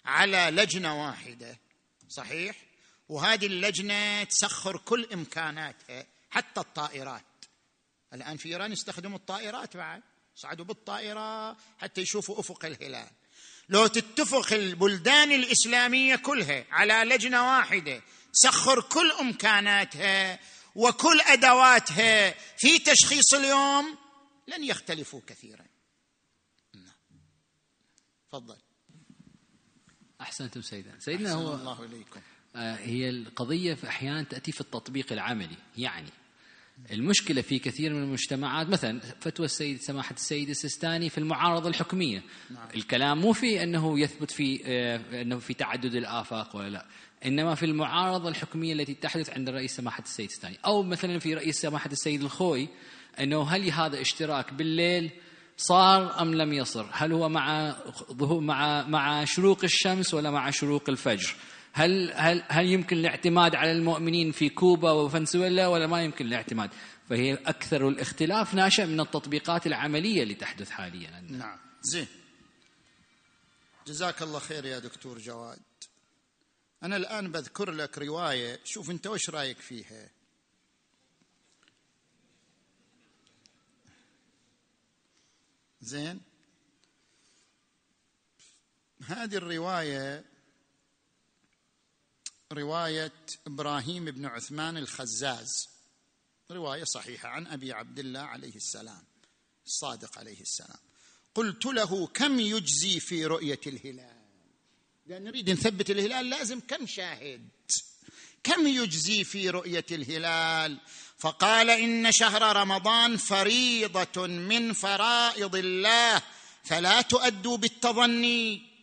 على 0.05 0.37
لجنة 0.51 1.05
واحدة 1.05 1.57
صحيح؟ 2.09 2.55
وهذه 3.09 3.45
اللجنة 3.45 4.23
تسخر 4.23 4.77
كل 4.77 5.07
إمكاناتها 5.13 6.05
حتى 6.29 6.61
الطائرات. 6.61 7.23
الآن 8.13 8.37
في 8.37 8.49
إيران 8.49 8.71
يستخدموا 8.71 9.17
الطائرات 9.17 9.77
بعد 9.77 10.01
صعدوا 10.35 10.65
بالطائرة 10.65 11.57
حتى 11.77 12.01
يشوفوا 12.01 12.39
أفق 12.39 12.65
الهلال. 12.65 13.09
لو 13.69 13.87
تتفق 13.87 14.53
البلدان 14.53 15.31
الإسلامية 15.31 16.15
كلها 16.15 16.65
على 16.71 16.93
لجنة 16.93 17.47
واحدة 17.47 18.01
سخر 18.31 18.81
كل 18.81 19.11
إمكاناتها 19.11 20.39
وكل 20.75 21.21
أدواتها 21.21 22.31
في 22.57 22.79
تشخيص 22.79 23.33
اليوم 23.33 23.97
لن 24.47 24.63
يختلفوا 24.63 25.21
كثيرا. 25.27 25.65
نعم. 26.73 26.93
تفضل. 28.29 28.57
أحسنتم 30.21 30.61
سيدنا. 30.61 30.99
سيدنا 30.99 31.29
أحسن 31.29 31.39
هو 31.39 31.55
الله 31.55 31.83
إليكم. 31.83 32.21
هي 32.55 33.09
القضية 33.09 33.73
في 33.73 33.87
أحيانا 33.87 34.23
تأتي 34.23 34.51
في 34.51 34.61
التطبيق 34.61 35.13
العملي 35.13 35.57
يعني 35.77 36.09
المشكلة 36.91 37.41
في 37.41 37.59
كثير 37.59 37.93
من 37.93 38.03
المجتمعات 38.03 38.69
مثلا 38.69 38.99
فتوى 39.19 39.45
السيد 39.45 39.81
سماحة 39.81 40.15
السيد 40.15 40.49
السيستاني 40.49 41.09
في 41.09 41.17
المعارضة 41.17 41.69
الحكمية 41.69 42.23
نعم. 42.49 42.67
الكلام 42.75 43.21
مو 43.21 43.33
في 43.33 43.63
أنه 43.63 43.99
يثبت 43.99 44.31
في 44.31 44.61
آه، 44.65 45.21
أنه 45.21 45.39
في 45.39 45.53
تعدد 45.53 45.95
الآفاق 45.95 46.55
ولا 46.55 46.69
لا 46.69 46.85
إنما 47.25 47.55
في 47.55 47.65
المعارضة 47.65 48.29
الحكمية 48.29 48.73
التي 48.73 48.93
تحدث 48.93 49.29
عند 49.29 49.49
الرئيس 49.49 49.75
سماحة 49.75 50.03
السيد 50.03 50.25
السيستاني 50.25 50.57
أو 50.65 50.83
مثلا 50.83 51.19
في 51.19 51.33
رئيس 51.33 51.61
سماحة 51.61 51.89
السيد 51.91 52.21
الخوي 52.21 52.69
أنه 53.19 53.43
هل 53.43 53.71
هذا 53.71 54.01
اشتراك 54.01 54.53
بالليل 54.53 55.11
صار 55.57 56.21
أم 56.21 56.35
لم 56.35 56.53
يصر؟ 56.53 56.85
هل 56.91 57.11
هو 57.11 57.29
مع 57.29 57.75
مع 58.19 58.87
مع 58.87 59.25
شروق 59.25 59.63
الشمس 59.63 60.13
ولا 60.13 60.31
مع 60.31 60.49
شروق 60.49 60.89
الفجر؟ 60.89 61.35
هل 61.77 62.13
هل 62.13 62.43
هل 62.47 62.65
يمكن 62.65 62.97
الاعتماد 62.97 63.55
على 63.55 63.71
المؤمنين 63.71 64.31
في 64.31 64.49
كوبا 64.49 64.91
وفنزويلا 64.91 65.67
ولا 65.67 65.87
ما 65.87 66.03
يمكن 66.03 66.25
الاعتماد؟ 66.25 66.69
فهي 67.09 67.33
أكثر 67.33 67.87
الاختلاف 67.87 68.53
ناشئ 68.53 68.85
من 68.85 68.99
التطبيقات 68.99 69.67
العملية 69.67 70.23
اللي 70.23 70.35
تحدث 70.35 70.69
حاليا. 70.69 71.19
نعم. 71.29 71.59
زين. 71.81 72.07
جزاك 73.87 74.21
الله 74.21 74.39
خير 74.39 74.65
يا 74.65 74.79
دكتور 74.79 75.17
جواد. 75.17 75.59
أنا 76.83 76.95
الآن 76.95 77.31
بذكر 77.31 77.71
لك 77.71 77.97
رواية. 77.97 78.59
شوف 78.63 78.89
أنت 78.89 79.07
وش 79.07 79.29
رأيك 79.29 79.59
فيها؟ 79.59 80.09
زين. 85.81 86.21
هذه 89.07 89.35
الرواية 89.35 90.34
رواية 92.57 93.13
إبراهيم 93.47 94.05
بن 94.05 94.25
عثمان 94.25 94.77
الخزاز. 94.77 95.69
رواية 96.51 96.83
صحيحة 96.83 97.29
عن 97.29 97.47
أبي 97.47 97.73
عبد 97.73 97.99
الله 97.99 98.19
عليه 98.19 98.55
السلام 98.55 99.03
الصادق 99.65 100.17
عليه 100.17 100.41
السلام. 100.41 100.79
قلت 101.35 101.65
له 101.65 102.07
كم 102.07 102.39
يجزي 102.39 102.99
في 102.99 103.25
رؤية 103.25 103.59
الهلال؟ 103.67 104.25
لأن 105.07 105.23
نريد 105.23 105.49
نثبت 105.49 105.89
الهلال 105.89 106.29
لازم 106.29 106.59
كم 106.59 106.87
شاهد؟ 106.87 107.49
كم 108.43 108.67
يجزي 108.67 109.23
في 109.23 109.49
رؤية 109.49 109.85
الهلال؟ 109.91 110.77
فقال 111.17 111.69
إن 111.69 112.11
شهر 112.11 112.55
رمضان 112.55 113.17
فريضة 113.17 114.27
من 114.27 114.73
فرائض 114.73 115.55
الله 115.55 116.21
فلا 116.63 117.01
تؤدوا 117.01 117.57
بالتظني. 117.57 118.74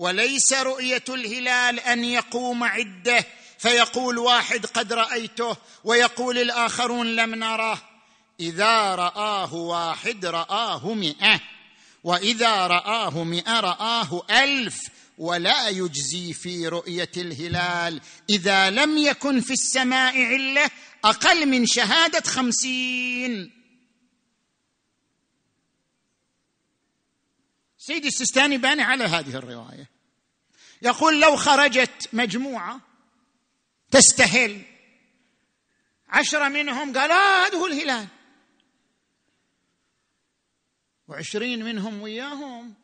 وليس 0.00 0.52
رؤية 0.52 1.04
الهلال 1.08 1.80
أن 1.80 2.04
يقوم 2.04 2.64
عدة 2.64 3.26
فيقول 3.58 4.18
واحد 4.18 4.66
قد 4.66 4.92
رأيته 4.92 5.56
ويقول 5.84 6.38
الآخرون 6.38 7.16
لم 7.16 7.34
نره. 7.34 7.82
إذا 8.40 8.94
رآه 8.94 9.54
واحد 9.54 10.26
رآه 10.26 10.94
مئة 10.94 11.40
وإذا 12.04 12.66
رآه 12.66 13.24
مئة 13.24 13.60
رآه 13.60 14.22
ألف 14.30 14.78
ولا 15.18 15.68
يجزي 15.68 16.32
في 16.32 16.68
رؤية 16.68 17.12
الهلال. 17.16 18.00
إذا 18.30 18.70
لم 18.70 18.98
يكن 18.98 19.40
في 19.40 19.52
السماء 19.52 20.22
علة 20.22 20.70
أقل 21.04 21.46
من 21.46 21.66
شهادة 21.66 22.20
خمسين. 22.20 23.59
سيدي 27.80 28.08
السيستاني 28.08 28.58
باني 28.58 28.82
على 28.82 29.04
هذه 29.04 29.34
الرواية. 29.36 29.90
يقول 30.82 31.20
لو 31.20 31.36
خرجت 31.36 32.08
مجموعة 32.12 32.80
تستهل 33.90 34.62
عشرة 36.08 36.48
منهم 36.48 36.98
قال 36.98 37.10
آه 37.10 37.46
هذا 37.46 37.58
هو 37.58 37.66
الهلال. 37.66 38.06
وعشرين 41.08 41.64
منهم 41.64 42.02
وياهم. 42.02 42.74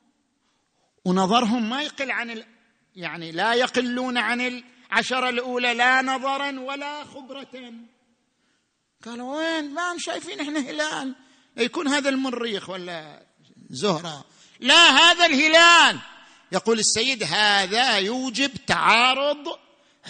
ونظرهم 1.04 1.70
ما 1.70 1.82
يقل 1.82 2.10
عن 2.10 2.30
ال... 2.30 2.46
يعني 2.94 3.32
لا 3.32 3.54
يقلون 3.54 4.18
عن 4.18 4.40
العشرة 4.40 5.28
الأولى 5.28 5.74
لا 5.74 6.02
نظرا 6.02 6.60
ولا 6.60 7.04
خبرة. 7.04 7.72
قالوا 9.04 9.36
وين؟ 9.36 9.74
ما 9.74 9.94
شايفين 9.98 10.40
إحنا 10.40 10.58
هلال. 10.60 11.16
يكون 11.56 11.88
هذا 11.88 12.08
المريخ 12.08 12.68
ولا 12.68 13.26
زهرة. 13.70 14.35
لا 14.60 14.90
هذا 14.90 15.26
الهلال. 15.26 15.98
يقول 16.52 16.78
السيد 16.78 17.22
هذا 17.22 17.98
يوجب 17.98 18.50
تعارض 18.66 19.58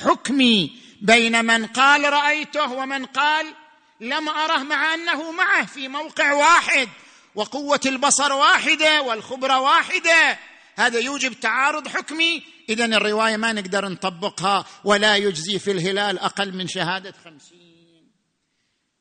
حكمي 0.05 0.81
بين 1.01 1.45
من 1.45 1.67
قال 1.67 2.13
رأيته 2.13 2.73
ومن 2.73 3.07
قال 3.07 3.55
لم 4.01 4.29
أره 4.29 4.59
مع 4.59 4.95
أنه 4.95 5.33
معه 5.33 5.67
في 5.67 5.89
موقع 5.89 6.33
واحد 6.33 6.89
وقوة 7.35 7.81
البصر 7.87 8.33
واحدة 8.33 9.03
والخبرة 9.03 9.61
واحدة. 9.61 10.39
هذا 10.77 10.99
يوجب 10.99 11.41
تعارض 11.41 11.89
حكمي. 11.89 12.43
اذا 12.69 12.85
الرواية 12.85 13.37
ما 13.37 13.53
نقدر 13.53 13.89
نطبقها 13.89 14.65
ولا 14.85 15.17
يجزي 15.17 15.59
في 15.59 15.71
الهلال 15.71 16.19
أقل 16.19 16.55
من 16.55 16.69
شهادة 16.69 17.15
خمسين. 17.25 18.13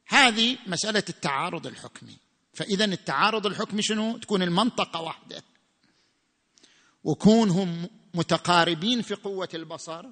هذه 0.08 0.58
مسألة 0.68 1.04
التعارض 1.10 1.68
الحكمي. 1.68 2.25
فإذا 2.56 2.86
التعارض 2.86 3.45
الحكمي 3.45 3.82
شنو؟ 3.82 4.18
تكون 4.18 4.43
المنطقة 4.43 5.01
واحدة. 5.01 5.43
وكونهم 7.03 7.89
متقاربين 8.14 9.01
في 9.01 9.14
قوة 9.14 9.49
البصر 9.53 10.06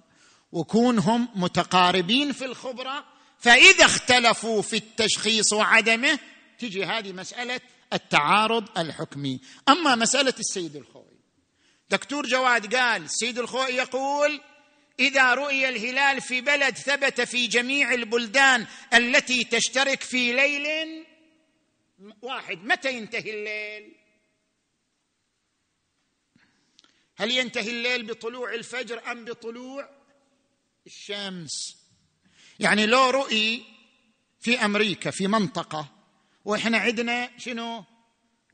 وكونهم 0.51 1.27
متقاربين 1.35 2.31
في 2.31 2.45
الخبرة 2.45 3.05
فإذا 3.39 3.85
اختلفوا 3.85 4.61
في 4.61 4.75
التشخيص 4.75 5.53
وعدمه 5.53 6.19
تجي 6.59 6.85
هذه 6.85 7.11
مسألة 7.11 7.59
التعارض 7.93 8.77
الحكمي. 8.77 9.39
أما 9.69 9.95
مسألة 9.95 10.33
السيد 10.39 10.75
الخوي. 10.75 11.13
دكتور 11.89 12.25
جواد 12.25 12.75
قال 12.75 13.03
السيد 13.03 13.39
الخوي 13.39 13.69
يقول 13.69 14.41
إذا 14.99 15.33
رؤي 15.33 15.69
الهلال 15.69 16.21
في 16.21 16.41
بلد 16.41 16.77
ثبت 16.77 17.21
في 17.21 17.47
جميع 17.47 17.93
البلدان 17.93 18.65
التي 18.93 19.43
تشترك 19.43 20.01
في 20.01 20.33
ليل 20.33 20.65
واحد 22.21 22.63
متى 22.63 22.93
ينتهي 22.93 23.33
الليل؟ 23.33 23.95
هل 27.15 27.31
ينتهي 27.31 27.69
الليل 27.69 28.05
بطلوع 28.05 28.53
الفجر 28.53 29.11
أم 29.11 29.25
بطلوع 29.25 29.89
الشمس؟ 30.85 31.77
يعني 32.59 32.85
لو 32.85 33.09
رؤي 33.09 33.63
في 34.39 34.65
أمريكا 34.65 35.11
في 35.11 35.27
منطقة 35.27 35.87
وإحنا 36.45 36.77
عندنا 36.77 37.37
شنو؟ 37.37 37.83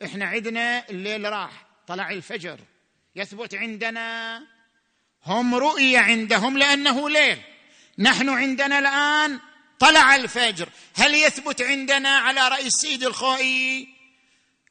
إحنا 0.04 0.26
عندنا 0.26 0.90
الليل 0.90 1.32
راح 1.32 1.68
طلع 1.88 2.12
الفجر 2.12 2.60
يثبت 3.16 3.56
عندنا. 3.56 4.38
هم 5.26 5.56
رؤي 5.56 5.98
عندهم 5.98 6.58
لأنه 6.58 7.10
ليل. 7.10 7.42
نحن 8.00 8.30
عندنا 8.30 8.80
الآن 8.80 9.40
طلع 9.80 10.16
الفجر. 10.16 10.70
هل 10.94 11.16
يثبت 11.16 11.62
عندنا 11.62 12.10
على 12.10 12.48
رأي 12.48 12.68
السيد 12.68 13.04
الخوئي؟ 13.04 13.88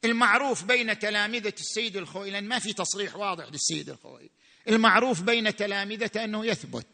المعروف 0.04 0.64
بين 0.64 0.98
تلامذة 0.98 1.54
السيد 1.60 1.96
الخوئي 1.96 2.30
لأن 2.30 2.48
ما 2.48 2.58
في 2.58 2.72
تصريح 2.72 3.16
واضح 3.16 3.44
للسيد 3.52 3.90
الخوئي. 3.90 4.30
المعروف 4.68 5.20
بين 5.22 5.56
تلامذته 5.56 6.24
أنه 6.24 6.46
يثبت 6.46 6.86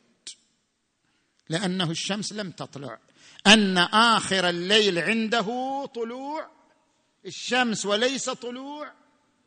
لأنه 1.48 1.90
الشمس 1.90 2.32
لم 2.32 2.50
تطلع. 2.50 2.98
أن 3.46 3.78
آخر 3.78 4.48
الليل 4.48 4.98
عنده 4.98 5.46
طلوع 5.94 6.50
الشمس 7.26 7.86
وليس 7.86 8.30
طلوع 8.30 8.92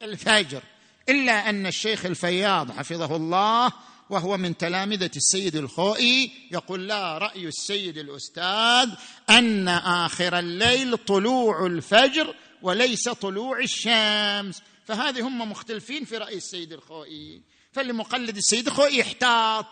الفجر. 0.01 0.63
إلا 1.09 1.49
أن 1.49 1.65
الشيخ 1.65 2.05
الفياض 2.05 2.72
حفظه 2.72 3.15
الله 3.15 3.72
وهو 4.10 4.38
من 4.38 4.58
تلامذة 4.58 5.12
السيد 5.16 5.55
الخوئي 5.55 6.32
يقول 6.51 6.88
لا 6.88 7.18
رأي 7.18 7.47
السيد 7.47 7.97
الأستاذ 7.97 8.89
أن 9.30 9.68
آخر 9.68 10.39
الليل 10.39 10.97
طلوع 10.97 11.66
الفجر 11.66 12.36
وليس 12.62 13.10
طلوع 13.10 13.60
الشمس. 13.60 14.62
فهذه 14.86 15.28
هم 15.28 15.51
مختلفين 15.51 16.05
في 16.05 16.18
رأي 16.18 16.38
السيد 16.38 16.74
الخوئي. 16.74 17.41
فالمقلد 17.72 18.38
السيد 18.38 18.68
الخوئي 18.68 18.99
يحتاط 18.99 19.66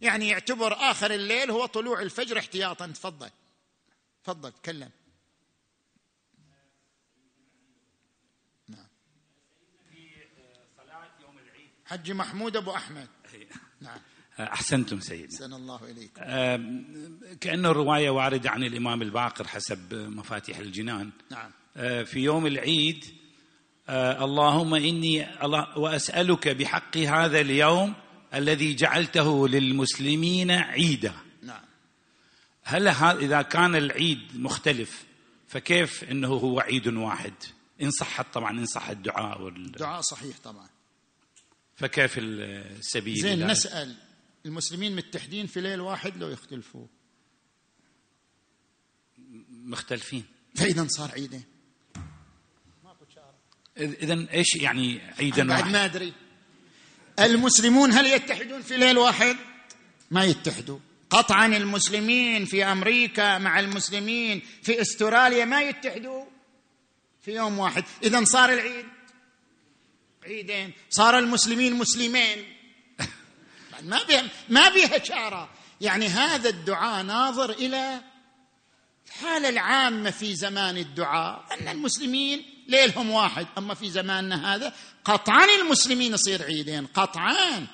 يعني 0.00 0.28
يعتبر 0.28 0.90
آخر 0.90 1.14
الليل 1.14 1.50
هو 1.50 1.66
طلوع 1.66 2.02
الفجر 2.02 2.38
احتياطا. 2.38 2.86
تفضل. 2.86 3.30
تفضل 4.24 4.52
تكلم. 4.52 4.90
حج 11.92 12.12
محمود 12.12 12.56
أبو 12.56 12.74
أحمد. 12.74 13.08
نعم. 13.80 13.98
أحسنتم 14.40 15.00
سيدنا. 15.00 15.34
أحسن 15.34 15.52
الله 15.52 15.80
إليكم. 15.84 16.22
كانه 17.40 17.70
الرواية 17.70 18.10
واردة 18.10 18.50
عن 18.50 18.64
الإمام 18.64 19.02
الباقر 19.02 19.48
حسب 19.48 19.94
مفاتيح 19.94 20.58
الجنان. 20.58 21.10
نعم. 21.30 21.50
في 22.04 22.20
يوم 22.20 22.46
العيد 22.46 23.04
اللهم 23.88 24.74
إني 24.74 25.28
وأسألك 25.76 26.48
بحق 26.48 26.96
هذا 26.96 27.40
اليوم 27.40 27.94
الذي 28.34 28.74
جعلته 28.74 29.48
للمسلمين 29.48 30.50
عيدا. 30.50 31.14
نعم. 31.42 31.64
هل 32.64 32.88
إذا 32.88 33.42
كان 33.42 33.76
العيد 33.76 34.20
مختلف 34.34 35.04
فكيف 35.48 36.04
إنه 36.04 36.28
هو 36.28 36.60
عيد 36.60 36.88
واحد؟ 36.88 37.34
إن 37.82 37.90
صحت 37.90 38.26
طبعا 38.34 38.50
إن 38.50 38.66
صح 38.66 38.88
الدعاء 38.88 39.42
وال... 39.42 39.56
الدعاء 39.56 40.00
صحيح 40.00 40.36
طبعا. 40.44 40.66
فكيف 41.76 42.18
السبيل 42.18 43.20
زين 43.20 43.46
نسأل 43.46 43.96
المسلمين 44.46 44.96
متحدين 44.96 45.46
في 45.46 45.60
ليل 45.60 45.80
واحد 45.80 46.16
لو 46.16 46.28
يختلفوا. 46.28 46.86
مختلفين. 49.50 50.24
فاذا 50.54 50.86
صار 50.88 51.10
عيدين. 51.10 51.44
اذا 53.78 54.26
إيش 54.32 54.54
يعني 54.54 55.00
عيدا 55.18 55.46
بعد 55.46 55.60
واحد؟ 55.60 55.72
ما 55.72 55.84
أدري. 55.84 56.12
المسلمون 57.18 57.92
هل 57.92 58.06
يتحدون 58.06 58.62
في 58.62 58.76
ليل 58.76 58.98
واحد؟ 58.98 59.36
ما 60.10 60.24
يتحدوا. 60.24 60.78
قطعا 61.10 61.46
المسلمين 61.46 62.44
في 62.44 62.64
أمريكا 62.64 63.38
مع 63.38 63.60
المسلمين 63.60 64.42
في 64.62 64.80
أستراليا 64.80 65.44
ما 65.44 65.62
يتحدوا. 65.62 66.24
في 67.22 67.34
يوم 67.34 67.58
واحد. 67.58 67.84
اذا 68.02 68.24
صار 68.24 68.52
العيد. 68.52 68.86
عيدين 70.24 70.72
صار 70.90 71.18
المسلمين 71.18 71.74
مسلمين. 71.74 72.44
ما 73.82 74.00
بيها 74.08 74.28
ما 74.48 74.68
بيها 74.68 75.04
شارة. 75.04 75.50
يعني 75.80 76.06
هذا 76.06 76.48
الدعاء 76.48 77.02
ناظر 77.02 77.50
إلى 77.50 78.00
الحالة 79.06 79.48
العامة 79.48 80.10
في 80.10 80.34
زمان 80.34 80.76
الدعاء. 80.76 81.44
أن 81.52 81.68
المسلمين 81.68 82.42
ليلهم 82.68 83.10
واحد 83.10 83.46
أما 83.58 83.74
في 83.74 83.90
زماننا 83.90 84.54
هذا 84.54 84.72
قطعا 85.04 85.46
المسلمين 85.62 86.12
يصير 86.12 86.42
عيدين 86.42 86.86
قطعا 86.86 87.66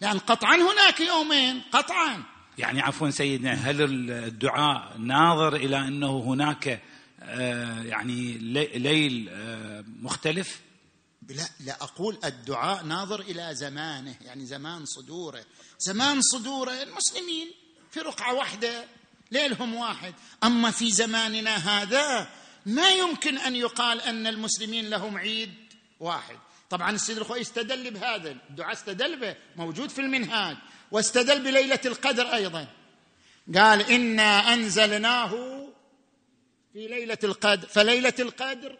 لأن 0.00 0.18
قطعا 0.18 0.56
هناك 0.56 1.00
يومين 1.00 1.62
قطعا 1.72 2.22
يعني 2.58 2.80
عفوا 2.80 3.10
سيدنا 3.10 3.52
هل 3.52 3.82
الدعاء 3.82 4.98
ناظر 4.98 5.56
إلى 5.56 5.78
أنه 5.78 6.18
هناك 6.18 6.82
آه، 7.22 7.82
يعني 7.82 8.38
ليل 8.74 9.28
آه، 9.32 9.84
مختلف؟ 10.02 10.60
لا 11.28 11.48
لا 11.60 11.82
أقول 11.82 12.18
الدعاء 12.24 12.84
ناظر 12.84 13.20
إلى 13.20 13.54
زمانه 13.54 14.16
يعني 14.20 14.46
زمان 14.46 14.84
صدوره. 14.84 15.44
زمان 15.78 16.20
صدوره 16.22 16.82
المسلمين 16.82 17.50
في 17.90 18.00
رقعة 18.00 18.34
واحدة 18.34 18.84
ليلهم 19.30 19.74
واحد. 19.74 20.14
أما 20.44 20.70
في 20.70 20.90
زماننا 20.90 21.56
هذا 21.56 22.28
ما 22.66 22.90
يمكن 22.90 23.38
أن 23.38 23.56
يقال 23.56 24.00
أن 24.00 24.26
المسلمين 24.26 24.90
لهم 24.90 25.16
عيد 25.16 25.54
واحد. 26.00 26.38
طبعا 26.70 26.90
السيد 26.90 27.18
الخوي 27.18 27.40
استدل 27.40 27.90
بهذا 27.90 28.30
الدعاء 28.30 28.72
استدل 28.72 29.20
به 29.20 29.36
موجود 29.56 29.90
في 29.90 30.00
المنهاج 30.00 30.56
واستدل 30.90 31.42
بليلة 31.42 31.80
القدر 31.86 32.34
أيضا. 32.34 32.68
قال 33.54 33.90
إنا 33.90 34.54
أنزلناه 34.54 35.30
في 36.72 36.86
ليلة 36.88 37.18
القدر 37.24 37.68
فليلة 37.68 38.14
القدر 38.18 38.78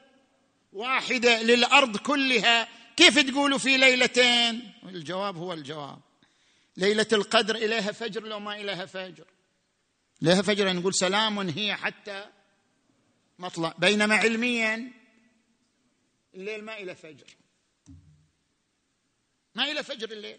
واحدة 0.74 1.42
للأرض 1.42 1.96
كلها. 1.96 2.68
كيف 2.96 3.18
تقولوا 3.18 3.58
في 3.58 3.76
ليلتين؟ 3.76 4.72
الجواب 4.84 5.36
هو 5.36 5.52
الجواب. 5.52 6.00
ليلة 6.76 7.06
القدر 7.12 7.56
إليها 7.56 7.92
فجر 7.92 8.22
لو 8.22 8.40
ما 8.40 8.56
إليها 8.56 8.86
فجر. 8.86 9.24
لها 10.22 10.42
فجر 10.42 10.72
نقول 10.72 10.94
سلام 10.94 11.38
هي 11.38 11.76
حتى 11.76 12.26
مطلع. 13.38 13.74
بينما 13.78 14.16
علميا 14.16 14.92
الليل 16.34 16.64
ما 16.64 16.78
إلى 16.78 16.94
فجر. 16.94 17.26
ما 19.54 19.70
إلى 19.70 19.82
فجر 19.82 20.10
الليل. 20.10 20.38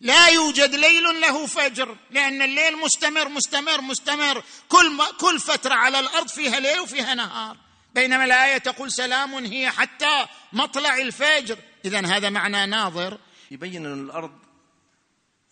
لا 0.00 0.28
يوجد 0.28 0.74
ليل 0.74 1.20
له 1.20 1.46
فجر 1.46 1.98
لأن 2.10 2.42
الليل 2.42 2.76
مستمر 2.76 3.28
مستمر 3.28 3.80
مستمر. 3.80 4.44
كل 4.68 4.90
ما 4.90 5.10
كل 5.20 5.40
فترة 5.40 5.74
على 5.74 6.00
الأرض 6.00 6.28
فيها 6.28 6.60
ليل 6.60 6.80
وفيها 6.80 7.14
نهار. 7.14 7.63
بينما 7.94 8.24
الآية 8.24 8.58
تقول 8.58 8.92
سلام 8.92 9.34
هي 9.34 9.70
حتى 9.70 10.26
مطلع 10.52 10.98
الفجر. 10.98 11.58
إذا 11.84 12.06
هذا 12.06 12.30
معنى 12.30 12.66
ناظر. 12.66 13.18
يبين 13.50 13.86
أن 13.86 14.04
الأرض 14.04 14.38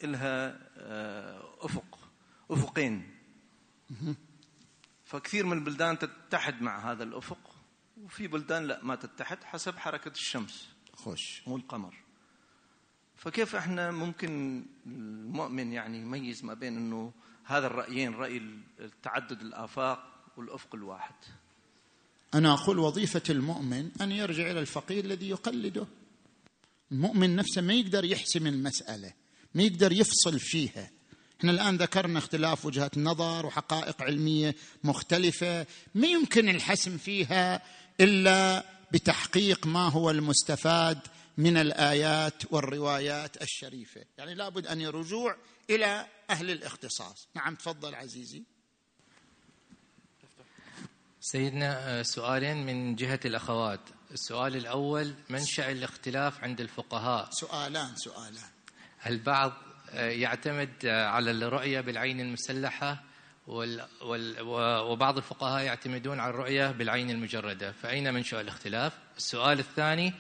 لها 0.03 0.59
آه، 0.77 1.59
أفق 1.61 1.99
أفقين. 2.51 3.19
فكثير 5.05 5.47
من 5.47 5.59
البلدان 5.59 5.99
تتحد 5.99 6.63
مع 6.63 6.93
هذا 6.93 7.05
الأفق 7.05 7.57
وفي 7.97 8.27
بلدان 8.29 8.67
لا 8.67 8.81
ما 8.83 8.95
تتحد 8.95 9.45
حسب 9.45 9.79
حركة 9.79 10.11
الشمس. 10.11 10.69
خش 10.97 11.43
والقمر 11.47 11.95
فكيف 13.17 13.57
إحنا 13.57 13.91
ممكن 13.91 14.65
المؤمن 14.87 15.73
يعني 15.73 15.99
يميز 15.99 16.45
ما 16.45 16.55
بين 16.55 16.77
إنه 16.77 17.13
هذا 17.45 17.67
الرأيين 17.67 18.15
رأي 18.15 18.43
تعدد 19.03 19.41
الآفاق 19.41 20.25
والأفق 20.37 20.75
الواحد؟ 20.75 21.15
أنا 22.35 22.53
أقول 22.53 22.79
وظيفة 22.79 23.23
المؤمن 23.31 23.91
أن 24.01 24.13
يرجع 24.13 24.51
إلى 24.51 24.61
الفقير 24.61 25.05
الذي 25.05 25.29
يقلده. 25.29 25.87
المؤمن 26.93 27.37
نفسه 27.37 27.61
ما 27.63 27.75
يقدر 27.75 28.05
يحسم 28.05 28.47
المسألة 28.47 29.13
ما 29.55 29.63
يقدر 29.63 29.93
يفصل 29.93 30.41
فيها. 30.41 30.91
إحنا 31.41 31.53
الآن 31.53 31.77
ذكرنا 31.77 32.19
اختلاف 32.19 32.67
وجهات 32.67 32.97
النظر 32.97 33.47
وحقائق 33.47 34.03
علمية 34.03 34.55
مختلفة 34.85 35.67
ما 35.95 36.07
يمكن 36.07 36.49
الحسم 36.49 36.99
فيها 36.99 37.63
إلا 38.01 38.67
بتحقيق 38.93 39.67
ما 39.67 39.89
هو 39.89 40.11
المستفاد 40.11 40.99
من 41.39 41.57
الآيات 41.57 42.43
والروايات 42.53 43.43
الشريفة. 43.43 44.05
يعني 44.19 44.35
لابد 44.35 44.67
أن 44.67 44.81
يرجوع 44.81 45.37
إلى 45.71 46.07
أهل 46.31 46.51
الاختصاص. 46.51 47.29
نعم 47.35 47.55
تفضل 47.55 47.95
عزيزي. 47.95 48.43
سيدنا 51.25 51.99
آه، 51.99 52.03
سؤالين 52.03 52.67
من 52.67 52.95
جهة 52.95 53.21
الأخوات. 53.25 53.81
السؤال 54.13 54.57
الأول 54.57 55.15
منشأ 55.31 55.71
الاختلاف 55.71 56.45
عند 56.45 56.61
الفقهاء. 56.61 57.29
سؤالان 57.31 57.97
سؤالان. 57.97 58.51
البعض 59.07 59.53
آه، 59.91 60.11
يعتمد 60.11 60.71
آه، 60.85 61.07
على 61.07 61.31
الرؤية 61.31 61.81
بالعين 61.81 62.21
المسلحة 62.21 63.03
وال 63.47 63.87
وال 64.01 64.37
وبعض 64.91 65.17
الفقهاء 65.17 65.65
يعتمدون 65.65 66.21
على 66.21 66.31
الرؤية 66.31 66.71
بالعين 66.71 67.11
المجردة؟ 67.11 67.73
فأين 67.73 68.15
منشأ 68.15 68.41
الاختلاف؟ 68.41 68.93
السؤال 69.17 69.59
الثاني 69.59 70.13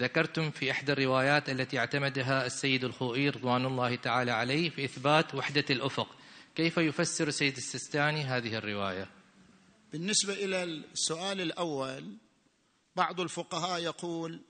ذكرتم 0.00 0.50
في 0.50 0.70
إحدى 0.70 0.92
الروايات 0.92 1.48
التي 1.50 1.78
اعتمدها 1.78 2.46
السيد 2.46 2.84
الخوئي 2.84 3.28
رضوان 3.28 3.66
الله 3.66 3.96
تعالى 3.96 4.30
عليه 4.30 4.70
في 4.70 4.84
إثبات 4.84 5.34
وحدة 5.34 5.64
الأفق. 5.70 6.08
كيف 6.54 6.78
يفسر 6.78 7.28
السيد 7.28 7.56
السستاني 7.56 8.24
هذه 8.24 8.54
الرواية؟ 8.54 9.17
بالنسبة 9.92 10.32
إلى 10.32 10.62
السؤال 10.62 11.40
الأول 11.40 12.16
بعض 12.96 13.20
الفقهاء 13.20 13.80
يقول 13.80 14.40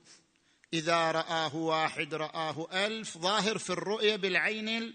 إذا 0.73 1.11
رآه 1.11 1.57
واحد 1.57 2.15
رآه 2.15 2.87
ألف 2.87 3.19
ظاهر 3.19 3.59
في 3.59 3.71
الرؤية 3.71 4.17
بالعين 4.17 4.95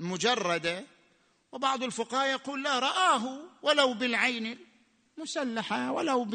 المجردة 0.00 0.84
وبعض 1.52 1.82
الفقهاء 1.82 2.30
يقول 2.30 2.62
لا 2.62 2.78
رآه 2.78 3.40
ولو 3.62 3.94
بالعين 3.94 4.58
المسلحة 5.18 5.92
ولو 5.92 6.28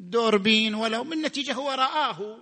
بدوربين 0.00 0.74
ولو 0.74 1.04
من 1.04 1.22
نتيجة 1.22 1.52
هو 1.52 1.70
رآه. 1.70 2.38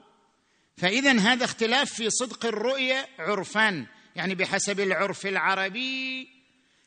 فاذا 0.77 1.12
هذا 1.12 1.44
اختلاف 1.44 1.93
في 1.93 2.10
صدق 2.10 2.47
الرؤية 2.47 3.09
عرفا 3.19 3.86
يعني 4.16 4.35
بحسب 4.35 4.81
العرف 4.81 5.27
العربي 5.27 6.28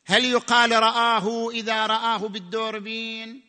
هل 0.06 0.26
يقال 0.26 0.72
رآه 0.72 1.49
إذا 1.49 1.86
رآه 1.86 2.18
بالدوربين؟ 2.18 3.41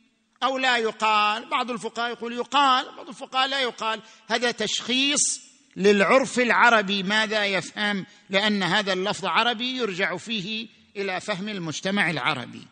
أو 0.43 0.59
لا 0.59 0.77
يقال. 0.77 1.49
بعض 1.49 1.71
الفقهاء 1.71 2.11
يقول 2.11 2.33
يقال 2.33 2.97
بعض 2.97 3.09
الفقهاء 3.09 3.49
لا 3.49 3.61
يقال. 3.61 4.03
هذا 4.27 4.51
تشخيص 4.51 5.41
للعرف 5.77 6.39
العربي. 6.39 7.03
ماذا 7.03 7.47
يفهم؟ 7.47 8.07
لأن 8.31 8.63
هذا 8.63 8.93
اللفظ 8.93 9.25
عربي 9.25 9.77
يرجع 9.77 10.17
فيه 10.17 10.69
إلى 10.97 11.21
فهم 11.21 11.49
المجتمع 11.49 12.11
العربي. 12.11 12.63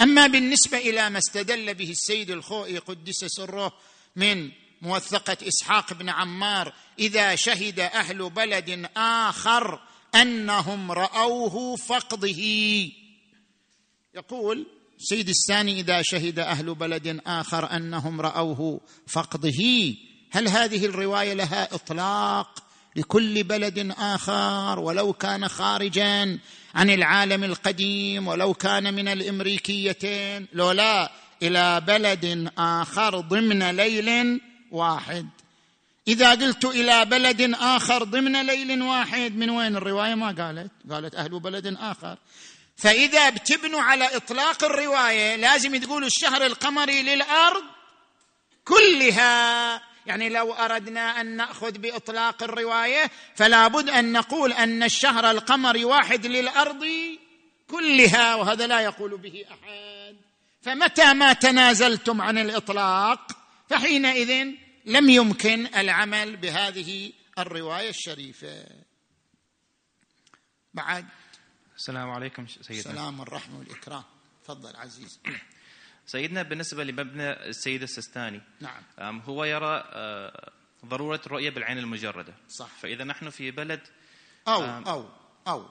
أما 0.00 0.26
بالنسبة 0.26 0.78
إلى 0.78 1.10
ما 1.10 1.18
استدل 1.18 1.74
به 1.74 1.90
السيد 1.90 2.30
الخوئي 2.30 2.78
قدس 2.78 3.24
سره 3.24 3.72
من 4.16 4.50
موثقة 4.82 5.36
إسحاق 5.48 5.92
بن 5.92 6.08
عمار 6.08 6.72
إذا 6.98 7.34
شهد 7.34 7.80
أهل 7.80 8.30
بلد 8.30 8.90
آخر 8.96 9.80
أنهم 10.14 10.92
رأوه 10.92 11.76
فقده. 11.76 12.42
يقول 14.14 14.66
سيد 14.98 15.28
الثاني 15.28 15.80
إذا 15.80 16.02
شهد 16.02 16.38
أهل 16.38 16.74
بلد 16.74 17.20
آخر 17.26 17.76
أنهم 17.76 18.20
رأوه 18.20 18.80
فقده. 19.06 19.94
هل 20.30 20.48
هذه 20.48 20.86
الرواية 20.86 21.32
لها 21.32 21.74
إطلاق 21.74 22.64
لكل 22.96 23.42
بلد 23.42 23.94
آخر؟ 23.98 24.78
ولو 24.78 25.12
كان 25.12 25.48
خارجا 25.48 26.38
عن 26.74 26.90
العالم 26.90 27.44
القديم 27.44 28.28
ولو 28.28 28.54
كان 28.54 28.94
من 28.94 29.08
الإمريكيتين 29.08 30.48
لو 30.52 30.70
لا 30.70 31.12
إلى 31.42 31.80
بلد 31.80 32.52
آخر 32.58 33.20
ضمن 33.20 33.70
ليل 33.70 34.40
واحد. 34.70 35.28
إذا 36.08 36.30
قلت 36.30 36.64
إلى 36.64 37.04
بلد 37.04 37.54
آخر 37.54 38.04
ضمن 38.04 38.46
ليل 38.46 38.82
واحد 38.82 39.36
من 39.36 39.50
وين 39.50 39.76
الرواية؟ 39.76 40.14
ما 40.14 40.26
قالت. 40.26 40.70
قالت 40.90 41.14
أهل 41.14 41.40
بلد 41.40 41.76
آخر. 41.80 42.18
فإذا 42.76 43.30
بتبنوا 43.30 43.80
على 43.80 44.16
إطلاق 44.16 44.64
الرواية 44.64 45.36
لازم 45.36 45.76
تقولوا 45.76 46.06
الشهر 46.06 46.46
القمري 46.46 47.02
للأرض 47.02 47.62
كلها. 48.64 49.82
يعني 50.06 50.28
لو 50.28 50.52
أردنا 50.52 51.20
أن 51.20 51.36
نأخذ 51.36 51.78
بإطلاق 51.78 52.42
الرواية 52.42 53.10
فلا 53.34 53.68
بد 53.68 53.88
أن 53.88 54.12
نقول 54.12 54.52
أن 54.52 54.82
الشهر 54.82 55.30
القمري 55.30 55.84
واحد 55.84 56.26
للأرض 56.26 56.84
كلها 57.70 58.34
وهذا 58.34 58.66
لا 58.66 58.80
يقول 58.80 59.16
به 59.16 59.44
أحد. 59.50 60.16
فمتى 60.62 61.14
ما 61.14 61.32
تنازلتم 61.32 62.20
عن 62.20 62.38
الإطلاق 62.38 63.32
فحينئذ 63.70 64.46
لم 64.84 65.10
يمكن 65.10 65.66
العمل 65.76 66.36
بهذه 66.36 67.12
الرواية 67.38 67.90
الشريفة. 67.90 68.66
بعد 70.74 71.06
السلام 71.82 72.10
عليكم 72.10 72.46
سيدنا. 72.46 72.78
السلام 72.78 73.20
والرحمة 73.20 73.58
والإكرام. 73.58 74.02
تفضل 74.44 74.76
عزيز. 74.76 75.20
سيدنا 76.06 76.42
بالنسبة 76.42 76.84
لمبنى 76.84 77.48
السيد 77.48 77.82
السستاني 77.82 78.40
نعم. 78.60 79.20
هو 79.20 79.44
يرى 79.44 79.84
آه، 79.86 80.50
ضرورة 80.86 81.20
الرؤية 81.26 81.50
بالعين 81.50 81.78
المجردة. 81.78 82.34
صح. 82.48 82.66
فإذا 82.66 83.04
نحن 83.04 83.30
في 83.30 83.50
بلد 83.50 83.80
أو 84.48 84.62
أو 84.64 85.08
أو. 85.48 85.66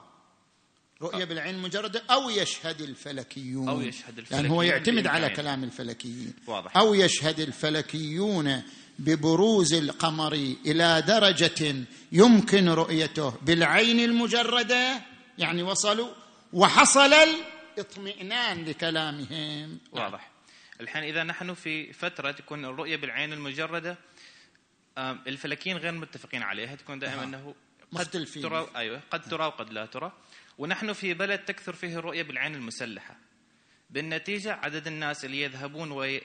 رؤية 1.02 1.24
بالعين 1.24 1.54
المجردة 1.54 2.02
أو 2.10 2.30
يشهد 2.30 2.80
الفلكيون. 2.80 3.68
أو 3.68 3.80
يشهد 3.80 4.18
الفلكيون 4.18 4.42
لأن 4.42 4.50
هو 4.50 4.62
يعتمد 4.62 5.06
على 5.06 5.30
كلام 5.30 5.64
الفلكيين. 5.64 6.34
واضح. 6.46 6.76
أو 6.76 6.94
يشهد 6.94 7.40
الفلكيون 7.40 8.62
ببروز 8.98 9.72
القمر 9.72 10.32
إلى 10.66 11.02
درجة 11.06 11.74
يمكن 12.12 12.68
رؤيته 12.68 13.30
بالعين 13.30 14.00
المجردة. 14.00 15.11
يعني 15.38 15.62
وصلوا 15.62 16.14
وحصل 16.52 17.12
الاطمئنان 17.12 18.64
لكلامهم. 18.64 19.80
واضح. 19.92 20.30
الحين 20.80 21.02
إذا 21.02 21.22
نحن 21.24 21.54
في 21.54 21.92
فترة 21.92 22.30
تكون 22.30 22.64
الرؤية 22.64 22.96
بالعين 22.96 23.32
المجردة 23.32 23.98
الفلكيين 24.98 25.76
غير 25.76 25.92
متفقين 25.92 26.42
عليها 26.42 26.74
تكون 26.74 26.98
دائما 26.98 27.24
أنه 27.24 27.54
قد 27.94 28.26
ترى 28.42 28.70
أيوة 28.76 29.00
قد 29.10 29.22
ترى 29.22 29.46
وقد 29.46 29.70
لا 29.72 29.86
ترى. 29.86 30.12
ونحن 30.58 30.92
في 30.92 31.14
بلد 31.14 31.38
تكثر 31.38 31.72
فيه 31.72 31.98
الرؤية 31.98 32.22
بالعين 32.22 32.54
المسلحة. 32.54 33.16
بالنتيجة 33.90 34.52
عدد 34.52 34.86
الناس 34.86 35.24
اللي 35.24 35.42
يذهبون 35.42 36.20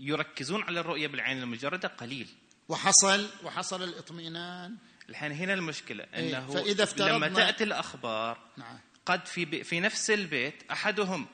ويركزون 0.00 0.62
على 0.62 0.80
الرؤية 0.80 1.06
بالعين 1.06 1.42
المجردة 1.42 1.88
قليل. 1.88 2.28
وحصل 2.68 3.28
وحصل 3.44 3.82
الاطمئنان 3.82 4.76
الحين 5.08 5.32
هنا 5.32 5.54
المشكلة 5.54 6.04
إيه، 6.14 6.38
أنه 6.38 6.46
فإذا 6.46 6.88
لما 6.98 7.28
تأتي 7.28 7.64
الأخبار 7.64 8.38
نعم. 8.56 8.78
قد 9.06 9.26
في, 9.26 9.64
في 9.64 9.80
نفس 9.80 10.10
البيت 10.10 10.54
أحدهم 10.70 11.26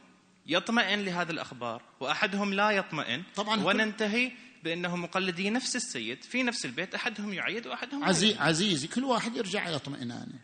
يطمئن 0.46 1.04
لهذه 1.04 1.30
الأخبار 1.30 1.82
وأحدهم 2.00 2.54
لا 2.54 2.70
يطمئن 2.70 3.22
طبعا 3.36 3.64
وننتهي 3.64 4.32
بأنهم 4.64 5.02
مقلدي 5.02 5.50
نفس 5.50 5.76
السيد 5.76 6.24
في 6.24 6.42
نفس 6.42 6.64
البيت 6.64 6.94
أحدهم 6.94 7.32
يعيد 7.32 7.66
وأحدهم 7.66 8.04
عزي 8.04 8.34
عزيزي 8.34 8.86
كل 8.86 9.04
واحد 9.04 9.36
يرجع 9.36 9.68
إلى 9.68 9.76
اطمئنانه. 9.76 10.38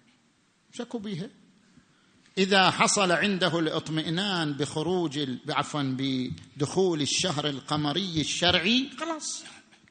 شكوا 0.73 1.01
بها 1.01 1.31
إذا 2.39 2.71
حصل 2.71 3.13
عنده 3.13 3.59
الاطمئنان 3.59 4.53
بخروج 4.53 5.29
عفوا 5.49 5.83
بدخول 5.83 7.03
الشهر 7.03 7.49
القمري 7.49 8.21
الشرعي 8.21 8.91
خلاص 9.01 9.45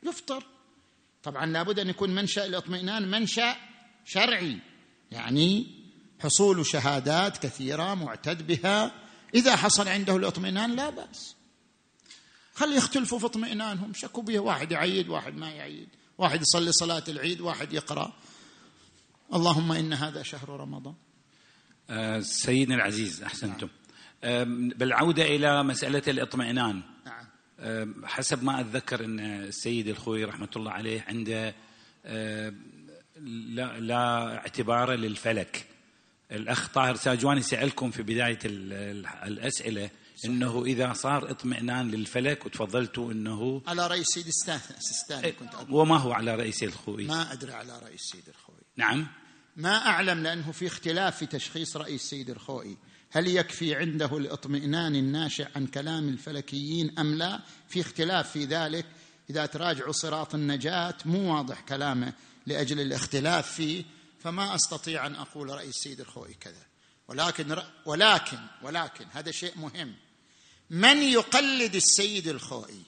يفطر. 0.03 0.43
طبعا 1.25 1.45
لابد 1.45 1.79
أن 1.79 1.89
يكون 1.89 2.15
منشأ 2.15 2.45
الاطمئنان 2.45 3.11
منشأ 3.11 3.55
شرعي 4.05 4.57
يعني 5.11 5.67
حصول 6.19 6.65
شهادات 6.65 7.37
كثيرة 7.37 7.93
معتد 7.93 8.47
بها. 8.47 8.91
إذا 9.35 9.55
حصل 9.55 9.87
عنده 9.87 10.15
الاطمئنان 10.15 10.75
لا 10.75 10.89
بأس. 10.89 11.35
خل 12.53 12.73
يختلفوا 12.73 13.19
في 13.19 13.25
اطمئنانهم. 13.25 13.93
شكوا 13.93 14.23
به 14.23 14.39
واحد 14.39 14.71
يعيد 14.71 15.09
واحد 15.09 15.35
ما 15.35 15.49
يعيد. 15.49 15.87
واحد 16.17 16.41
يصلي 16.41 16.71
صلاة 16.71 17.03
العيد 17.07 17.41
واحد 17.41 17.73
يقرأ. 17.73 18.13
اللهم 19.33 19.71
إن 19.71 19.93
هذا 19.93 20.23
شهر 20.23 20.49
رمضان. 20.49 20.93
أه 21.89 22.19
سيدنا 22.19 22.75
العزيز 22.75 23.23
أحسنتم. 23.23 23.69
أه 24.23 24.43
بالعودة 24.75 25.23
إلى 25.23 25.63
مسألة 25.63 26.03
الاطمئنان. 26.07 26.81
حسب 28.03 28.43
ما 28.43 28.61
أتذكر 28.61 29.05
إن 29.05 29.19
السيد 29.19 29.87
الخوي 29.87 30.23
رحمة 30.23 30.49
الله 30.55 30.71
عليه 30.71 31.05
عنده 31.07 31.55
لا, 33.19 33.79
لا 33.79 34.37
اعتبار 34.37 34.93
للفلك. 34.93 35.65
الأخ 36.31 36.67
طاهر 36.67 36.95
ساجواني 36.95 37.41
سألكم 37.41 37.91
في 37.91 38.03
بداية 38.03 38.39
الأسئلة 38.45 39.89
إنه 40.25 40.65
إذا 40.65 40.93
صار 40.93 41.31
اطمئنان 41.31 41.91
للفلك 41.91 42.45
وتفضلتوا 42.45 43.11
إنه 43.11 43.61
على 43.67 43.87
رأي 43.87 44.03
سيد 44.03 44.27
السيستاني 44.27 45.31
كنت 45.31 45.55
أقول 45.55 45.73
وما 45.73 45.97
هو 45.97 46.13
على 46.13 46.35
رئيس 46.35 46.63
الخوي 46.63 47.05
ما 47.05 47.33
أدري 47.33 47.53
على 47.53 47.79
رأي 47.79 47.93
السيد 47.93 48.29
الخوي 48.29 48.61
نعم. 48.77 49.07
ما 49.55 49.87
أعلم 49.87 50.23
لأنه 50.23 50.51
في 50.51 50.67
اختلاف 50.67 51.17
في 51.17 51.25
تشخيص 51.25 51.77
رأي 51.77 51.95
السيد 51.95 52.29
الخوئي 52.29 52.77
هل 53.15 53.27
يكفي 53.27 53.75
عنده 53.75 54.17
الاطمئنان 54.17 54.95
الناشئ 54.95 55.47
عن 55.55 55.67
كلام 55.67 56.09
الفلكيين 56.09 56.99
أم 56.99 57.15
لا؟ 57.15 57.39
في 57.69 57.81
اختلاف 57.81 58.31
في 58.31 58.45
ذلك 58.45 58.85
إذا 59.29 59.45
تراجعوا 59.45 59.91
صراط 59.91 60.35
النجاة 60.35 60.95
مو 61.05 61.35
واضح 61.35 61.61
كلامه 61.61 62.13
لأجل 62.45 62.79
الاختلاف 62.79 63.51
فيه 63.51 63.83
فما 64.23 64.55
أستطيع 64.55 65.05
أن 65.05 65.15
أقول 65.15 65.49
رأي 65.49 65.67
السيد 65.67 65.99
الخوئي 65.99 66.33
كذا. 66.33 66.65
ولكن 67.07 67.57
ولكن 67.85 68.37
ولكن 68.61 69.05
هذا 69.13 69.31
شيء 69.31 69.53
مهم. 69.57 69.95
من 70.69 70.97
يقلد 70.97 71.75
السيد 71.75 72.27
الخوئي 72.27 72.81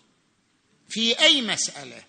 في 0.89 1.19
أي 1.19 1.41
مسألة 1.41 2.03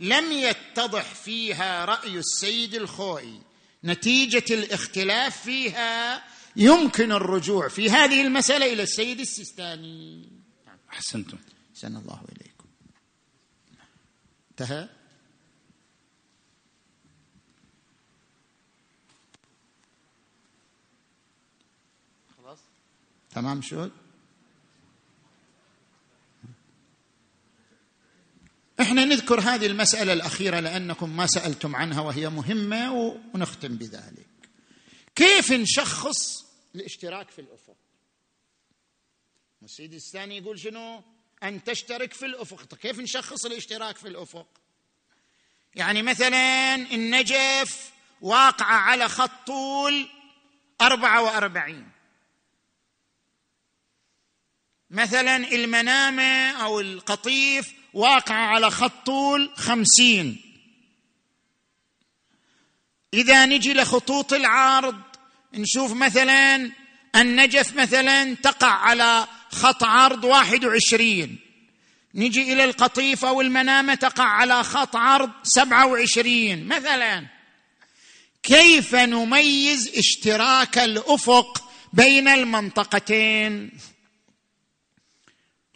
لم 0.00 0.32
يتضح 0.32 1.14
فيها 1.14 1.84
رأي 1.84 2.18
السيد 2.18 2.74
الخوئي 2.74 3.40
نتيجة 3.84 4.44
الاختلاف 4.50 5.42
فيها 5.42 6.22
يمكن 6.58 7.12
الرجوع 7.12 7.68
في 7.68 7.90
هذه 7.90 8.22
المسألة 8.26 8.72
إلى 8.72 8.82
السيد 8.82 9.20
السيستاني. 9.20 10.28
أحسنتم. 10.90 11.38
سن 11.74 11.96
الله 11.96 12.24
إليكم. 12.32 12.64
انتهى؟ 14.50 14.88
خلاص. 22.36 22.58
تمام 23.34 23.62
شو 23.62 23.88
إحنا 28.80 29.04
نذكر 29.04 29.40
هذه 29.40 29.66
المسألة 29.66 30.12
الأخيرة 30.12 30.60
لأنكم 30.60 31.16
ما 31.16 31.26
سألتم 31.26 31.76
عنها 31.76 32.00
وهي 32.00 32.28
مهمة 32.28 32.92
ونختم 33.34 33.76
بذلك. 33.76 34.26
كيف 35.14 35.52
نشخص 35.52 36.47
الاشتراك 36.74 37.30
في 37.30 37.40
الأفق. 37.40 37.76
السيد 39.62 39.94
الثاني 39.94 40.36
يقول 40.36 40.60
شنو؟ 40.60 41.02
أن 41.42 41.64
تشترك 41.64 42.12
في 42.12 42.26
الأفق. 42.26 42.62
طيب 42.64 42.80
كيف 42.80 42.98
نشخص 42.98 43.46
الاشتراك 43.46 43.96
في 43.96 44.08
الأفق؟ 44.08 44.46
يعني 45.74 46.02
مثلا 46.02 46.74
النجف 46.74 47.92
واقعة 48.20 48.76
على 48.76 49.08
خط 49.08 49.46
طول 49.46 50.08
أربعة 50.80 51.22
وأربعين. 51.22 51.90
مثلا 54.90 55.36
المنامة 55.36 56.50
أو 56.50 56.80
القطيف 56.80 57.74
واقعة 57.94 58.46
على 58.46 58.70
خط 58.70 59.06
طول 59.06 59.52
خمسين. 59.56 60.42
إذا 63.14 63.46
نجي 63.46 63.74
لخطوط 63.74 64.32
العرض 64.32 65.07
نشوف 65.54 65.92
مثلا 65.92 66.72
النجف 67.16 67.76
مثلا 67.76 68.34
تقع 68.34 68.70
على 68.70 69.26
خط 69.50 69.84
عرض 69.84 70.24
واحد 70.24 70.64
وعشرين. 70.64 71.38
نجي 72.14 72.52
إلى 72.52 72.64
القطيف 72.64 73.24
أو 73.24 73.40
المنامة 73.40 73.94
تقع 73.94 74.24
على 74.24 74.64
خط 74.64 74.96
عرض 74.96 75.30
سبعة 75.42 75.86
وعشرين 75.86 76.68
مثلا. 76.68 77.26
كيف 78.42 78.94
نميز 78.94 79.98
اشتراك 79.98 80.78
الأفق 80.78 81.70
بين 81.92 82.28
المنطقتين؟ 82.28 83.78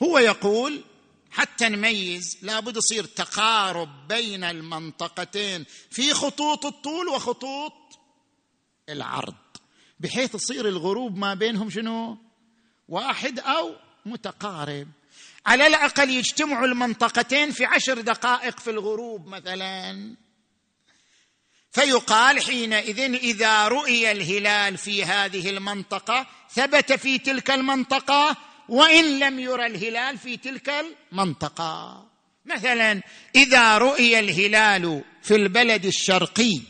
هو 0.03 0.19
يقول 0.19 0.85
حتى 1.31 1.69
نميز 1.69 2.39
لابد 2.43 2.77
يصير 2.77 3.05
تقارب 3.05 4.09
بين 4.09 4.45
المنطقتين 4.45 5.65
في 5.91 6.15
خطوط 6.15 6.67
الطول 6.67 7.09
وخطوط 7.09 7.73
العرض. 8.89 9.35
بحيث 10.03 10.35
يصير 10.35 10.69
الغروب 10.69 11.19
ما 11.19 11.35
بينهم 11.35 11.71
شنو؟ 11.71 12.19
واحد 12.89 13.39
أو 13.39 13.75
متقارب. 14.07 14.89
على 15.47 15.67
الأقل 15.67 16.11
يجتمعوا 16.11 16.67
المنطقتين 16.67 17.51
في 17.51 17.65
عشر 17.65 18.01
دقائق 18.01 18.61
في 18.61 18.71
الغروب 18.71 19.27
مثلا. 19.27 20.17
فيقال 21.71 22.41
حينئذ 22.41 23.01
إذا 23.01 23.69
رؤي 23.69 24.13
الهلال 24.13 24.77
في 24.77 25.05
هذه 25.05 25.51
المنطقة 25.51 26.27
ثبت 26.51 26.93
في 26.93 27.19
تلك 27.19 27.51
المنطقة 27.51 28.37
وإن 28.69 29.19
لم 29.19 29.39
يرى 29.39 29.67
الهلال 29.67 30.19
في 30.19 30.37
تلك 30.37 30.71
المنطقة. 31.13 32.07
مثلا 32.45 33.03
إذا 33.35 33.79
رؤي 33.79 34.19
الهلال 34.19 35.05
في 35.23 35.37
البلد 35.37 35.85
الشرقي 35.85 36.61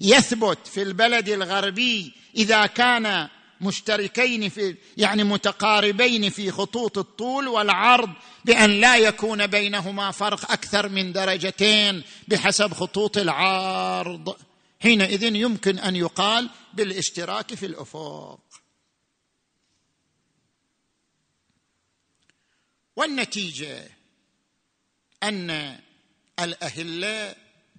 يثبت 0.00 0.66
في 0.66 0.82
البلد 0.82 1.28
الغربي 1.28 2.12
إذا 2.36 2.66
كان 2.66 3.28
مشتركين 3.60 4.48
في 4.48 4.76
يعني 4.96 5.24
متقاربين 5.24 6.30
في 6.30 6.50
خطوط 6.50 6.98
الطول 6.98 7.48
والعرض 7.48 8.12
بأن 8.44 8.80
لا 8.80 8.96
يكون 8.96 9.46
بينهما 9.46 10.10
فرق 10.10 10.52
أكثر 10.52 10.88
من 10.88 11.12
درجتين 11.12 12.02
بحسب 12.28 12.72
خطوط 12.72 13.18
العرض. 13.18 14.36
حينئذ 14.80 15.22
يمكن 15.22 15.78
أن 15.78 15.96
يقال 15.96 16.50
بالاشتراك 16.74 17.54
في 17.54 17.66
الأفق. 17.66 18.40
والنتيجة 22.96 23.88
أن 25.22 25.78
الاهله 26.40 27.34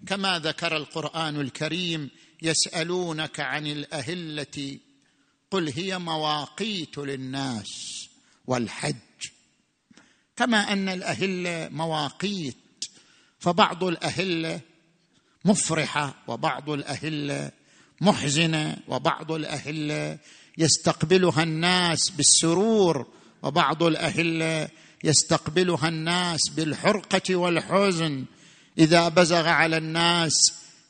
كما 0.08 0.40
ذكر 0.40 0.78
القرآن 0.78 1.42
الكريم 1.42 2.10
يسألونك 2.41 3.39
عن 3.39 3.68
الأهلة 3.68 4.80
قل 5.51 5.69
هي 5.69 5.99
مواقيت 5.99 6.97
للناس 6.97 8.07
والحج. 8.47 8.95
كما 10.35 10.73
أن 10.73 10.89
الاهله 10.89 11.69
مواقيت 11.72 12.55
فبعض 13.39 13.84
الاهله 13.84 14.61
مفرحه 15.45 16.15
وبعض 16.27 16.69
الاهله 16.69 17.51
محزنه 18.01 18.77
وبعض 18.88 19.31
الاهله 19.31 20.19
يستقبلها 20.57 21.43
الناس 21.43 22.09
بالسرور 22.09 23.07
وبعض 23.43 23.84
الاهله 23.84 24.69
يستقبلها 25.03 25.88
الناس 25.88 26.49
بالحرقة 26.49 27.35
والحزن. 27.35 28.26
إذا 28.77 29.09
بزغ 29.09 29.47
على 29.47 29.77
الناس 29.77 30.34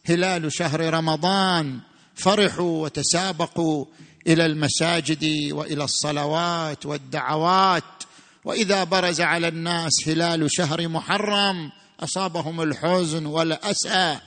هلال 0.09 0.53
شهر 0.53 0.93
رمضان 0.93 1.79
فرحوا 2.15 2.83
وتسابقوا 2.83 3.85
إلى 4.27 4.45
المساجد 4.45 5.51
وإلى 5.51 5.83
الصلوات 5.83 6.85
والدعوات. 6.85 7.83
وإذا 8.45 8.83
برز 8.83 9.21
على 9.21 9.47
الناس 9.47 9.91
هلال 10.07 10.47
شهر 10.51 10.87
محرم 10.87 11.71
أصابهم 11.99 12.61
الحزن 12.61 13.25
والأسى 13.25 14.17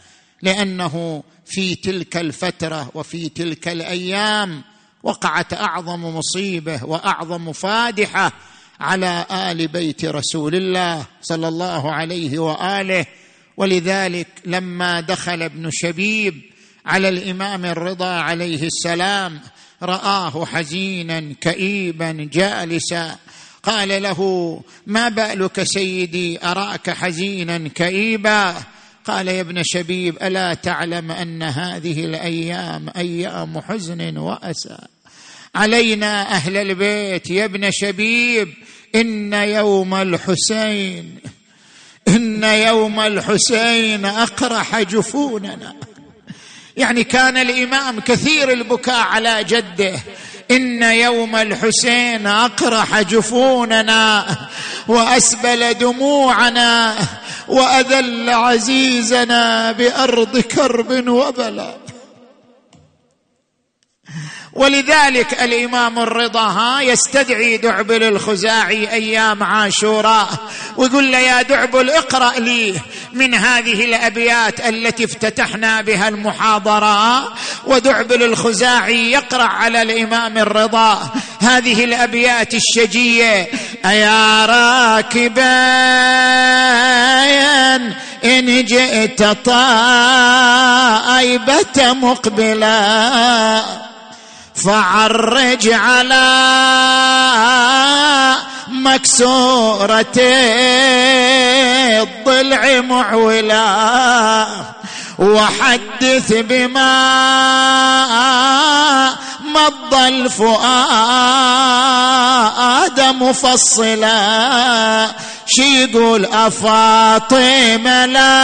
لأنه 0.43 1.23
في 1.47 1.75
تلك 1.75 2.17
الفترة 2.17 2.91
وفي 2.95 3.29
تلك 3.29 3.69
الأيام 3.69 4.63
وقعت 5.03 5.53
أعظم 5.53 6.17
مصيبة 6.17 6.85
وأعظم 6.85 7.53
فادحة 7.53 8.33
على 8.81 9.27
آل 9.31 9.69
بيت 9.69 10.05
رسول 10.05 10.55
الله 10.55 11.07
صلى 11.23 11.49
الله 11.49 11.93
عليه 11.93 12.39
وآله. 12.39 13.07
ولذلك 13.57 14.29
لما 14.45 15.01
دخل 15.01 15.43
ابن 15.43 15.69
شبيب 15.73 16.43
على 16.87 17.09
الإمام 17.09 17.65
الرضا 17.65 18.15
عليه 18.15 18.67
السلام 18.67 19.41
رآه 19.83 20.45
حزينا 20.45 21.35
كئيبا 21.41 22.29
جالسا 22.33 23.17
قال 23.63 24.03
له 24.03 24.61
ما 24.87 25.09
بألك 25.09 25.63
سيدي؟ 25.63 26.45
أراك 26.45 26.91
حزينا 26.91 27.69
كئيبا؟ 27.69 28.55
قال 29.05 29.29
يا 29.29 29.41
ابن 29.41 29.63
شبيب 29.63 30.17
ألا 30.23 30.55
تعلم 30.55 31.11
أن 31.11 31.43
هذه 31.43 32.05
الأيام 32.05 32.91
أيام 32.97 33.61
حزن 33.61 34.17
وأسى؟ 34.17 34.79
علينا 35.55 36.31
أهل 36.31 36.57
البيت 36.57 37.31
يا 37.31 37.45
ابن 37.45 37.71
شبيب 37.71 38.49
إن 38.95 39.33
يوم 39.33 39.95
الحسين. 39.95 41.19
إن 42.17 42.45
يوم 42.45 43.01
الحسين 43.01 44.05
أقرح 44.05 44.81
جفوننا. 44.81 45.75
يعني 46.77 47.05
كان 47.05 47.37
الإمام 47.37 48.01
كثير 48.01 48.53
البكاء 48.53 49.01
على 49.01 49.45
جده. 49.45 50.01
إن 50.51 50.83
يوم 50.83 51.37
الحسين 51.37 52.27
أقرح 52.27 53.01
جفوننا 53.01 54.37
وأسبل 54.89 55.75
دموعنا 55.75 56.97
وأذل 57.49 58.31
عزيزنا 58.31 59.73
بأرض 59.73 60.39
كرب 60.39 61.09
وبلاء 61.09 61.79
ولذلك 64.53 65.43
الإمام 65.43 65.99
الرضا 65.99 66.41
ها 66.41 66.81
يستدعي 66.81 67.57
دعبل 67.57 68.03
الخزاعي 68.03 68.93
أيام 68.93 69.43
عاشوراء 69.43 70.29
ويقول 70.77 71.13
له 71.13 71.19
يا 71.19 71.43
دعبل 71.43 71.91
اقرأ 71.91 72.41
لي 72.41 72.75
من 73.13 73.35
هذه 73.35 73.85
الأبيات 73.85 74.69
التي 74.69 75.05
افتتحنا 75.05 75.81
بها 75.81 76.09
المحاضرة 76.09 77.33
ودعبل 77.67 78.23
الخزاعي 78.23 79.13
يقرأ 79.13 79.43
على 79.43 79.83
الإمام 79.83 80.39
الرضا 80.39 81.11
هذه 81.41 81.85
الأبيات 81.85 82.55
الشجية. 82.55 83.49
أيا 83.85 84.47
راكبا 84.47 85.41
إن 88.25 88.65
جئت 88.65 89.23
طائبة 89.23 89.53
مقبلا 91.93 93.90
فعرج 94.65 95.69
على 95.73 96.27
مكسورة 98.69 100.17
الضلع 102.03 102.81
معولا 102.81 104.47
وحدث 105.19 106.33
بما 106.33 107.01
مضى 109.45 110.09
الفؤاد 110.09 110.61
مفصلا. 113.01 114.11
شي 115.47 115.83
يقول 115.85 116.25
أفاطمة 116.25 118.07
لا 118.07 118.41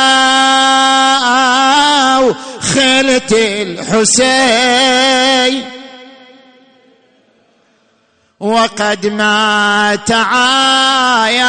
خلت 2.75 3.33
الحسين 3.33 4.37
وقد 8.41 9.07
مات 9.07 10.13
عايا 10.13 11.47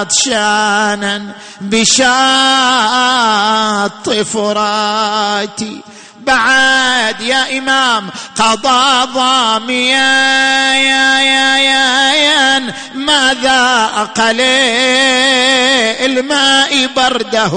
عطشانا 0.00 1.22
بشاط 1.60 2.08
فراتي. 4.10 5.80
بعد 6.28 7.20
يا 7.20 7.58
إمام 7.58 8.10
قضى 8.36 9.12
ضاميا 9.12 10.74
يا 10.74 11.20
يا 11.20 11.58
يا 11.58 12.12
يا 12.12 12.74
ماذا 12.94 13.90
أقل 13.96 14.40
الماء 16.00 16.86
برده؟ 16.96 17.52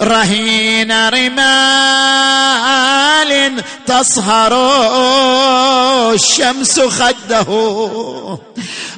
رهين 0.00 1.08
رمال 1.08 2.48
تصهر 3.86 4.52
الشمس 6.12 6.80
خده. 6.80 7.46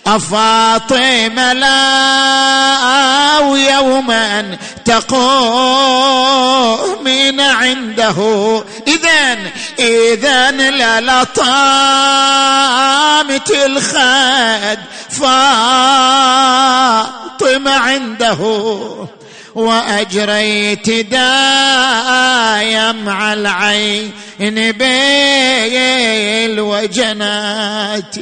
أفاطم 0.06 1.40
لا 1.40 3.20
يوما 3.56 4.58
تقوم 4.84 6.20
من 7.04 7.40
عنده. 7.40 8.16
إذا 8.86 9.38
إذا 9.78 10.50
للطامة 10.50 11.40
الخد 13.50 14.78
فاطم 15.10 15.28
عنده. 17.68 18.38
وأجريت 19.54 20.90
دايا 20.90 22.92
مع 22.92 23.32
العين 23.32 24.12
بين 24.72 26.60
وجنات 26.60 28.14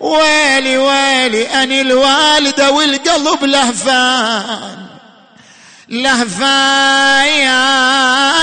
ويلي 0.00 0.78
ويلي 0.78 1.46
أني 1.62 1.80
الوالدة 1.80 2.70
والقلب 2.70 3.44
لهفان. 3.44 4.86
لهفان 5.88 7.52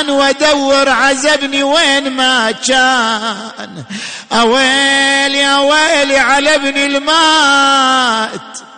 وادور 0.10 0.89
عزبني 0.89 1.64
وين 1.64 2.10
ما 2.10 2.52
كان. 2.52 3.84
أويلي 4.31 5.56
أويلي 5.56 6.18
على 6.18 6.56
ابن 6.56 6.77
المات. 6.77 8.70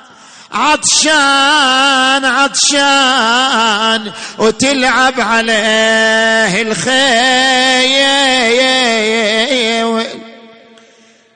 عطشان 0.53 2.25
عطشان 2.25 4.11
وتلعب 4.37 5.13
عليه 5.21 6.61
الخيل. 6.61 6.93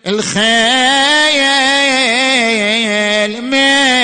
الخيل 0.08 0.58
ميدان. 3.42 3.98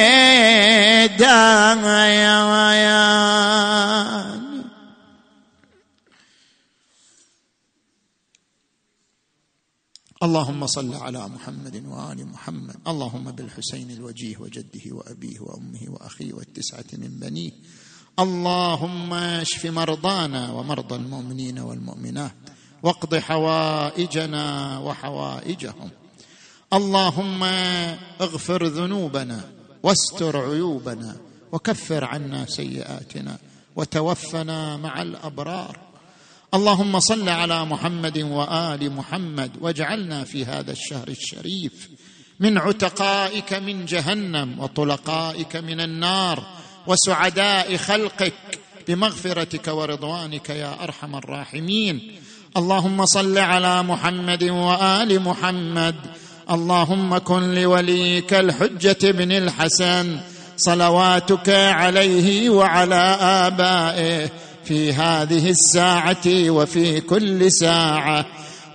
اللهم 10.24 10.68
صل 10.68 10.94
على 10.94 11.28
محمد 11.28 11.84
وآل 11.88 12.28
محمد. 12.28 12.76
اللهم 12.88 13.32
بالحسين 13.32 13.92
الوجيه 13.92 14.38
وجده 14.38 14.82
وأبيه 14.92 15.40
وأمه 15.40 15.80
وأخيه 15.88 16.34
والتسعة 16.34 16.86
من 16.94 17.20
بنيه. 17.20 17.52
اللهم 18.20 19.14
اشف 19.14 19.66
مرضانا 19.66 20.52
ومرضى 20.52 20.96
المؤمنين 20.96 21.60
والمؤمنات. 21.60 22.32
واقض 22.84 23.16
حوائجنا 23.16 24.78
وحوائجهم. 24.80 25.90
اللهم 26.74 27.44
اغفر 28.22 28.66
ذنوبنا 28.68 29.52
واستر 29.84 30.38
عيوبنا 30.38 31.18
وكفر 31.52 32.04
عنا 32.04 32.46
سيئاتنا 32.46 33.38
وتوفنا 33.76 34.78
مع 34.78 35.02
الأبرار. 35.02 35.83
اللهم 36.54 37.00
صل 37.00 37.30
على 37.30 37.66
محمد 37.66 38.18
وآل 38.18 38.92
محمد 38.92 39.52
واجعلنا 39.62 40.24
في 40.24 40.46
هذا 40.46 40.72
الشهر 40.72 41.08
الشريف 41.08 41.90
من 42.40 42.58
عتقائك 42.58 43.54
من 43.54 43.86
جهنم 43.86 44.60
وطلقائك 44.60 45.56
من 45.56 45.82
النار 45.82 46.44
وسعداء 46.88 47.78
خلقك 47.78 48.34
بمغفرتك 48.88 49.68
ورضوانك 49.68 50.50
يا 50.50 50.84
أرحم 50.84 51.16
الراحمين. 51.16 52.12
اللهم 52.58 53.06
صل 53.06 53.38
على 53.38 53.84
محمد 53.84 54.44
وآل 54.44 55.22
محمد. 55.22 55.96
اللهم 56.52 57.18
كن 57.18 57.54
لوليك 57.54 58.34
الحجة 58.34 59.12
بن 59.12 59.32
الحسن. 59.32 60.20
صلواتك 60.58 61.50
عليه 61.50 62.50
وعلى 62.50 63.18
آبائه. 63.22 64.43
في 64.66 64.94
هذه 64.94 65.50
الساعة 65.50 66.50
وفي 66.50 67.02
كل 67.02 67.52
ساعة 67.52 68.26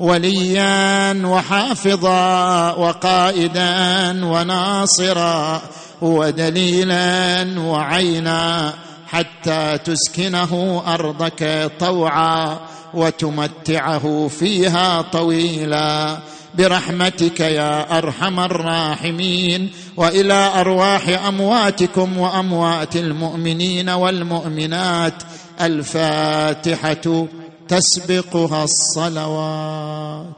وليا 0.00 1.26
وحافظا 1.26 2.72
وقائدا 2.72 4.24
وناصرا 4.24 5.62
ودليلا 6.02 7.46
وعينا 7.60 8.72
حتى 9.06 9.78
تسكنه 9.84 10.82
أرضك 10.86 11.72
طوعا 11.80 12.58
وتمتعه 12.94 14.28
فيها 14.28 15.02
طويلا. 15.02 16.18
برحمتك 16.54 17.40
يا 17.40 17.98
أرحم 17.98 18.40
الراحمين 18.40 19.70
وإلى 19.96 20.52
أرواح 20.60 21.08
أمواتكم 21.08 22.18
وأموات 22.18 22.96
المؤمنين 22.96 23.88
والمؤمنات 23.88 25.22
الفاتحة 25.60 27.26
تسبقها 27.68 28.64
الصلوات. 28.64 30.37